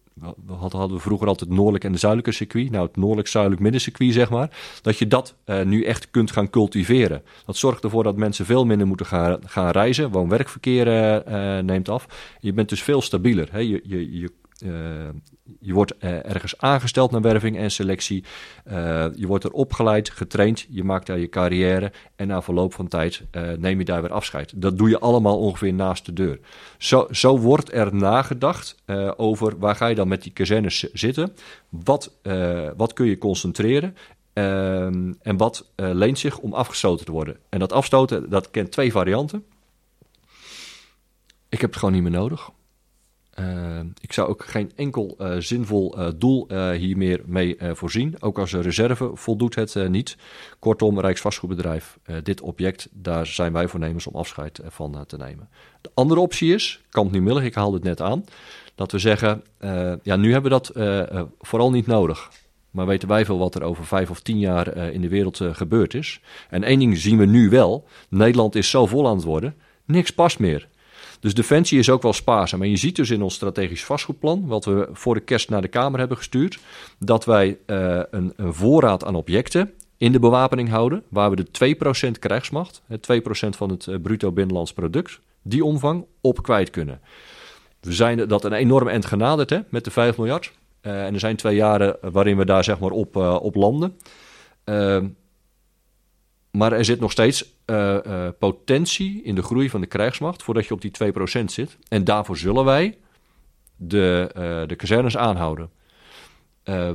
[0.46, 2.70] we hadden we vroeger altijd het noordelijk en de zuidelijke circuit.
[2.70, 4.58] Nou, het noordelijk-zuidelijk middencircuit, zeg maar.
[4.82, 7.22] Dat je dat uh, nu echt kunt gaan cultiveren.
[7.46, 10.10] Dat zorgt ervoor dat mensen veel minder moeten gaan, gaan reizen.
[10.10, 10.84] Woon-werkverkeer
[11.64, 12.06] neemt af.
[12.40, 13.48] Je bent dus veel stabieler.
[13.50, 13.58] Hè?
[13.58, 14.30] Je, je, je
[15.60, 18.24] je wordt uh, ergens aangesteld naar werving en selectie.
[18.66, 20.66] Uh, je wordt er opgeleid, getraind.
[20.68, 21.92] Je maakt daar je carrière.
[22.16, 23.22] En na verloop van tijd
[23.58, 24.52] neem je daar weer afscheid.
[24.56, 26.38] Dat doe je allemaal ongeveer naast de deur.
[26.78, 28.76] Zo, zo wordt er nagedacht
[29.16, 31.34] over waar ga je dan met die kazernes zitten.
[31.68, 32.12] Wat,
[32.76, 33.96] wat kun je concentreren.
[35.22, 37.36] En wat leent zich om afgestoten te worden.
[37.48, 39.44] En dat afstoten, dat kent twee varianten.
[41.48, 42.50] Ik heb het gewoon niet meer nodig.
[43.40, 48.16] Uh, ik zou ook geen enkel uh, zinvol uh, doel hier meer mee voorzien.
[48.20, 50.16] Ook als reserve voldoet het niet.
[50.58, 55.48] Kortom, Rijksvastgoedbedrijf, dit object, daar zijn wij voornemens om afscheid van te nemen.
[55.80, 58.24] De andere optie is, Kamp Nieuwmillig, ik haalde het net aan,
[58.74, 59.42] dat we zeggen,
[60.02, 60.70] ja, nu hebben we dat
[61.40, 62.30] vooral niet nodig.
[62.70, 65.94] Maar weten wij veel wat er over vijf of tien jaar in de wereld gebeurd
[65.94, 66.20] is.
[66.50, 70.10] En één ding zien we nu wel, Nederland is zo vol aan het worden, niks
[70.10, 70.68] past meer.
[71.20, 72.62] Dus Defensie is ook wel spaarzaam.
[72.62, 75.68] En je ziet dus in ons strategisch vastgoedplan, wat we voor de kerst naar de
[75.68, 76.58] Kamer hebben gestuurd,
[76.98, 81.76] dat wij uh, een, een, voorraad aan objecten in de bewapening houden, waar we de
[82.06, 82.88] 2% krijgsmacht, 2%
[83.48, 87.00] van het uh, bruto binnenlands product, die omvang op kwijt kunnen.
[87.80, 90.52] We zijn dat een enorm end genaderd hè, met de 5 miljard.
[90.82, 93.96] Uh, en er zijn twee jaren waarin we daar zeg maar op, op landen.
[94.64, 95.06] Ehm,
[96.50, 100.66] maar er zit nog steeds uh, uh, potentie in de groei van de krijgsmacht voordat
[100.66, 100.92] je op die
[101.40, 101.76] 2% zit.
[101.88, 102.98] En daarvoor zullen wij
[103.76, 105.70] de, uh, de kazernes aanhouden.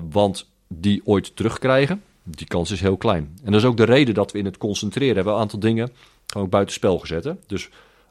[0.09, 3.37] want die ooit terugkrijgen, die kans is heel klein.
[3.43, 5.91] En dat is ook de reden dat we in het concentreren hebben een aantal dingen
[6.25, 7.35] gewoon buitenspel gezet.
[7.47, 7.69] Dus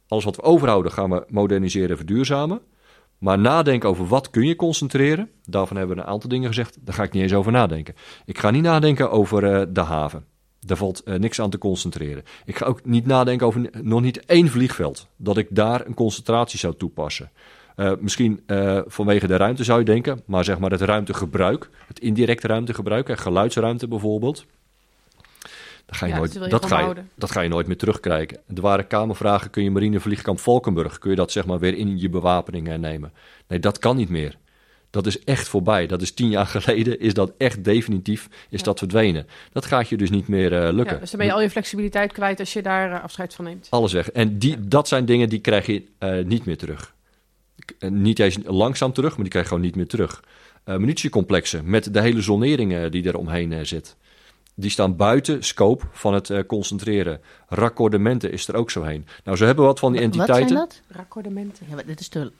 [0.08, 2.60] alles wat we overhouden gaan we moderniseren en verduurzamen.
[3.18, 6.78] Maar nadenken over wat kun je concentreren, daarvan hebben we een aantal dingen gezegd.
[6.80, 7.94] Daar ga ik niet eens over nadenken.
[8.24, 10.24] Ik ga niet nadenken over de haven.
[10.66, 12.24] Daar valt uh, niks aan te concentreren.
[12.44, 15.06] Ik ga ook niet nadenken over nog niet één vliegveld.
[15.16, 17.30] Dat ik daar een concentratie zou toepassen.
[17.76, 22.00] Uh, misschien uh, vanwege de ruimte zou je denken, maar zeg maar het ruimtegebruik, het
[22.00, 24.44] indirecte ruimtegebruik, en geluidsruimte bijvoorbeeld.
[25.86, 28.38] Dat ga je, ja, nooit, dat, dat, ga je, dat ga je nooit meer terugkrijgen.
[28.54, 32.08] Er waren kamervragen, kun je marinevliegkamp Valkenburg, kun je dat zeg maar weer in je
[32.08, 33.12] bewapening nemen?
[33.48, 34.38] Nee, dat kan niet meer.
[34.94, 35.86] Dat is echt voorbij.
[35.86, 39.26] Dat is tien jaar geleden, is dat echt definitief, is dat verdwenen.
[39.52, 40.94] Dat gaat je dus niet meer uh, lukken.
[40.94, 43.44] Ja, dus dan ben je al je flexibiliteit kwijt als je daar uh, afscheid van
[43.44, 43.66] neemt.
[43.70, 44.10] Alles weg.
[44.10, 46.94] En die, dat zijn dingen die krijg je uh, niet meer terug.
[47.78, 50.22] niet eens langzaam terug, maar die krijg je gewoon niet meer terug.
[50.64, 53.96] munitiecomplexen met de hele zonering die er omheen zit.
[54.54, 57.20] Die staan buiten scope van het concentreren.
[57.48, 59.06] Raccordementen is er ook zo heen.
[59.24, 60.56] Nou, ze hebben wat van die entiteiten.
[60.56, 60.96] Wat zijn dat?
[60.96, 61.66] Raccordementen.
[61.70, 62.32] Ja, dit is te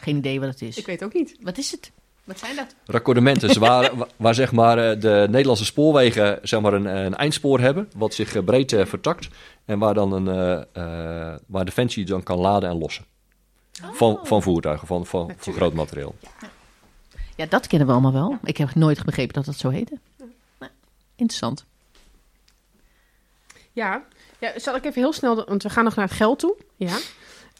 [0.00, 0.76] geen idee wat het is.
[0.76, 1.36] Ik weet ook niet.
[1.40, 1.92] Wat is het?
[2.24, 2.74] Wat zijn dat?
[2.84, 7.90] Raccordementen, waar, waar zeg maar eh, de Nederlandse spoorwegen zeg maar een, een eindspoor hebben,
[7.96, 9.28] wat zich eh, breed uh, vertakt.
[9.64, 13.04] En waar dan een, uh, waar Defensie dan kan laden en lossen.
[13.84, 13.92] Oh.
[13.92, 16.14] Van, van voertuigen, van, van, van groot materieel.
[16.20, 16.48] Ja.
[17.36, 17.46] ja.
[17.46, 18.38] dat kennen we allemaal wel.
[18.44, 19.98] Ik heb nooit begrepen dat dat zo heette.
[20.58, 20.72] Nou,
[21.16, 21.64] interessant.
[23.72, 24.04] Ja.
[24.38, 26.56] ja, zal ik even heel snel, want we gaan nog naar het geld toe.
[26.76, 26.98] Ja.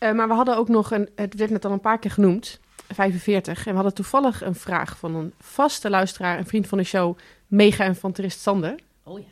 [0.00, 2.60] Uh, maar we hadden ook nog een, het werd net al een paar keer genoemd,
[2.88, 3.58] 45.
[3.58, 7.18] En we hadden toevallig een vraag van een vaste luisteraar, een vriend van de show,
[7.46, 8.74] mega-infanterist Sander.
[9.02, 9.24] Oh ja.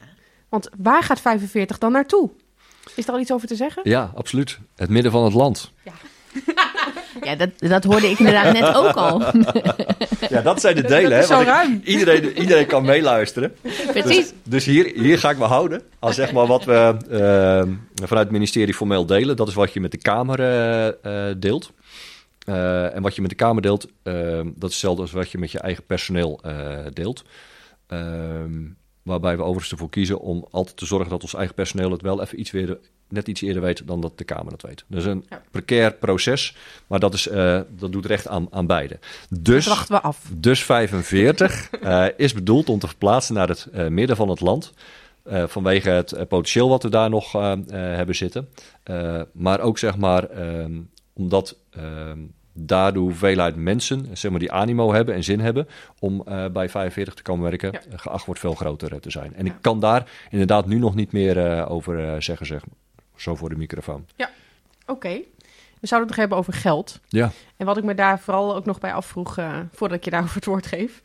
[0.49, 2.31] Want waar gaat 45 dan naartoe?
[2.97, 3.83] Is er al iets over te zeggen?
[3.85, 4.59] Ja, absoluut.
[4.77, 5.73] Het midden van het land.
[5.85, 5.93] Ja.
[7.23, 9.23] Ja, dat, dat hoorde ik inderdaad net ook al.
[10.29, 11.19] Ja, dat zijn de delen.
[11.19, 11.81] hè, zo ruim.
[11.85, 13.55] Iedereen, iedereen kan meeluisteren.
[13.93, 14.05] Precies.
[14.05, 15.83] Dus, dus, hier, hier ga ik me houden.
[15.99, 17.75] Als zeg maar wat we uh,
[18.07, 19.37] vanuit het ministerie formeel delen.
[19.37, 21.73] Dat is wat je met de Kamer uh, deelt.
[22.49, 25.51] Uh, en wat je met de Kamer deelt, dat is hetzelfde als wat je met
[25.51, 26.41] je eigen personeel
[26.93, 27.25] deelt.
[27.87, 28.67] Ehm,
[29.03, 32.23] waarbij we overigens ervoor kiezen om altijd te zorgen dat ons eigen personeel het wel
[32.23, 34.85] even iets weer net iets eerder weet dan dat de Kamer dat weet.
[34.87, 35.43] Dus een ja.
[35.51, 36.57] precair proces,
[36.87, 38.99] maar dat, is, uh, dat doet recht aan, aan beide.
[39.31, 40.31] Dus, dat wachten we af.
[40.33, 44.73] Dus 45 uh, is bedoeld om te verplaatsen naar het uh, midden van het land.
[45.25, 47.33] vanwege het potentieel wat we daar nog
[47.73, 48.49] hebben zitten.
[49.33, 50.81] maar ook zeg maar ehm,
[51.13, 52.19] omdat ehm,
[52.67, 56.69] daar de hoeveelheid mensen zeg maar, die animo hebben en zin hebben om uh, bij
[56.69, 57.97] 45 te komen werken, ja.
[57.97, 59.35] geacht wordt veel groter te zijn.
[59.35, 59.53] En ja.
[59.53, 62.63] ik kan daar inderdaad nu nog niet meer uh, over uh, zeggen, zeg
[63.21, 64.07] zo voor de microfoon.
[64.17, 64.31] Ja,
[64.83, 64.93] oké.
[64.93, 65.27] Okay.
[65.81, 67.01] We zouden het nog hebben over geld.
[67.09, 67.31] Ja.
[67.57, 70.35] En wat ik me daar vooral ook nog bij afvroeg, uh, voordat ik je daarover
[70.35, 71.03] het woord geef.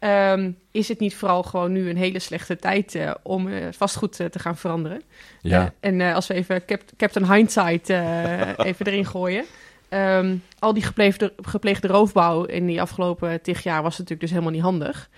[0.00, 4.16] Um, is het niet vooral gewoon nu een hele slechte tijd uh, om uh, vastgoed
[4.16, 5.02] te gaan veranderen?
[5.42, 5.72] Ja.
[5.80, 7.88] en als we even Cap Captain Hindsight
[8.68, 9.44] even erin gooien.
[9.88, 14.52] Um, al die gepleegde, gepleegde roofbouw in die afgelopen tig jaar was natuurlijk dus helemaal
[14.52, 15.08] niet handig.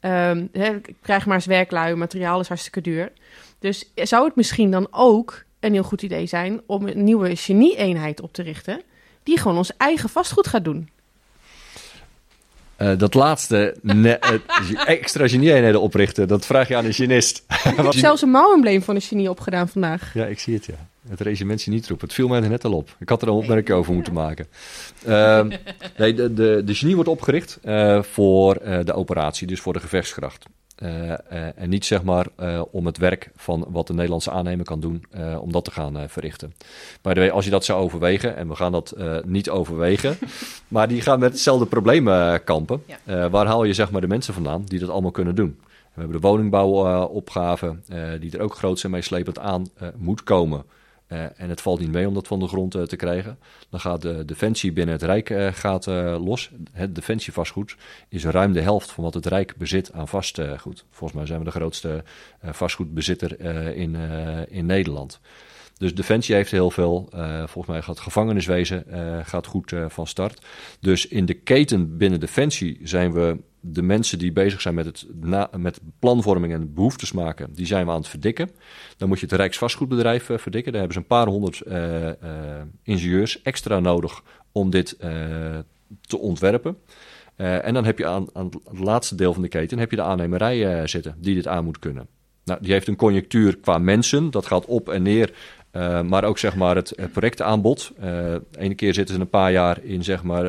[0.00, 3.12] Um, he, krijg maar eens werklui, materiaal is hartstikke duur.
[3.58, 8.20] Dus zou het misschien dan ook een heel goed idee zijn om een nieuwe genie-eenheid
[8.20, 8.82] op te richten,
[9.22, 10.88] die gewoon ons eigen vastgoed gaat doen.
[12.78, 14.18] Uh, dat laatste, ne,
[14.62, 17.44] uh, extra genie-eenheden oprichten, dat vraag je aan een genist.
[17.64, 20.14] Ik heb zelfs een mouwembleem van een genie opgedaan vandaag.
[20.14, 20.88] Ja, ik zie het, ja.
[21.08, 22.00] Het regiment genietroep.
[22.00, 22.96] Het viel mij net al op.
[22.98, 24.46] Ik had er een opmerking over moeten maken.
[25.06, 25.44] Uh,
[25.96, 28.54] nee, de, de, de genie wordt opgericht uh, voor
[28.84, 30.46] de operatie, dus voor de gevechtskracht.
[30.82, 31.14] Uh, uh,
[31.56, 35.04] en niet zeg maar uh, om het werk van wat de Nederlandse aannemer kan doen,
[35.40, 36.54] om dat te gaan verrichten.
[37.02, 40.18] Maar way, als je dat zou overwegen, en we gaan dat niet overwegen,
[40.68, 42.04] maar die gaan met hetzelfde probleem
[42.44, 42.82] kampen.
[43.04, 43.30] Ja.
[43.30, 45.58] waar haal je zeg maar de mensen vandaan die dat allemaal kunnen doen?
[45.94, 47.76] We hebben de woningbouwopgave,
[48.20, 49.66] die er ook groot en meeslepend aan
[49.96, 50.64] moet komen.
[51.12, 53.38] Uh, en het valt niet mee om dat van de grond uh, te krijgen.
[53.70, 55.86] Dan gaat de defensie binnen het Rijk uh, gaat,
[56.20, 56.50] los.
[56.72, 57.76] Het defensievastgoed
[58.08, 60.84] is ruim de helft van wat het Rijk bezit aan vastgoed.
[60.90, 62.04] Volgens mij zijn we de grootste
[62.42, 63.40] vastgoedbezitter
[63.74, 63.96] in,
[64.48, 65.20] in Nederland.
[65.78, 67.08] Dus Defensie heeft heel veel.
[67.46, 68.84] Volgens mij gaat gevangeniswezen
[69.24, 70.46] gaat goed van start.
[70.80, 73.36] Dus in de keten binnen Defensie zijn we
[73.72, 75.06] de mensen die bezig zijn met, het
[75.56, 78.50] met planvorming en behoeftes maken, die zijn we aan het verdikken.
[78.96, 80.72] Dan moet je het Rijksvastgoedbedrijf verdikken.
[80.72, 81.62] Daar hebben ze een paar honderd
[82.82, 84.96] ingenieurs extra nodig om dit
[86.00, 86.76] te ontwerpen.
[87.36, 90.02] en dan heb je aan, aan, het laatste deel van de keten heb je de
[90.02, 92.06] aannemerij zitten die dit aan moet kunnen.
[92.44, 94.30] Nou, die heeft een conjunctuur qua mensen.
[94.30, 95.32] Dat gaat op en neer.
[96.04, 97.92] Maar ook zeg maar het, projectaanbod.
[98.02, 100.44] Uh, ene keer zitten ze een paar jaar in zeg maar,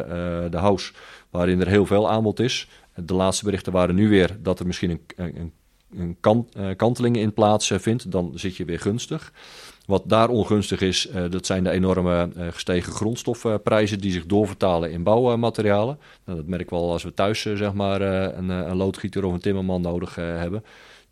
[0.52, 0.92] de house
[1.30, 2.68] waarin er heel veel aanbod is.
[3.04, 5.52] De laatste berichten waren nu weer dat er misschien een, een,
[5.96, 8.12] een kant, kanteling in plaats vindt.
[8.12, 9.34] Dan zit je weer gunstig.
[9.86, 16.00] Wat daar ongunstig is, dat zijn de enorme gestegen grondstofprijzen die zich doorvertalen in bouwmaterialen.
[16.26, 19.40] Nou, dat merken we al als we thuis zeg maar, een, een loodgieter of een
[19.40, 20.64] timmerman nodig hebben.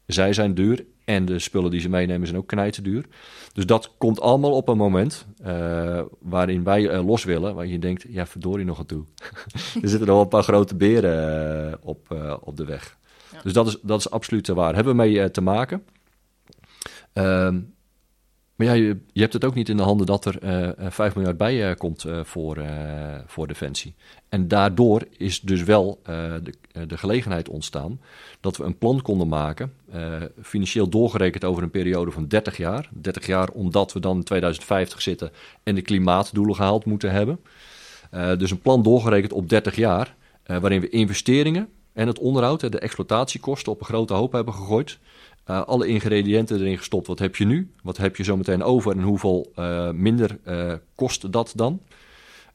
[0.06, 3.06] Zij zijn duur en de spullen die ze meenemen zijn ook knijten duur.
[3.54, 7.56] Dus dat komt allemaal op een moment uh, waarin wij uh, los willen.
[7.56, 9.04] Waar je denkt, ja verdorie nog aan toe.
[9.82, 12.98] er zitten nog wel een paar grote beren uh, op, op de weg.
[13.32, 13.42] Ja.
[13.42, 14.76] Dus dat is, dat is absoluut waar.
[14.76, 15.84] Hebben we mee te maken.
[17.14, 17.60] Ehm,
[18.56, 20.44] maar ja, je, je, hebt het ook niet in de handen dat er
[20.80, 22.64] uh, 5 miljard bij komt voor,
[23.26, 23.96] voor Defensie.
[24.30, 26.54] En daardoor is dus wel de,
[26.88, 28.00] de, gelegenheid ontstaan
[28.40, 29.74] dat we een plan konden maken,
[30.42, 32.90] financieel doorgerekend over een periode van 30 jaar.
[32.92, 35.32] 30 jaar omdat we dan in 2050 zitten
[35.64, 37.40] en de klimaatdoelen gehaald moeten hebben.
[38.38, 40.16] dus een plan doorgerekend op 30 jaar,
[40.46, 45.00] waarin we investeringen en het onderhoud, de exploitatiekosten op een grote hoop hebben gegooid.
[45.46, 47.08] Alle ingrediënten erin gestopt.
[47.08, 47.72] Wat heb je nu?
[47.84, 48.92] Wat heb je zo meteen over?
[48.92, 49.52] En hoeveel
[49.94, 50.38] minder
[50.96, 51.82] kost dat dan?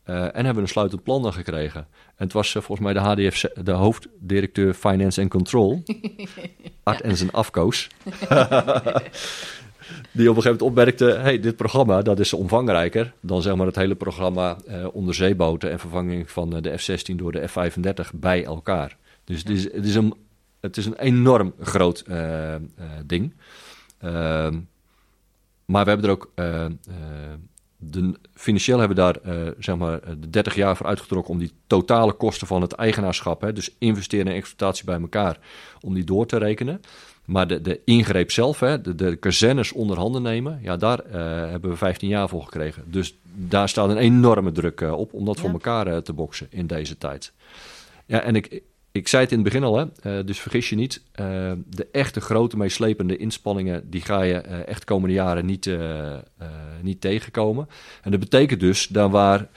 [0.04, 1.80] En hebben we een sluitend plan dan gekregen.
[2.06, 5.82] En het was volgens mij de HDF, de hoofddirecteur Finance and Control,
[6.82, 7.88] Art en zijn afkoos.
[10.10, 13.66] die op een gegeven moment opmerkte: hey, dit programma dat is omvangrijker dan zeg maar
[13.66, 14.56] het hele programma
[14.92, 18.96] onderzeeboten en vervanging van de F-16 door de F-35 bij elkaar.
[19.24, 20.14] Dus het is, het is een
[20.62, 22.58] het is een enorm groot uh, uh,
[23.06, 23.34] ding.
[24.04, 24.10] Uh,
[25.64, 26.30] maar we hebben er ook.
[27.90, 32.12] De, financieel hebben we daar zeg maar de 30 jaar voor uitgetrokken om die totale
[32.12, 35.38] kosten van het eigenaarschap, hè, dus investeren en exploitatie bij elkaar,
[35.80, 36.80] om die door te rekenen.
[37.24, 40.98] Maar de, de ingreep zelf, hè, de, de kazernes onder handen nemen, ja, daar
[41.50, 42.84] hebben we 15 jaar voor gekregen.
[42.86, 45.42] Dus daar staat een enorme druk op om dat ja.
[45.42, 47.32] voor elkaar te boksen in deze tijd.
[48.06, 48.62] Ja, en ik,
[48.92, 49.84] ik zei het in het begin al, hè,
[50.18, 51.02] uh, dus vergis je niet.
[51.20, 55.70] Uh, de echte grote meeslepende inspanningen, die ga je uh, echt komende jaren niet,
[56.80, 57.68] niet tegenkomen.
[58.02, 59.48] En dat betekent dus, daar waar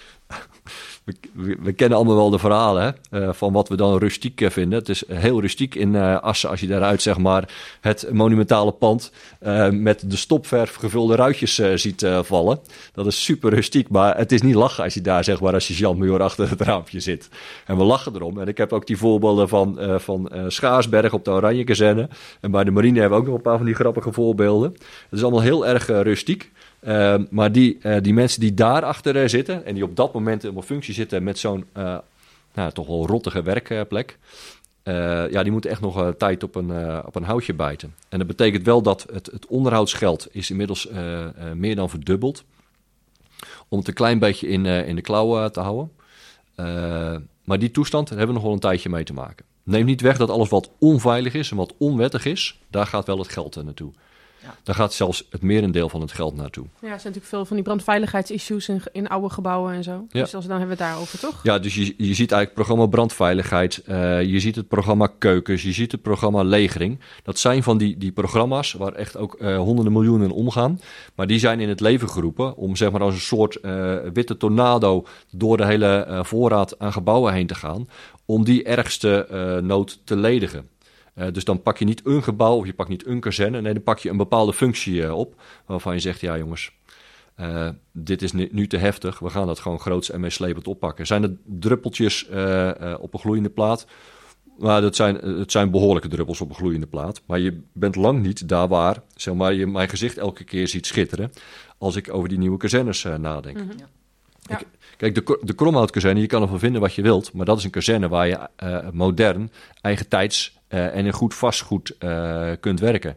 [1.34, 4.80] we, kennen allemaal wel de verhalen hè, uh, van wat we dan rustiek eh, vinden.
[4.80, 7.49] Het is heel rustiek in uh, Assen als je daaruit zeg maar
[7.82, 9.12] het monumentale pand
[9.72, 12.60] met de stopverf gevulde ruitjes ziet vallen.
[12.93, 15.68] Dat is super rustiek, maar het is niet lachen als je daar zeg maar als
[15.68, 17.30] je Jean Muur achter het raampje zit.
[17.66, 18.39] En we lachen erom.
[18.39, 22.10] En ik heb ook die voorbeelden van, van Schaarsberg op de Oranje Kazerne.
[22.41, 24.72] En bij de marine hebben we ook nog een paar van die grappige voorbeelden.
[24.72, 26.51] Het is allemaal heel erg rustiek.
[26.86, 30.44] Uh, maar die, uh, die mensen die daarachter uh, zitten en die op dat moment
[30.44, 31.66] in een functie zitten met zo'n
[32.54, 34.18] nou, toch wel rottige werkplek,
[34.84, 37.96] ja, die moeten echt nog tijd op een, op een houtje bijten.
[38.10, 40.90] En dat betekent wel dat het, het onderhoudsgeld is inmiddels
[41.54, 42.44] meer dan verdubbeld.
[43.68, 45.92] Om het een klein beetje in, in de klauwen te houden.
[47.44, 49.46] maar die toestand hebben we nog wel een tijdje mee te maken.
[49.64, 53.18] Neem niet weg dat alles wat onveilig is en wat onwettig is, daar gaat wel
[53.18, 53.92] het geld naartoe.
[54.46, 54.56] Ja.
[54.64, 56.64] Daar gaat zelfs het merendeel van het geld naartoe.
[56.64, 60.06] Ja, er zijn natuurlijk veel van die brandveiligheidsissues in, in oude gebouwen en zo.
[60.10, 60.22] Ja.
[60.22, 61.39] Dus als, dan hebben we het daarover, toch?
[61.43, 63.84] Ja, dus je, je ziet eigenlijk het programma brandveiligheid.
[63.88, 65.64] Uh, je ziet het programma keukens.
[65.64, 67.00] Je ziet het programma legering.
[67.24, 70.80] Dat zijn van die, die programma's waar echt ook uh, honderden miljoenen omgaan.
[71.16, 74.38] Maar die zijn in het leven geroepen om zeg maar als een soort uh, witte
[74.38, 77.88] tornado door de hele voorraad aan gebouwen heen te gaan.
[78.26, 79.28] Om die ergste
[79.64, 80.70] nood te ledigen.
[81.16, 83.61] Uh, dus dan pak je niet een gebouw of je pakt niet een kazerne.
[83.61, 85.41] Nee, dan pak je een bepaalde functie uh, op.
[85.66, 86.72] Waarvan je zegt, ja jongens,
[87.39, 89.20] uh, dit is nu, te heftig.
[89.20, 91.07] We gaan dat gewoon groots en meeslepend oppakken.
[91.07, 92.26] Zijn er druppeltjes
[92.99, 93.88] op een gloeiende plaat?
[94.57, 97.22] Nou, dat zijn, het zijn behoorlijke druppels op een gloeiende plaat.
[97.26, 100.86] Maar je bent lang niet daar waar zeg maar, je mijn gezicht elke keer ziet
[100.86, 101.32] schitteren.
[101.78, 103.57] Als ik over die nieuwe kazernes nadenk.
[103.57, 103.78] Mm -hmm.
[103.78, 104.59] ja.
[104.59, 107.34] Ik, Kijk, de, de Kromhoutkazerne, je kan ervan vinden wat je wilt.
[107.34, 109.51] Maar dat is een kazerne waar je uh, modern,
[109.82, 113.16] eigen tijds uh, en in goed vastgoed uh, kunt werken.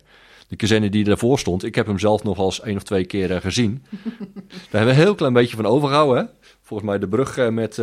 [0.49, 3.41] De kazerne die ervoor stond, ik heb hem zelf nog eens één of twee keer
[3.41, 3.85] gezien.
[3.91, 4.01] Daar
[4.71, 6.25] hebben we een heel klein beetje van overgehouden.
[6.25, 6.31] Hè?
[6.63, 7.77] Volgens mij de brug met,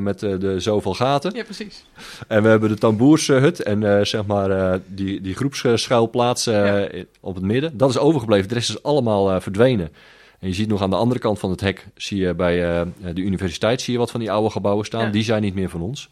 [0.00, 1.34] met de zoveel gaten.
[1.34, 1.84] Ja, precies.
[2.28, 6.88] En we hebben de tamboershut en zeg maar die, die groepsschuilplaats ja.
[7.20, 7.76] op het midden.
[7.76, 8.48] Dat is overgebleven.
[8.48, 9.90] De rest is allemaal verdwenen.
[10.42, 12.86] En je ziet nog aan de andere kant van het hek, zie je bij eh,
[13.14, 15.04] de universiteit, zie je wat van die oude gebouwen staan.
[15.04, 15.10] Ja.
[15.10, 16.08] Die zijn niet meer van ons.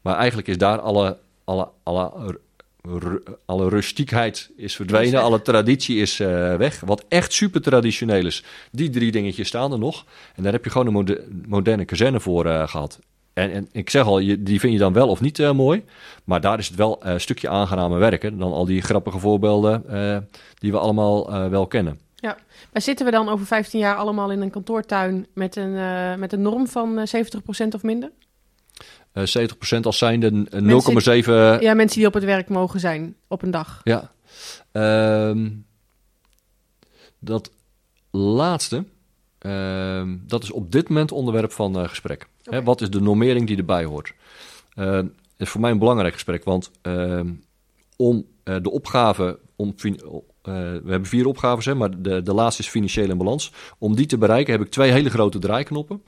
[0.00, 2.38] Maar eigenlijk is daar alle, alle, alle,
[3.44, 6.80] alle rustiekheid is verdwenen, Is alle traditie is eh, weg.
[6.80, 10.04] Wat echt super traditioneel is, die drie dingetjes staan er nog.
[10.34, 12.98] En daar heb je gewoon een mode- moderne kazerne voor eh, gehad.
[13.32, 15.84] En, en ik zeg al, je, die vind je dan wel of niet eh, mooi.
[16.24, 19.84] Maar daar is het wel een stukje aangenamer werken dan al die grappige voorbeelden
[20.58, 22.00] die we allemaal wel kennen.
[22.72, 25.72] Maar zitten we dan over 15 jaar allemaal in een kantoortuin met een,
[26.18, 27.24] met een norm van eh,
[27.64, 28.10] 70% of minder?
[29.12, 30.64] Eh 70% als zijnde eh, 0,7.
[30.64, 33.80] Mensen- Ja, mensen die op het werk mogen zijn op een dag.
[33.84, 34.12] Ja.
[34.72, 35.50] Ehm,
[37.18, 37.50] dat
[38.10, 38.84] laatste,
[39.38, 42.26] ehm, dat is op dit moment onderwerp van eh, gesprek.
[42.42, 44.12] Hè, wat is de normering die erbij hoort?
[44.74, 46.70] Het is voor mij een belangrijk gesprek, want
[47.96, 49.92] om eh, de opgave, om, eh,
[50.42, 53.52] we hebben vier opgaves, hè, maar de, de laatste is financiële balans.
[53.78, 56.02] Om die te bereiken heb ik twee hele grote draaiknoppen.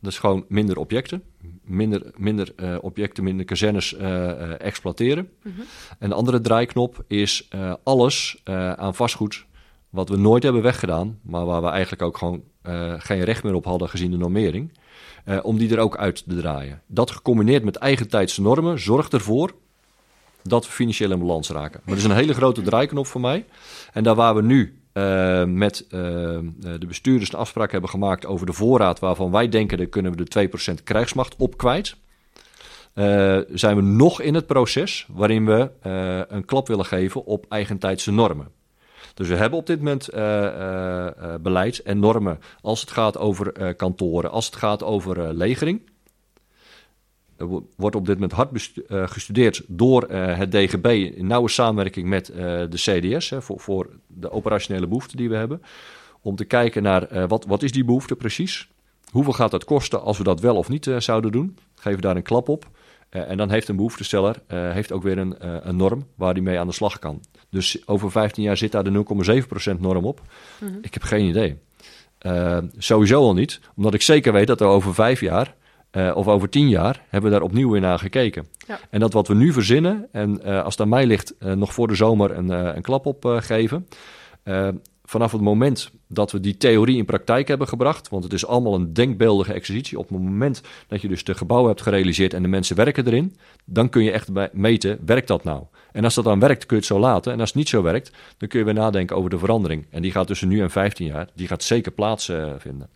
[0.00, 1.22] Dat is gewoon minder objecten,
[1.64, 5.30] minder, minder eh, objecten, minder kazernes eh, eh, exploiteren.
[5.98, 7.48] En de andere draaiknop is
[7.82, 8.42] alles
[8.76, 9.46] aan vastgoed
[9.90, 12.42] wat we nooit hebben weggedaan, maar waar we eigenlijk ook gewoon
[12.98, 14.72] geen recht meer op hadden gezien de normering,
[15.42, 16.82] om die er ook uit te draaien.
[16.86, 19.54] Dat gecombineerd met eigentijdse normen zorgt ervoor
[20.42, 21.80] dat we financieel in balans raken.
[21.84, 23.44] Maar dat is een hele grote draaiknop voor mij.
[23.92, 25.98] En daar waar we nu eh, met eh,
[26.60, 30.24] de bestuurders een afspraak hebben gemaakt over de voorraad waarvan wij denken, daar kunnen we
[30.24, 31.96] de 2% krijgsmacht op kwijt.
[32.94, 35.70] eh, zijn we nog in het proces waarin we
[36.28, 38.48] een klap willen geven op eigentijdse normen.
[39.14, 40.08] Dus we hebben op dit moment
[41.42, 45.80] beleid en normen als het gaat over kantoren, als het gaat over legering.
[47.38, 50.86] Er wo- wordt op dit moment hard eh, gestudeerd door eh, het DGB
[51.16, 52.36] in nauwe samenwerking met eh,
[52.68, 55.62] de CDS hè, voor, voor de operationele behoeften die we hebben.
[56.20, 58.68] Om te kijken naar wat, wat is die behoefte precies?
[59.10, 61.56] Hoeveel gaat dat kosten als we dat wel of niet zouden doen?
[61.74, 62.68] Geven daar een klap op.
[63.08, 65.34] En dan heeft een behoeftesteller eh, heeft ook weer een,
[65.68, 67.20] een norm waar hij mee aan de slag kan.
[67.50, 69.04] Dus over 15 jaar zit daar de
[69.74, 70.20] 0,7% norm op.
[70.82, 71.56] Ik heb geen idee.
[72.78, 75.54] Sowieso al niet, omdat ik zeker weet dat er over vijf jaar
[75.90, 78.46] eh, of over tien jaar hebben we daar opnieuw weer naar gekeken.
[78.66, 78.78] Ja.
[78.90, 81.72] En dat wat we nu verzinnen, en eh, als het aan mij ligt, eh, nog
[81.72, 83.86] voor de zomer een, een klap op geven.
[85.04, 88.74] Vanaf het moment dat we die theorie in praktijk hebben gebracht, want het is allemaal
[88.74, 89.98] een denkbeeldige exercitie.
[89.98, 93.36] Op het moment dat je dus de gebouwen hebt gerealiseerd en de mensen werken erin,
[93.64, 95.62] dan kun je echt meten, werkt dat nou?
[95.92, 97.32] En als dat dan werkt, kun je het zo laten.
[97.32, 99.86] En als het niet zo werkt, dan kun je weer nadenken over de verandering.
[99.90, 102.88] En die gaat tussen nu en 15 jaar, die gaat zeker plaatsvinden.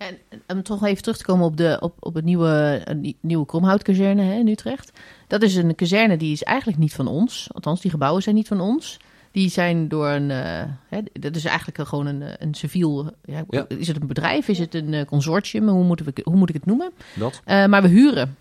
[0.00, 3.46] En om toch even terug te komen op, de, op, op het nieuwe, nie- nieuwe
[3.46, 4.92] Kromhoutkazerne hè, in Utrecht.
[5.26, 7.48] Dat is een kazerne die is eigenlijk niet van ons.
[7.52, 8.96] Althans, die gebouwen zijn niet van ons.
[9.32, 10.30] Die zijn door een...
[10.30, 13.10] eh, hè, dat is eigenlijk gewoon een, eh, een civiel...
[13.24, 13.64] Ja, Ja.
[13.68, 14.48] Is het een bedrijf?
[14.48, 15.68] Is het een eh, consortium?
[15.68, 16.90] Hoe, moeten we, hoe moet ik het noemen?
[17.14, 17.40] Dat?
[17.44, 18.36] Eh, maar we huren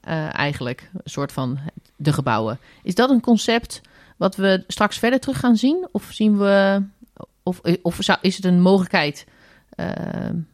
[0.00, 1.58] eh, eigenlijk een soort van
[1.96, 2.58] de gebouwen.
[2.82, 3.80] Is dat een concept
[4.16, 5.88] wat we straks verder terug gaan zien?
[5.92, 6.82] Of zien we...
[7.42, 9.34] Of, of is het een mogelijkheid eh,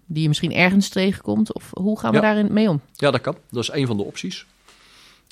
[0.07, 1.53] die je misschien ergens tegenkomt?
[1.55, 2.23] Of hoe gaan we Ja.
[2.23, 2.81] daarin mee om?
[2.95, 3.37] Ja, dat kan.
[3.51, 4.47] Dat is een van de opties.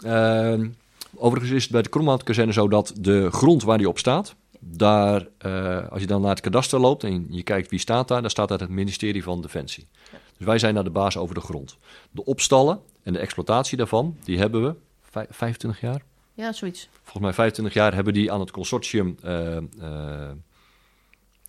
[0.04, 0.68] Ehm,
[1.14, 5.26] overigens is het bij de Kromhoutkazerne zo dat de grond waar die op staat, daar,
[5.38, 8.30] eh, als je dan naar het kadaster loopt en je kijkt wie staat daar, dan
[8.30, 9.86] staat daar het ministerie van Defensie.
[10.36, 11.76] Dus wij zijn naar de baas over de grond.
[12.10, 14.74] De opstallen en de exploitatie daarvan, die hebben we
[15.10, 16.02] vij- 25 jaar.
[16.34, 16.88] Ja, zoiets.
[17.02, 19.62] Volgens mij 25 jaar hebben die aan het consortium eh, eh,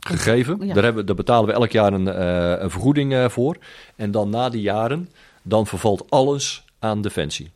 [0.03, 0.57] gegeven.
[0.65, 0.73] Ja.
[0.73, 3.57] Daar, hebben, daar betalen we elk jaar een, eh, een vergoeding eh, voor.
[3.95, 5.09] En dan na die jaren,
[5.41, 7.51] dan vervalt alles aan Defensie.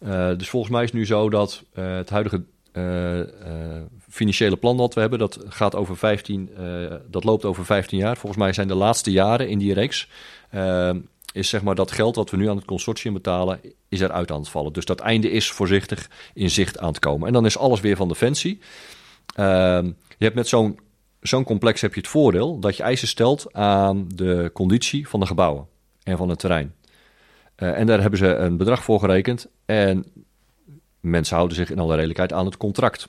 [0.00, 2.42] Eh, dus volgens mij is het nu zo dat het huidige
[4.08, 6.64] financiële plan dat we hebben, dat gaat over 15, eh,
[7.10, 8.16] dat loopt over 15 jaar.
[8.16, 10.08] Volgens mij zijn de laatste jaren in die reeks,
[11.32, 14.40] is zeg maar dat geld wat we nu aan het consortium betalen, is eruit aan
[14.40, 14.72] het vallen.
[14.72, 17.26] Dus dat einde is voorzichtig in zicht aan het komen.
[17.26, 18.60] En dan is alles weer van Defensie.
[19.34, 20.78] Ehm, je hebt met zo'n
[21.20, 25.26] zo'n complex heb je het voordeel dat je eisen stelt aan de conditie van de
[25.26, 25.66] gebouwen
[26.02, 26.74] en van het terrein.
[27.54, 29.48] Eh, en daar hebben ze een bedrag voor gerekend.
[29.64, 30.04] En
[31.00, 33.08] mensen houden zich in alle redelijkheid aan het contract.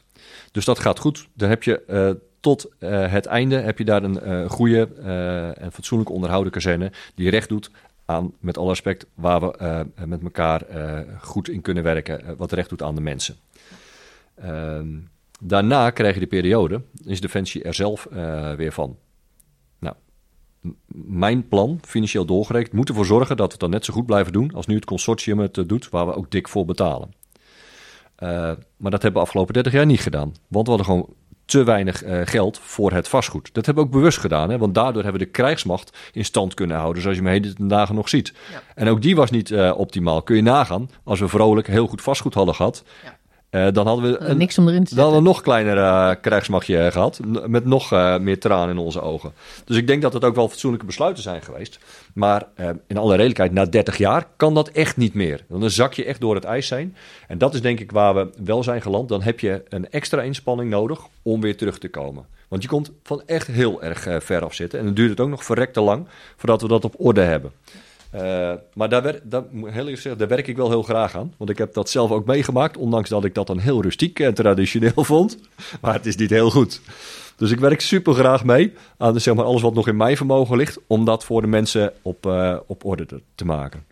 [0.51, 1.27] Dus dat gaat goed.
[1.33, 4.87] Dan heb je eh, tot eh, het einde heb je daar een goede
[5.57, 7.71] en fatsoenlijk onderhouden kazerne die recht doet
[8.05, 10.61] aan, met alle respect, waar we met elkaar
[11.21, 13.35] goed in kunnen werken, wat recht doet aan de mensen.
[14.35, 14.87] Ehm,
[15.39, 18.97] daarna krijg je de periode, is Defensie er zelf eh, weer van.
[19.79, 19.95] Nou,
[21.05, 24.33] mijn plan, financieel doorgerekend, moet ervoor zorgen dat we het dan net zo goed blijven
[24.33, 27.13] doen als nu het consortium het eh, doet, waar we ook dik voor betalen.
[28.15, 28.29] Eh,
[28.77, 30.33] maar dat hebben we afgelopen 30 jaar niet gedaan.
[30.47, 31.13] Want we hadden gewoon
[31.45, 33.53] te weinig geld voor het vastgoed.
[33.53, 34.57] Dat hebben we ook bewust gedaan, hè?
[34.57, 37.95] want daardoor hebben we de krijgsmacht in stand kunnen houden, zoals je me heden dagen
[37.95, 38.33] nog ziet.
[38.51, 38.61] Ja.
[38.75, 40.21] En ook die was niet optimaal.
[40.21, 43.18] Kun je nagaan, als we vrolijk heel goed vastgoed hadden gehad, Ja.
[43.49, 45.23] Eh, dan hadden we Eh, een, niks om erin te dan hadden zetten.
[45.23, 47.19] we een nog kleiner eh, krijgsmachtje gehad.
[47.47, 47.91] Met nog
[48.21, 49.33] meer tranen in onze ogen.
[49.65, 51.79] Dus ik denk dat het ook wel fatsoenlijke besluiten zijn geweest.
[52.13, 52.47] Maar
[52.87, 55.45] in alle redelijkheid, na 30 jaar kan dat echt niet meer.
[55.47, 56.95] Dan zak je echt door het ijs heen.
[57.27, 59.09] En dat is denk ik waar we wel zijn geland.
[59.09, 62.25] Dan heb je een extra inspanning nodig om weer terug te komen.
[62.47, 64.79] Want je komt van echt heel erg ver af zitten.
[64.79, 67.51] En dan duurt het ook nog verrekte lang voordat we dat op orde hebben.
[68.09, 69.43] Eh, maar daar, daar
[70.27, 71.33] werk ik wel heel graag aan.
[71.37, 72.77] Want ik heb dat zelf ook meegemaakt.
[72.77, 75.37] Ondanks dat ik dat dan heel rustiek en traditioneel vond.
[75.81, 76.81] Maar het is niet heel goed.
[77.35, 80.57] Dus ik werk super graag mee aan zeg maar, alles wat nog in mijn vermogen
[80.57, 80.79] ligt.
[80.87, 83.85] Om dat voor de mensen op, eh, op orde te, maken.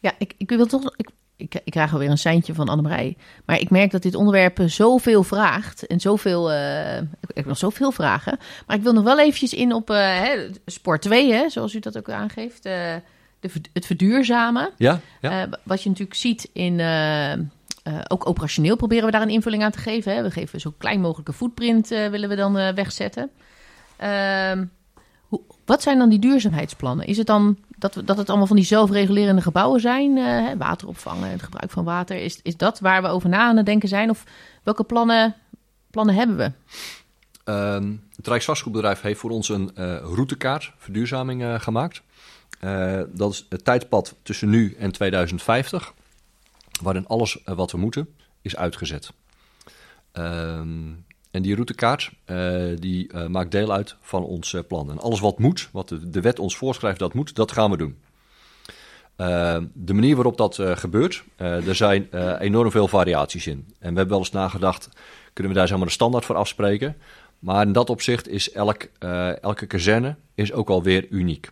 [0.00, 0.94] Ja, ik, ik wil toch.
[0.96, 3.16] Ik, ik, krijg alweer een seintje van Annemarij.
[3.44, 5.86] Maar ik merk dat dit onderwerp zoveel vraagt.
[5.86, 6.52] En zoveel.
[6.52, 8.38] eh, ik, heb nog zoveel vragen.
[8.66, 11.98] Maar ik wil nog wel eventjes in op hè, sport 2, hè, zoals u dat
[11.98, 12.68] ook aangeeft.
[13.40, 14.70] De, het verduurzamen.
[14.76, 15.00] Ja?
[15.20, 15.42] ja?
[15.42, 16.80] Eh, wat je natuurlijk ziet in.
[16.80, 17.38] eh, eh,
[18.08, 20.14] ook operationeel proberen we daar een invulling aan te geven.
[20.14, 20.22] Hè.
[20.22, 23.30] We geven zo klein mogelijke footprint willen we dan wegzetten.
[23.96, 24.64] Ehm,
[25.20, 27.06] hoe, wat zijn dan die duurzaamheidsplannen?
[27.06, 30.14] Is het dan dat, we, dat het allemaal van die zelfregulerende gebouwen zijn?
[30.58, 32.16] water opvangen, het gebruik van water.
[32.16, 34.10] Is, is dat waar we over na aan het denken zijn?
[34.10, 34.24] Of
[34.62, 35.34] welke plannen,
[35.90, 36.52] plannen hebben we?
[37.44, 39.70] Ehm, het Rijksvastgoedbedrijf heeft voor ons een
[40.02, 42.02] routekaart verduurzaming gemaakt.
[42.58, 45.94] Eh, dat is het tijdpad tussen nu en 2050,
[46.82, 48.08] waarin alles eh, wat we moeten
[48.42, 49.12] is uitgezet.
[50.12, 50.92] Ehm,
[51.30, 54.90] en die routekaart eh, die, maakt deel uit van ons plan.
[54.90, 57.98] En alles wat moet, wat de, wet ons voorschrijft dat moet, dat gaan we doen.
[59.16, 63.66] Ehm, de manier waarop dat gebeurt, er zijn enorm veel variaties in.
[63.78, 64.88] En we hebben wel eens nagedacht,
[65.32, 66.96] kunnen we daar zeg maar de standaard voor afspreken?
[67.38, 68.88] Maar in dat opzicht is elk,
[69.40, 71.50] elke kazerne is ook alweer uniek.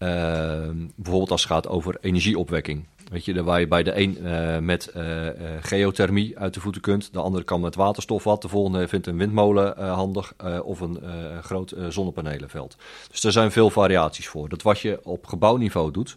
[0.00, 2.84] Ehm, bijvoorbeeld als het gaat over energieopwekking.
[3.10, 6.80] Weet je, waar je bij de een eh, met eh, eh, geothermie uit de voeten
[6.80, 10.98] kunt, de andere kan met waterstof wat, de volgende vindt een windmolen handig of een
[11.42, 12.76] groot zonnepanelenveld.
[13.10, 14.48] Dus er zijn veel variaties voor.
[14.48, 16.16] Dat wat je op gebouwniveau doet,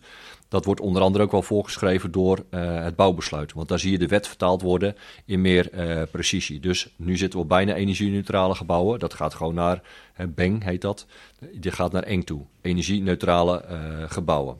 [0.53, 3.53] dat wordt onder andere ook wel voorgeschreven door eh, het bouwbesluit.
[3.53, 4.95] Want daar zie je de wet vertaald worden
[5.25, 6.59] in meer eh, precisie.
[6.59, 8.99] Dus nu zitten we op bijna energie-neutrale gebouwen.
[8.99, 9.81] Dat gaat gewoon naar,
[10.15, 11.05] eh, BENG heet dat,
[11.53, 12.41] die gaat naar ENG toe.
[12.61, 13.65] Energie-neutrale
[14.07, 14.57] gebouwen.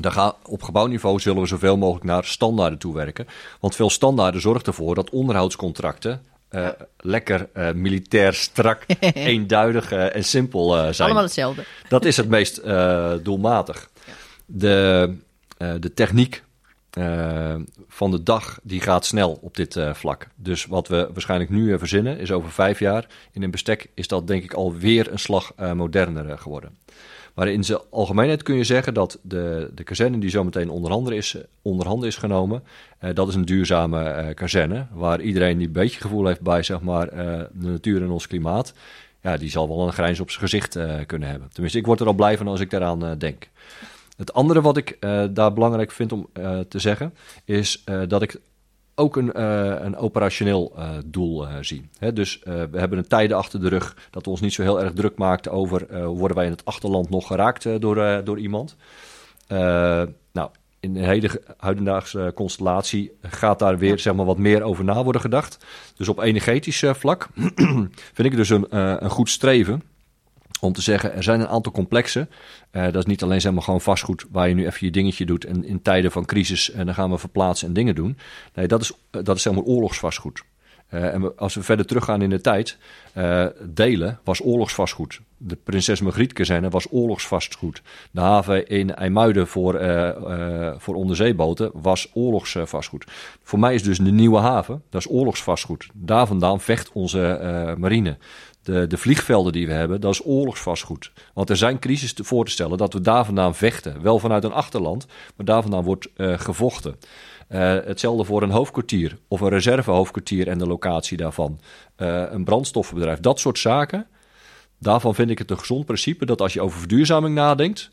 [0.00, 3.26] Daar gaan, op gebouwniveau zullen we zoveel mogelijk naar standaarden toe werken.
[3.60, 6.22] Want veel standaarden zorgen ervoor dat onderhoudscontracten
[6.96, 8.84] lekker militair strak,
[9.14, 10.94] eenduidig en simpel zijn.
[10.98, 11.64] Allemaal hetzelfde.
[11.88, 12.62] Dat is het meest
[13.22, 13.88] doelmatig.
[14.46, 15.14] De,
[15.58, 16.44] eh, de techniek
[16.96, 17.54] eh,
[17.88, 20.28] van de dag die gaat snel op dit eh, vlak.
[20.34, 23.06] Dus wat we waarschijnlijk nu verzinnen is over vijf jaar.
[23.32, 26.78] In een bestek is dat denk ik alweer een slag moderner geworden.
[27.34, 31.16] Maar in zijn algemeenheid kun je zeggen dat de, de kazerne die zometeen onder handen
[31.16, 32.62] is, onder handen is genomen,
[33.12, 34.86] dat is een duurzame eh, kazerne.
[34.92, 38.72] Waar iedereen die een beetje gevoel heeft bij zeg maar, de natuur en ons klimaat,
[39.22, 41.48] ja, die zal wel een grijns op zijn gezicht kunnen hebben.
[41.52, 43.48] Tenminste, ik word er al blij van als ik daaraan denk.
[44.16, 47.14] Het andere wat ik eh, daar belangrijk vind om eh, te zeggen,
[47.44, 48.40] is eh, dat ik
[48.94, 49.42] ook een,
[49.84, 50.74] een operationeel
[51.06, 51.88] doel zie.
[51.98, 54.80] Hè, dus we hebben een tijden achter de rug dat we ons niet zo heel
[54.80, 58.76] erg druk maakten over worden wij in het achterland nog geraakt door, door iemand.
[60.32, 60.50] Nou,
[60.80, 65.20] in de hele huidendaagse constellatie gaat daar weer zeg maar, wat meer over na worden
[65.20, 65.64] gedacht.
[65.96, 67.28] Dus op energetisch vlak
[68.14, 69.82] vind ik dus een, een goed streven
[70.66, 72.30] om te zeggen, er zijn een aantal complexen.
[72.70, 75.26] Eh, dat is niet alleen zeg maar, gewoon vastgoed waar je nu even je dingetje
[75.26, 78.18] doet en in tijden van crisis en dan gaan we verplaatsen en dingen doen.
[78.54, 80.42] Nee, dat is, eh, dat is zeg maar oorlogsvastgoed.
[80.86, 82.78] Eh, en als we verder teruggaan in de tijd,
[83.12, 85.20] eh, delen was oorlogsvastgoed.
[85.38, 87.82] De Prinses Margriet kazerne was oorlogsvastgoed.
[88.10, 93.04] De haven in IJmuiden voor, eh, eh, voor onderzeeboten was oorlogsvastgoed.
[93.42, 95.88] Voor mij is dus de Nieuwe Haven, dat is oorlogsvastgoed.
[95.92, 98.16] Daar vandaan vecht onze eh, marine.
[98.66, 101.12] De, de vliegvelden die we hebben, dat is oorlogsvastgoed.
[101.34, 104.02] Want er zijn crisis te voor te stellen dat we daar vandaan vechten.
[104.02, 105.06] Wel vanuit een achterland,
[105.36, 106.96] maar daar vandaan wordt eh, gevochten.
[107.48, 111.60] Eh, hetzelfde voor een hoofdkwartier of een reservehoofdkwartier en de locatie daarvan.
[111.96, 114.06] Eh, een brandstoffenbedrijf, dat soort zaken.
[114.78, 117.90] Daarvan vind ik het een gezond principe dat als je over verduurzaming nadenkt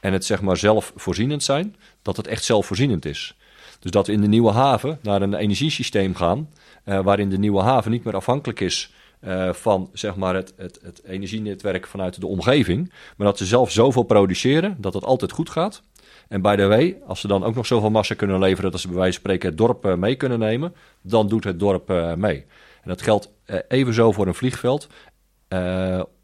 [0.00, 3.36] en het zeg maar zelfvoorzienend zijn, dat het echt zelfvoorzienend is.
[3.80, 6.48] Dus dat we in de nieuwe haven naar een energiesysteem gaan,
[6.84, 8.92] waarin de nieuwe haven niet meer afhankelijk is
[9.24, 13.70] eh, van zeg maar het, het, het energienetwerk vanuit de omgeving, maar dat ze zelf
[13.70, 15.82] zoveel produceren dat het altijd goed gaat.
[16.28, 18.88] En by the way, als ze dan ook nog zoveel massa kunnen leveren dat ze
[18.88, 22.14] bij wijze van spreken het dorp eh, mee kunnen nemen, dan doet het dorp eh,
[22.14, 22.44] mee.
[22.82, 23.30] En dat geldt
[23.68, 24.88] evenzo voor een vliegveld,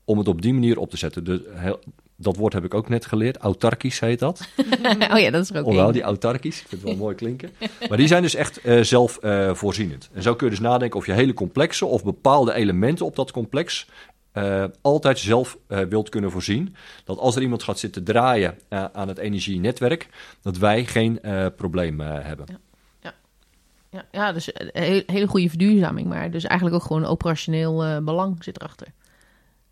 [0.05, 1.25] om het op die manier op te zetten.
[1.25, 1.81] Dus heel,
[2.21, 3.37] dat woord heb ik ook net geleerd.
[3.37, 4.49] Autarkisch heet dat.
[5.13, 6.61] oh ja, dat is ook Ofwel, die autarkisch.
[6.61, 7.51] Ik vind het wel mooi klinken.
[7.89, 10.09] Maar die zijn dus echt uh, zelfvoorzienend.
[10.13, 13.31] en zo kun je dus nadenken of je hele complexe of bepaalde elementen op dat
[13.31, 13.87] complex
[14.35, 16.75] uh, altijd zelf uh, wilt kunnen voorzien.
[17.05, 20.09] Dat als er iemand gaat zitten draaien uh, aan het energienetwerk,
[20.43, 21.21] dat wij geen
[21.57, 22.47] probleem hebben.
[22.49, 22.59] Ja.
[23.01, 23.15] Ja.
[23.91, 28.45] Ja, ja, dus een hele, hele goede verduurzaming, maar dus eigenlijk ook gewoon operationeel belang
[28.45, 28.87] zit erachter.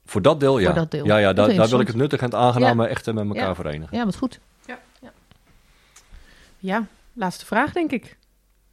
[0.09, 0.67] Voor dat deel, ja.
[0.67, 1.05] Voor dat deel.
[1.05, 2.89] Ja, ja daar, daar wil ik het nuttig en het aangename ja.
[2.89, 3.55] echt met elkaar ja.
[3.55, 3.97] verenigen.
[3.97, 4.41] Ja, wat goed.
[4.67, 4.79] Ja.
[5.01, 5.13] ja.
[6.59, 8.17] Ja, laatste vraag, denk ik.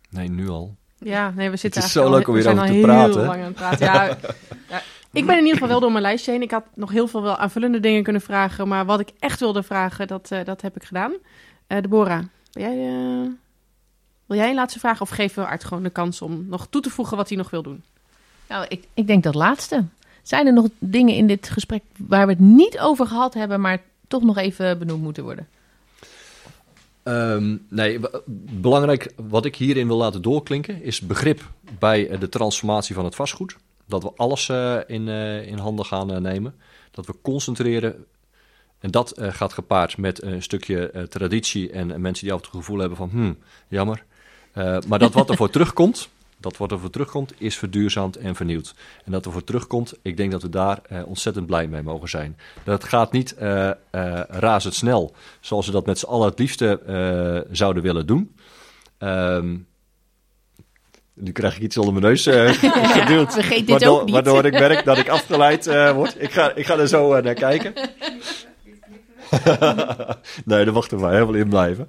[0.10, 0.76] Nee, nu al.
[0.98, 3.26] Ja, nee, we zitten Het is zo leuk om weer over te praten.
[3.26, 3.86] Lang aan het praten.
[3.86, 4.04] Ja,
[4.70, 4.82] ja,
[5.12, 6.42] ik ben in ieder geval wel door mijn lijstje heen.
[6.42, 8.68] Ik had nog heel veel wel aanvullende dingen kunnen vragen.
[8.68, 11.12] Maar wat ik echt wilde vragen, dat, uh, dat heb ik gedaan.
[11.12, 13.30] Uh, Deborah, wil jij, uh,
[14.26, 15.02] wil jij een laatste vraag?
[15.02, 17.50] Of geven we Art gewoon de kans om nog toe te voegen wat hij nog
[17.50, 17.84] wil doen?
[18.48, 19.84] Nou, ik, ik denk dat laatste.
[20.26, 23.82] Zijn er nog dingen in dit gesprek waar we het niet over gehad hebben, maar
[24.08, 25.48] toch nog even benoemd moeten worden?
[27.04, 28.00] Um, nee,
[28.62, 31.42] belangrijk wat ik hierin wil laten doorklinken is begrip
[31.80, 33.56] bij de transformatie van het vastgoed.
[33.86, 36.56] Dat we alles uh, in, uh, in handen gaan uh, nemen.
[36.92, 38.06] Dat we concentreren.
[38.80, 42.98] En dat gaat gepaard met een stukje traditie en mensen die altijd het gevoel hebben
[42.98, 44.04] van, hmm, jammer.
[44.88, 46.10] maar dat wat er voor terugkomt,
[46.46, 48.74] dat wat er voor terugkomt, is verduurzaamd en vernieuwd.
[49.06, 52.10] En dat er voor terugkomt, ik denk dat we daar uh, ontzettend blij mee mogen
[52.10, 52.38] zijn.
[52.64, 57.84] Dat gaat niet uh, uh, razendsnel, zoals we dat met z'n allen het liefste zouden
[57.84, 58.36] willen doen.
[59.00, 59.68] Um,
[61.14, 62.24] nu krijg ik iets onder mijn neus
[63.00, 63.34] geduwd.
[63.34, 64.14] Vergeet dit waardoor, ook niet.
[64.14, 66.16] Waardoor ik merk dat ik afgeleid word.
[66.22, 67.74] Ik ga, ik ga er zo naar kijken.
[70.46, 71.88] nee, daar wachten we helemaal in blijven.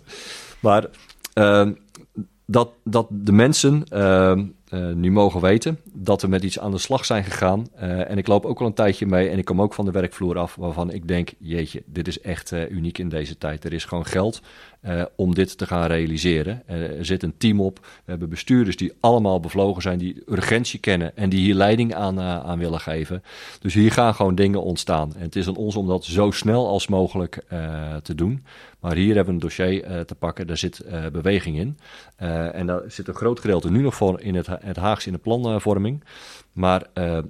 [0.60, 0.84] Maar
[1.34, 1.68] uh,
[2.46, 7.04] dat, dat de mensen uh, nu mogen weten dat we met iets aan de slag
[7.04, 7.66] zijn gegaan.
[7.76, 9.90] Uh, en ik loop ook al een tijdje mee en ik kom ook van de
[9.90, 13.64] werkvloer af waarvan ik denk, jeetje, dit is echt uh, uniek in deze tijd.
[13.64, 14.42] Er is gewoon geld
[15.16, 16.62] om dit te gaan realiseren.
[16.66, 17.78] er zit een team op.
[17.78, 22.20] We hebben bestuurders die allemaal bevlogen zijn, die urgentie kennen en die hier leiding aan,
[22.20, 23.22] aan willen geven.
[23.60, 25.12] Dus hier gaan gewoon dingen ontstaan.
[25.14, 27.44] En het is aan ons om dat zo snel als mogelijk
[28.02, 28.44] te doen.
[28.80, 31.78] Maar hier hebben we een dossier te pakken, daar zit beweging in.
[32.52, 35.18] En daar zit een groot gedeelte nu nog voor in het, het Haagse in de
[35.18, 36.04] planvorming.
[36.52, 36.86] Maar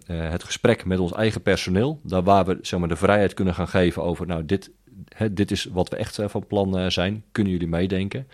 [0.07, 3.68] het gesprek met ons eigen personeel, daar waar we zeg maar, de vrijheid kunnen gaan
[3.68, 4.70] geven over, nou, dit,
[5.16, 8.28] hè, dit is wat we echt van plan zijn, kunnen jullie meedenken?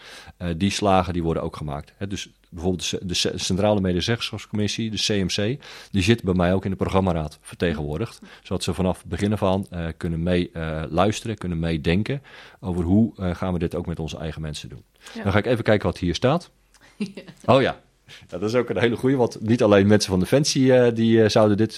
[0.56, 1.92] die slagen die worden ook gemaakt.
[1.96, 5.58] Hè, dus bijvoorbeeld de, Centrale Medezeggenschapscommissie, de CMC,
[5.90, 8.20] die zit bij mij ook in de programmaraad vertegenwoordigd.
[8.42, 12.22] Zodat ze vanaf het begin af aan uh, kunnen mee uh, luisteren, kunnen meedenken
[12.60, 14.82] over hoe uh, gaan we dit ook met onze eigen mensen doen.
[15.14, 15.22] Ja.
[15.22, 16.50] Dan ga ik even kijken wat hier staat.
[17.44, 17.80] Oh ja.
[18.06, 21.56] ja, dat is ook een hele goede, want niet alleen mensen van Defensie die zouden
[21.56, 21.74] dit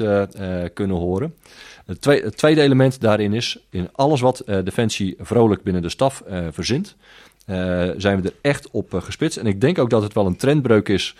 [0.72, 1.34] kunnen horen.
[1.86, 6.96] Het, tweede, element daarin is, in alles wat Defensie vrolijk binnen de staf verzint,
[7.46, 9.38] uh, zijn we er echt op gespitst.
[9.38, 11.14] En ik denk ook dat het wel een trendbreuk is.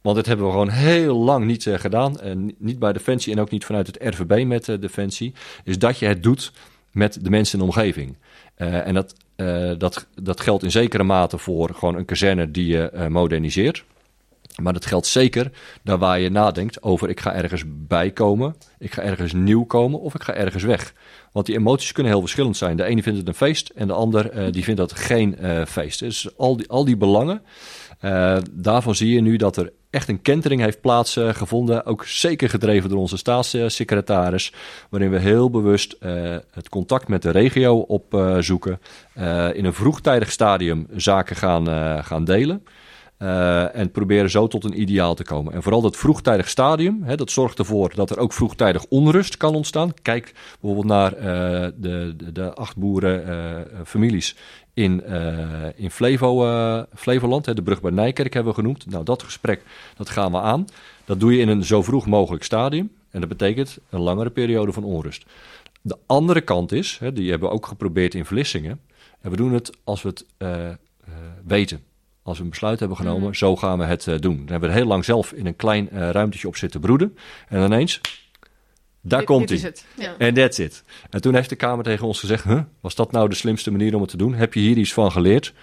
[0.00, 2.20] Want dit hebben we gewoon heel lang niet gedaan.
[2.20, 5.32] En niet bij Defensie en ook niet vanuit het RVB met Defensie.
[5.64, 6.52] Is dat je het doet
[6.92, 8.16] met de mensen in de omgeving.
[8.56, 9.14] en dat,
[9.78, 13.84] dat, dat geldt in zekere mate voor gewoon een kazerne die je moderniseert.
[14.62, 15.50] Maar dat geldt zeker
[15.82, 20.14] daar waar je nadenkt over ik ga ergens bijkomen, ik ga ergens nieuw komen of
[20.14, 20.94] ik ga ergens weg.
[21.32, 22.76] Want die emoties kunnen heel verschillend zijn.
[22.76, 25.64] De ene vindt het een feest en de ander uh, die vindt dat geen uh,
[25.64, 25.98] feest.
[25.98, 27.42] Dus al die, al die belangen,
[28.04, 31.86] uh, daarvan zie je nu dat er echt een kentering heeft plaatsgevonden.
[31.86, 34.52] ook zeker gedreven door onze staatssecretaris.
[34.90, 35.96] Waarin we heel bewust
[36.50, 38.80] het contact met de regio opzoeken.
[39.52, 41.66] in een vroegtijdig stadium zaken gaan,
[42.04, 42.62] gaan delen.
[43.18, 45.52] Uh, en proberen zo tot een ideaal te komen.
[45.52, 49.54] En vooral dat vroegtijdig stadium, hè, dat zorgt ervoor dat er ook vroegtijdig onrust kan
[49.54, 49.94] ontstaan.
[50.02, 51.22] Kijk bijvoorbeeld naar uh,
[51.76, 54.36] de, de, de, acht boeren uh, families
[54.72, 55.04] in,
[55.76, 57.46] in Flevo, Flevoland.
[57.46, 58.86] Hè, de brug bij Nijkerk hebben we genoemd.
[58.90, 59.62] Nou, dat gesprek
[59.96, 60.64] dat gaan we aan.
[61.04, 62.90] Dat doe je in een zo vroeg mogelijk stadium.
[63.10, 65.24] En dat betekent een langere periode van onrust.
[65.80, 68.80] De andere kant is, hè, die hebben we ook geprobeerd in Vlissingen.
[69.20, 70.26] En we doen het als we het
[71.44, 71.80] weten
[72.24, 73.34] als we een besluit hebben genomen, mm.
[73.34, 74.36] zo gaan we het uh, doen.
[74.36, 77.16] Dan hebben we er heel lang zelf in een klein uh, ruimtetje op zitten broeden.
[77.48, 78.00] En ineens,
[79.00, 79.74] daar dit, komt hij.
[80.18, 80.84] En that's it.
[81.10, 83.94] En toen heeft de Kamer tegen ons gezegd, huh, was dat nou de slimste manier
[83.94, 84.34] om het te doen?
[84.34, 85.54] Heb je hier iets van geleerd?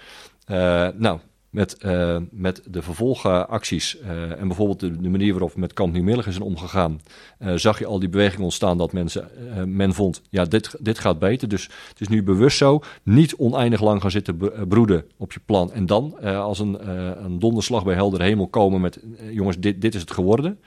[0.48, 1.20] Uh, nou,
[1.52, 6.44] met, uh, met de vervolgacties uh, en bijvoorbeeld de, manier waarop met Kamp Nieuwmillig zijn
[6.44, 7.02] omgegaan,
[7.40, 9.30] uh, zag je al die beweging ontstaan dat mensen,
[9.66, 11.48] men vond, ja, dit, dit gaat beter.
[11.48, 14.38] Dus het is nu bewust zo, niet oneindig lang gaan zitten
[14.68, 16.90] broeden op je plan en dan als een,
[17.26, 19.00] een donderslag bij helder hemel komen met,
[19.32, 20.60] jongens, dit, dit is het geworden.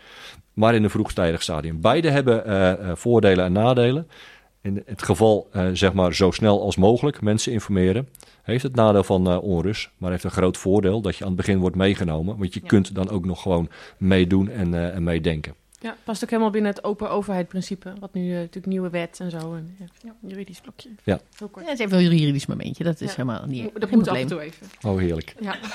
[0.55, 1.81] maar in een vroegtijdig stadium.
[1.81, 4.09] Beide hebben eh, eh, voordelen en nadelen.
[4.63, 8.09] In het geval, eh, zeg maar, zo snel als mogelijk mensen informeren,
[8.45, 11.37] heeft het nadeel van eh, onrust, maar heeft een groot voordeel dat je aan het
[11.39, 12.39] begin wordt meegenomen.
[12.39, 12.69] Want je Ja.
[12.69, 13.69] kunt dan ook nog gewoon
[13.99, 15.55] meedoen en, eh, en meedenken.
[15.81, 17.93] Ja, past ook helemaal binnen het open overheid principe.
[18.01, 19.55] Wat nu eh, natuurlijk nieuwe wet en zo.
[19.55, 20.89] En, ja, juridisch blokje.
[21.03, 21.21] Ja.
[21.39, 21.65] Heel kort.
[21.65, 22.85] Ja, het is even een juridisch momentje.
[22.85, 23.17] Dat is Ja.
[23.17, 24.51] helemaal niet dat geen moet af en probleem.
[24.51, 24.91] toe even.
[24.91, 25.35] Oh, heerlijk.
[25.41, 25.57] Ja.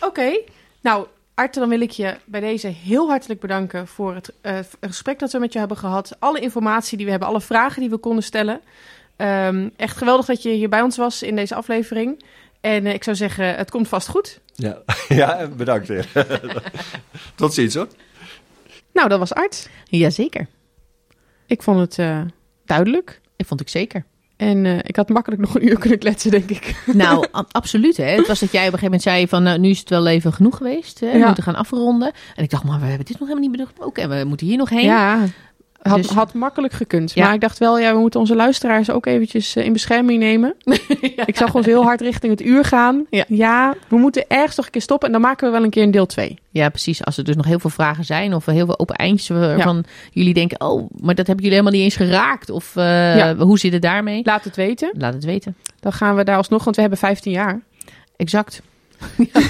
[0.00, 0.40] Oké,
[0.80, 5.18] nou Arte, dan wil ik je bij deze heel hartelijk bedanken voor het eh, gesprek
[5.18, 6.16] dat we met je hebben gehad.
[6.18, 8.60] Alle informatie die we hebben, alle vragen die we konden stellen.
[9.16, 12.24] Ehm, echt geweldig dat je hier bij ons was in deze aflevering.
[12.60, 14.40] En eh, ik zou zeggen, het komt vast goed.
[14.54, 14.78] Ja,
[15.08, 16.08] ja bedankt weer.
[17.34, 17.88] Tot ziens hoor.
[18.92, 19.68] Nou, dat was Art.
[19.84, 20.46] Jazeker.
[21.46, 22.20] Ik vond het eh,
[22.64, 23.20] duidelijk.
[23.36, 24.04] Dat vond ik zeker.
[24.36, 26.74] En eh, ik had makkelijk nog een uur kunnen kletsen, denk ik.
[26.92, 27.96] Nou, absoluut.
[27.96, 28.04] Hè.
[28.04, 30.06] Het was dat jij op een gegeven moment zei van, nou, nu is het wel
[30.06, 31.00] even genoeg geweest.
[31.00, 31.12] Hè.
[31.12, 31.26] We Ja.
[31.26, 32.12] moeten gaan afronden.
[32.36, 34.02] En ik dacht, maar we hebben dit nog helemaal niet besproken.
[34.02, 34.84] En we moeten hier nog heen.
[34.84, 35.24] Ja,
[35.82, 37.12] had, Dus- had makkelijk gekund.
[37.14, 37.24] Ja.
[37.24, 40.54] Maar ik dacht wel, ja, we moeten onze luisteraars ook eventjes eh, in bescherming nemen.
[41.26, 43.06] Ik zag ons heel hard richting het uur gaan.
[43.28, 43.74] Ja.
[43.88, 45.06] we moeten ergens toch een keer stoppen.
[45.06, 46.38] En dan maken we wel een keer een deel 2.
[46.50, 47.04] Ja, precies.
[47.04, 50.34] Als er dus nog heel veel vragen zijn of heel veel open eindjes waarvan jullie
[50.34, 52.50] denken, oh, maar dat hebben jullie helemaal niet eens geraakt.
[52.50, 54.20] Of eh, hoe zit het daarmee?
[54.24, 54.94] Laat het weten.
[54.98, 55.56] Laat het weten.
[55.80, 57.60] Dan gaan we daar alsnog, want we hebben 15 jaar.
[58.16, 58.62] Exact.
[59.16, 59.26] Ja.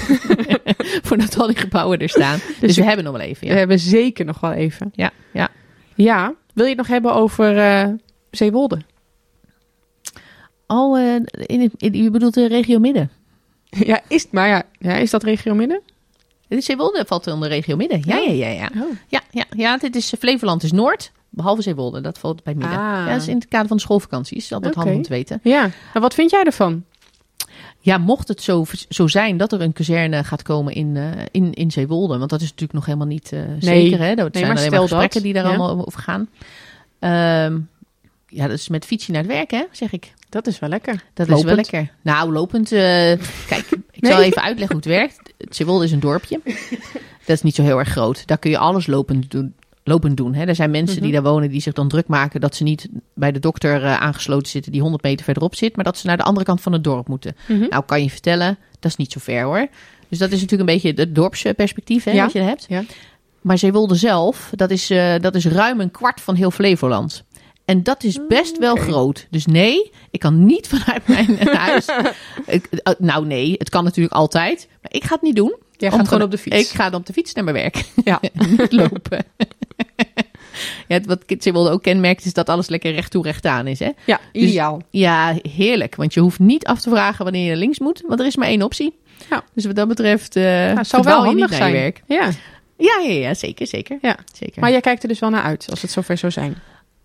[1.07, 2.39] Voordat al die gebouwen er staan.
[2.59, 3.47] Dus, we hebben nog wel even.
[3.47, 4.91] We hebben zeker nog wel even.
[4.95, 5.49] Ja, ja.
[5.95, 7.87] Ja, wil je het nog hebben over eh
[8.31, 8.81] Zeewolde?
[10.65, 13.11] Al eh, in het, in, je bedoelt de regio midden.
[13.85, 15.81] Ja, is, maar ja, ja, is dat regio midden?
[16.49, 18.01] Zeewolde valt onder regio midden.
[18.05, 18.69] Ja, ja, ja, ja.
[18.81, 18.91] Oh.
[19.07, 22.01] Ja, ja, ja dit is Flevoland is Noord, behalve Zeewolde.
[22.01, 22.77] Dat valt bij midden.
[22.77, 22.83] Ah.
[22.83, 24.53] Ja, dat is in het kader van de schoolvakanties.
[24.53, 24.79] Altijd Oké.
[24.79, 25.39] handig om te weten.
[25.43, 25.61] Ja,
[25.93, 26.83] maar wat vind jij ervan?
[27.85, 31.53] Ja, mocht het zo, zo zijn dat er een kazerne gaat komen in, eh, in,
[31.53, 32.17] in Zeewolde.
[32.17, 33.99] Want dat is natuurlijk nog helemaal niet eh, zeker.
[33.99, 34.15] Hè?
[34.15, 35.49] Dat zijn alleen maar gesprekken dat, die daar ja.
[35.49, 36.29] allemaal over gaan.
[36.99, 37.59] Ehm,
[38.27, 40.13] ja, dat is met fietsje naar het werk, hè, zeg ik.
[40.29, 41.03] Dat is wel lekker.
[41.13, 41.91] Dat is wel lekker.
[42.01, 42.71] Nou, lopend.
[42.71, 42.79] eh,
[43.47, 44.11] kijk, ik Nee.
[44.11, 45.33] zal even uitleggen hoe het werkt.
[45.37, 46.39] Zeewolde is een dorpje.
[47.25, 48.27] Dat is niet zo heel erg groot.
[48.27, 49.53] Daar kun je alles lopend doen.
[49.83, 50.33] Lopend doen.
[50.33, 50.45] Hè.
[50.45, 51.21] Er zijn mensen die Mhm.
[51.23, 54.47] daar wonen die zich dan druk maken dat ze niet bij de dokter eh, aangesloten
[54.49, 56.83] zitten die 100 meter verderop zit, maar dat ze naar de andere kant van het
[56.83, 57.35] dorp moeten.
[57.47, 57.65] Mhm.
[57.69, 59.67] Nou, kan je vertellen, dat is niet zo ver hoor.
[60.09, 62.23] Dus dat is natuurlijk een beetje het dorpsperspectief hè, Ja.
[62.23, 62.65] wat je hebt.
[62.69, 62.83] Ja.
[63.41, 67.23] Maar Zeewolde zelf, dat is, eh, dat is ruim een kwart van heel Flevoland.
[67.65, 69.27] En dat is best wel groot.
[69.29, 71.85] Dus nee, ik kan niet vanuit mijn huis.
[72.45, 74.67] Ik- eh, nou nee, het kan natuurlijk altijd.
[74.81, 75.55] Maar ik ga het niet doen.
[75.77, 76.55] Jij gaat gewoon op de fiets.
[76.55, 77.83] Ik ga dan op de fiets naar mijn werk.
[78.03, 78.19] Ja.
[78.33, 79.25] niet lopen.
[80.87, 83.79] ja, wat Zeewolde ook kenmerkt is dat alles lekker recht toe recht aan is.
[83.79, 83.89] Hè?
[84.05, 84.81] Ja, Dus- ideaal.
[84.89, 85.95] Ja, heerlijk.
[85.95, 88.03] Want je hoeft niet af te vragen wanneer je naar links moet.
[88.07, 88.95] Want er is maar één optie.
[89.29, 89.43] Ja.
[89.53, 90.43] Dus wat dat betreft uh,
[90.81, 91.71] zou wel handig zijn.
[91.73, 92.03] je werk.
[92.07, 92.29] Ja,
[92.77, 93.97] Ja, ja, ja zeker, zeker.
[94.01, 94.17] Ja.
[94.33, 94.61] zeker.
[94.61, 96.55] maar jij kijkt er dus wel naar uit als het zover zou zijn.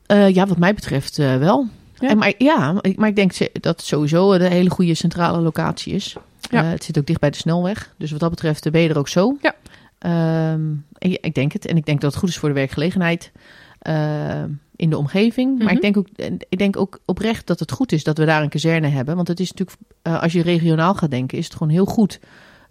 [0.06, 1.66] Eh, ja, wat mij betreft eh, wel.
[1.98, 2.08] Ja.
[2.08, 6.16] En maar, ja, maar ik- denk dat het sowieso een hele goede centrale locatie is.
[6.50, 6.64] Ja.
[6.64, 7.94] Het zit ook dicht bij de snelweg.
[7.98, 9.36] Dus wat dat betreft ben je er ook zo.
[9.42, 9.54] Ja.
[9.98, 10.68] Ehm,
[10.98, 11.66] ja, ik denk het.
[11.66, 13.32] En ik denk dat het goed is voor de werkgelegenheid
[13.78, 14.42] eh,
[14.76, 15.56] in de omgeving.
[15.58, 15.74] Maar Mhm.
[15.74, 16.06] ik denk, ook,
[16.48, 19.16] ik denk ook oprecht dat het goed is dat we daar een kazerne hebben.
[19.16, 22.18] Want het is natuurlijk, eh, als je regionaal gaat denken, is het gewoon heel goed.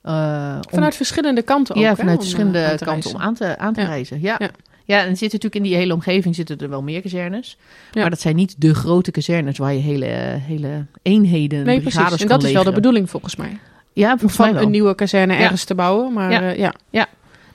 [0.04, 1.82] om- Vanuit verschillende kanten ook.
[1.82, 3.88] ja, vanuit verschillende kanten om aan te, aan te Ja.
[3.88, 4.22] reizen.
[4.22, 4.36] Ja.
[4.40, 4.50] Ja.
[4.86, 5.00] Ja.
[5.04, 7.58] en er zit natuurlijk in die hele omgeving zitten er wel meer kazernes.
[7.92, 8.02] Ja.
[8.02, 10.06] Maar dat zijn niet de grote kazernes waar je hele,
[10.42, 12.22] hele eenheden, Nee, brigades precies.
[12.22, 13.58] En dat is wel de bedoeling volgens mij.
[13.98, 15.40] Ja, van een nieuwe kazerne Ja.
[15.40, 16.14] ergens te bouwen.
[16.14, 16.42] Maar Ja.
[16.54, 17.06] eh, ja.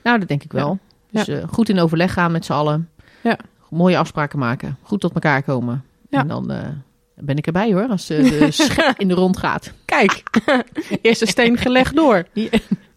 [0.03, 0.79] Nou, dat denk ik wel.
[1.11, 2.89] Dus eh, goed in overleg gaan met z'n allen.
[3.21, 3.37] Ja.
[3.69, 4.77] Mooie afspraken maken.
[4.81, 5.83] Goed tot elkaar komen.
[6.09, 6.19] Ja.
[6.19, 6.67] En dan eh,
[7.15, 9.71] ben ik erbij hoor, als de schep in de rond gaat.
[9.85, 10.23] Kijk,
[11.01, 12.23] eerste steen gelegd door.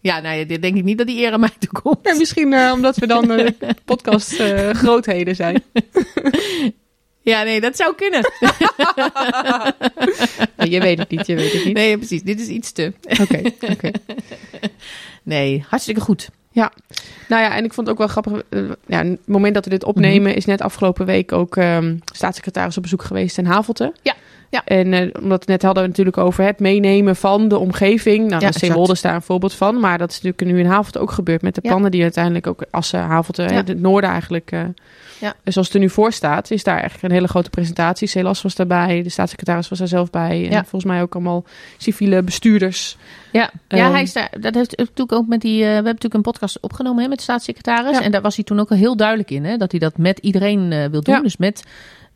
[0.00, 1.98] Ja, nou ja, dit denk ik niet dat die eer aan mij toekomt.
[2.02, 3.50] Ja, misschien omdat we dan eh,
[3.84, 4.42] podcast
[4.72, 5.62] grootheden zijn.
[7.26, 8.20] Ja, nee, dat zou kunnen.
[10.72, 11.74] je weet het niet, je weet het niet.
[11.74, 12.22] Nee, precies.
[12.22, 12.92] Dit is iets te.
[13.20, 13.40] Oké,
[13.70, 13.90] oké.
[15.22, 16.28] Nee, hartstikke goed.
[17.28, 18.42] Nou ja, en ik vond het ook wel grappig.
[18.48, 22.76] eh, ja, het moment dat we dit opnemen is net afgelopen week ook ehm, staatssecretaris
[22.76, 23.92] op bezoek geweest in Havelte.
[24.02, 24.14] Ja,
[24.50, 24.62] ja.
[24.64, 28.28] En eh, omdat we het net hadden we natuurlijk over het meenemen van de omgeving.
[28.28, 29.80] Nou, Ja, Zeewolde is daar een voorbeeld van.
[29.80, 31.68] Maar dat is natuurlijk nu in Havelte ook gebeurd met de Ja.
[31.70, 33.48] plannen die uiteindelijk ook Assen, Havelte, Ja.
[33.52, 34.52] het noorden eigenlijk.
[34.52, 34.60] eh,
[35.20, 35.34] Ja.
[35.44, 38.08] Zoals het er nu voor staat, is daar eigenlijk een hele grote presentatie.
[38.08, 40.44] Celas was daarbij, de staatssecretaris was daar zelf bij.
[40.44, 40.60] En Ja.
[40.60, 41.44] volgens mij ook allemaal
[41.76, 42.96] civiele bestuurders.
[43.32, 44.30] Ja, ja Ehm, hij is daar.
[44.40, 45.54] Dat heeft natuurlijk ook met die.
[45.60, 47.98] eh, we hebben natuurlijk een podcast opgenomen hè, met de staatssecretaris.
[48.00, 49.44] En daar was hij toen ook al heel duidelijk in.
[49.44, 51.22] Hè, dat hij dat met iedereen wil doen.
[51.22, 51.62] Dus met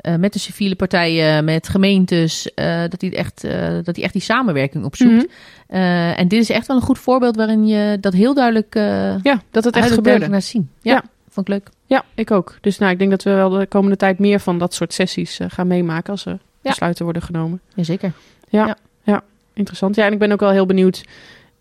[0.01, 4.13] eh, met de civiele partijen, met gemeentes, eh, dat, hij echt, eh, dat hij echt
[4.13, 5.27] die samenwerking opzoekt.
[5.67, 8.75] Eh, en dit is echt wel een goed voorbeeld waarin je dat heel duidelijk,
[9.23, 10.29] Ja, dat het echt gebeurde.
[10.29, 10.71] laat zien.
[10.83, 11.03] Ja, Ja.
[11.29, 11.69] vond ik leuk.
[11.87, 12.59] Ja, ik ook.
[12.61, 15.39] Dus nou, ik denk dat we wel de komende tijd meer van dat soort sessies
[15.49, 17.61] gaan meemaken als er besluiten worden genomen.
[17.75, 18.13] Jazeker.
[19.55, 19.97] Interessant.
[19.97, 21.05] Ja, en ik ben ook wel heel benieuwd.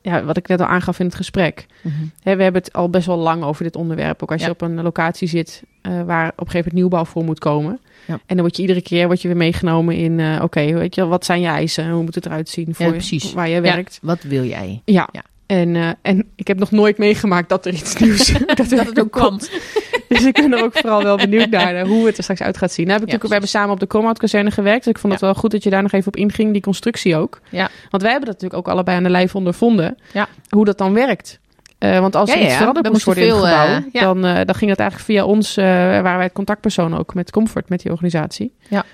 [0.02, 1.66] Ja, wat ik net al aangaf in het gesprek.
[1.82, 1.94] Mhm.
[2.24, 4.24] Hè, we hebben het al best wel lang over dit onderwerp.
[4.24, 7.24] Ook als je op een locatie zit eh, waar op een gegeven moment nieuwbouw voor
[7.24, 7.80] moet komen.
[8.08, 8.14] Ja.
[8.14, 10.20] En dan word je iedere keer word je weer meegenomen in...
[10.20, 11.90] eh, Oké, weet je, wat zijn je eisen?
[11.92, 13.34] Hoe moet het eruit zien voor Ja, je- precies.
[13.34, 14.00] waar je werkt?
[14.02, 14.82] wat wil jij?
[14.86, 15.10] Ja.
[15.50, 19.00] En, eh, en ik heb nog nooit meegemaakt dat er iets nieuws dat, Dat het
[19.00, 19.52] ook komt.
[20.08, 22.58] Dus ik ben er ook vooral wel benieuwd naar eh, hoe het er straks uit
[22.58, 22.88] gaat zien.
[22.88, 24.84] Nou, heb ik Ja, natuurlijk, we hebben samen op de Comhout-kazerne gewerkt.
[24.84, 27.16] Dus ik vond het wel goed dat je daar nog even op inging, die constructie
[27.16, 27.42] ook.
[27.50, 27.70] Ja.
[27.90, 29.98] Want wij hebben dat natuurlijk ook allebei aan de lijf ondervonden.
[30.14, 30.28] Ja.
[30.50, 31.40] Hoe dat dan werkt.
[31.78, 33.82] Eh, want als er iets veranderd moest worden in het gebouw...
[33.92, 35.56] veel, dan, dan ging dat eigenlijk via ons...
[35.56, 38.54] waren wij het contactpersoon ook met Comfort, met die organisatie.
[38.68, 38.86] Ja.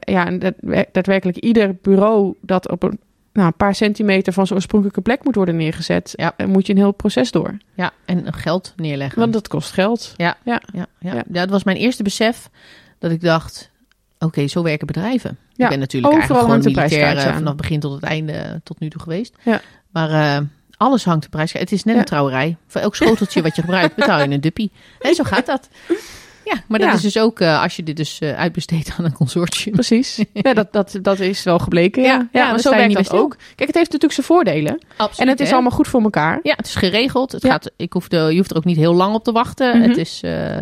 [0.00, 0.54] Ja, en dat,
[0.92, 2.98] daadwerkelijk ieder bureau dat op een,
[3.32, 6.12] nou, een paar centimeter van zijn oorspronkelijke plek moet worden neergezet...
[6.16, 6.32] Ja.
[6.36, 7.56] eh, moet je een heel proces door.
[7.74, 9.18] Ja, en geld neerleggen.
[9.18, 10.14] Want dat kost geld.
[10.16, 10.62] Ja, ja.
[10.72, 10.86] Ja.
[10.98, 11.24] ja.
[11.26, 12.50] dat was mijn eerste besef
[12.98, 13.70] dat ik dacht,
[14.18, 15.38] oké, zo werken bedrijven.
[15.52, 18.02] Ja, Ik ben natuurlijk overal eigenlijk hangt gewoon militair prijskaartje eh, vanaf begin tot het
[18.02, 19.34] einde eh, tot nu toe geweest.
[19.42, 19.60] Ja.
[19.90, 20.42] Maar eh,
[20.76, 21.52] alles hangt een prijs.
[21.52, 22.56] Het is net een trouwerij.
[22.66, 24.72] Voor elk schoteltje wat je gebruikt betaal je een duppie.
[25.00, 25.68] En zo gaat dat.
[26.52, 26.94] Ja, maar dat Ja.
[26.94, 29.74] is dus ook eh, als je dit dus eh, uitbesteedt aan een consortium.
[29.74, 30.24] Precies.
[30.32, 32.02] Ja, dat, dat, dat is wel gebleken.
[32.02, 33.36] Ja, Ja, ja, maar zo werkt dat ook.
[33.36, 34.78] Kijk, het heeft natuurlijk zijn voordelen.
[34.96, 35.52] Absoluut, En het is hè?
[35.52, 36.40] allemaal goed voor elkaar.
[36.42, 37.32] Ja, het is geregeld.
[37.32, 39.78] Het gaat, ik hoef de, je hoeft er ook niet heel lang op te wachten.
[39.78, 39.88] Mhm.
[39.88, 40.56] Het is, eh,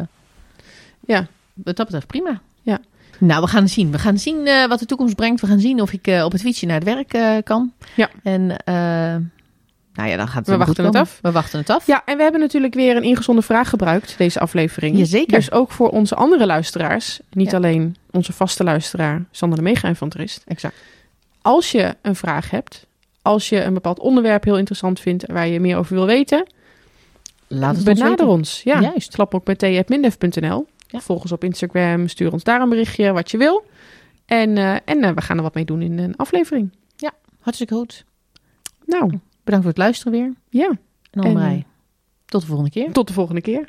[1.06, 1.26] Ja.
[1.54, 2.40] wat dat betreft, prima.
[2.62, 2.78] Ja.
[3.18, 3.90] Nou, we gaan zien.
[3.92, 5.40] We gaan zien wat de toekomst brengt.
[5.40, 7.72] We gaan zien of ik op het fietsje naar het werk kan.
[7.94, 8.08] Ja.
[8.22, 9.14] En eh,
[9.96, 11.18] nou ja, dan gaat het We wachten goed het af.
[11.22, 11.86] We wachten het af.
[11.86, 14.98] Ja, en we hebben natuurlijk weer een ingezonden vraag gebruikt, deze aflevering.
[14.98, 15.36] Jazeker.
[15.36, 17.20] Dus ook voor onze andere luisteraars.
[17.30, 17.56] Niet Ja.
[17.56, 20.42] alleen onze vaste luisteraar, Sander de Mega-infanterist.
[20.46, 20.74] Exact.
[21.42, 22.86] Als je een vraag hebt,
[23.22, 25.26] als je een bepaald onderwerp heel interessant vindt...
[25.26, 26.46] waar je meer over wil weten,
[27.48, 28.62] Laat het benader ons ons.
[28.62, 29.14] Ja, Juist.
[29.14, 30.66] klap ook met thee.mindef.nl.
[30.88, 31.00] Ja.
[31.00, 33.66] Volg ons op Instagram, stuur ons daar een berichtje, wat je wil.
[34.26, 36.70] En, eh, en eh, we gaan er wat mee doen in een aflevering.
[37.46, 38.04] Hartstikke goed.
[38.86, 40.32] Nou, Bedankt voor het luisteren weer.
[40.48, 40.68] ja.
[40.68, 40.78] En
[41.10, 41.64] En- Anne-Marij,
[42.24, 42.92] tot de volgende keer.
[42.92, 43.68] Tot de volgende keer.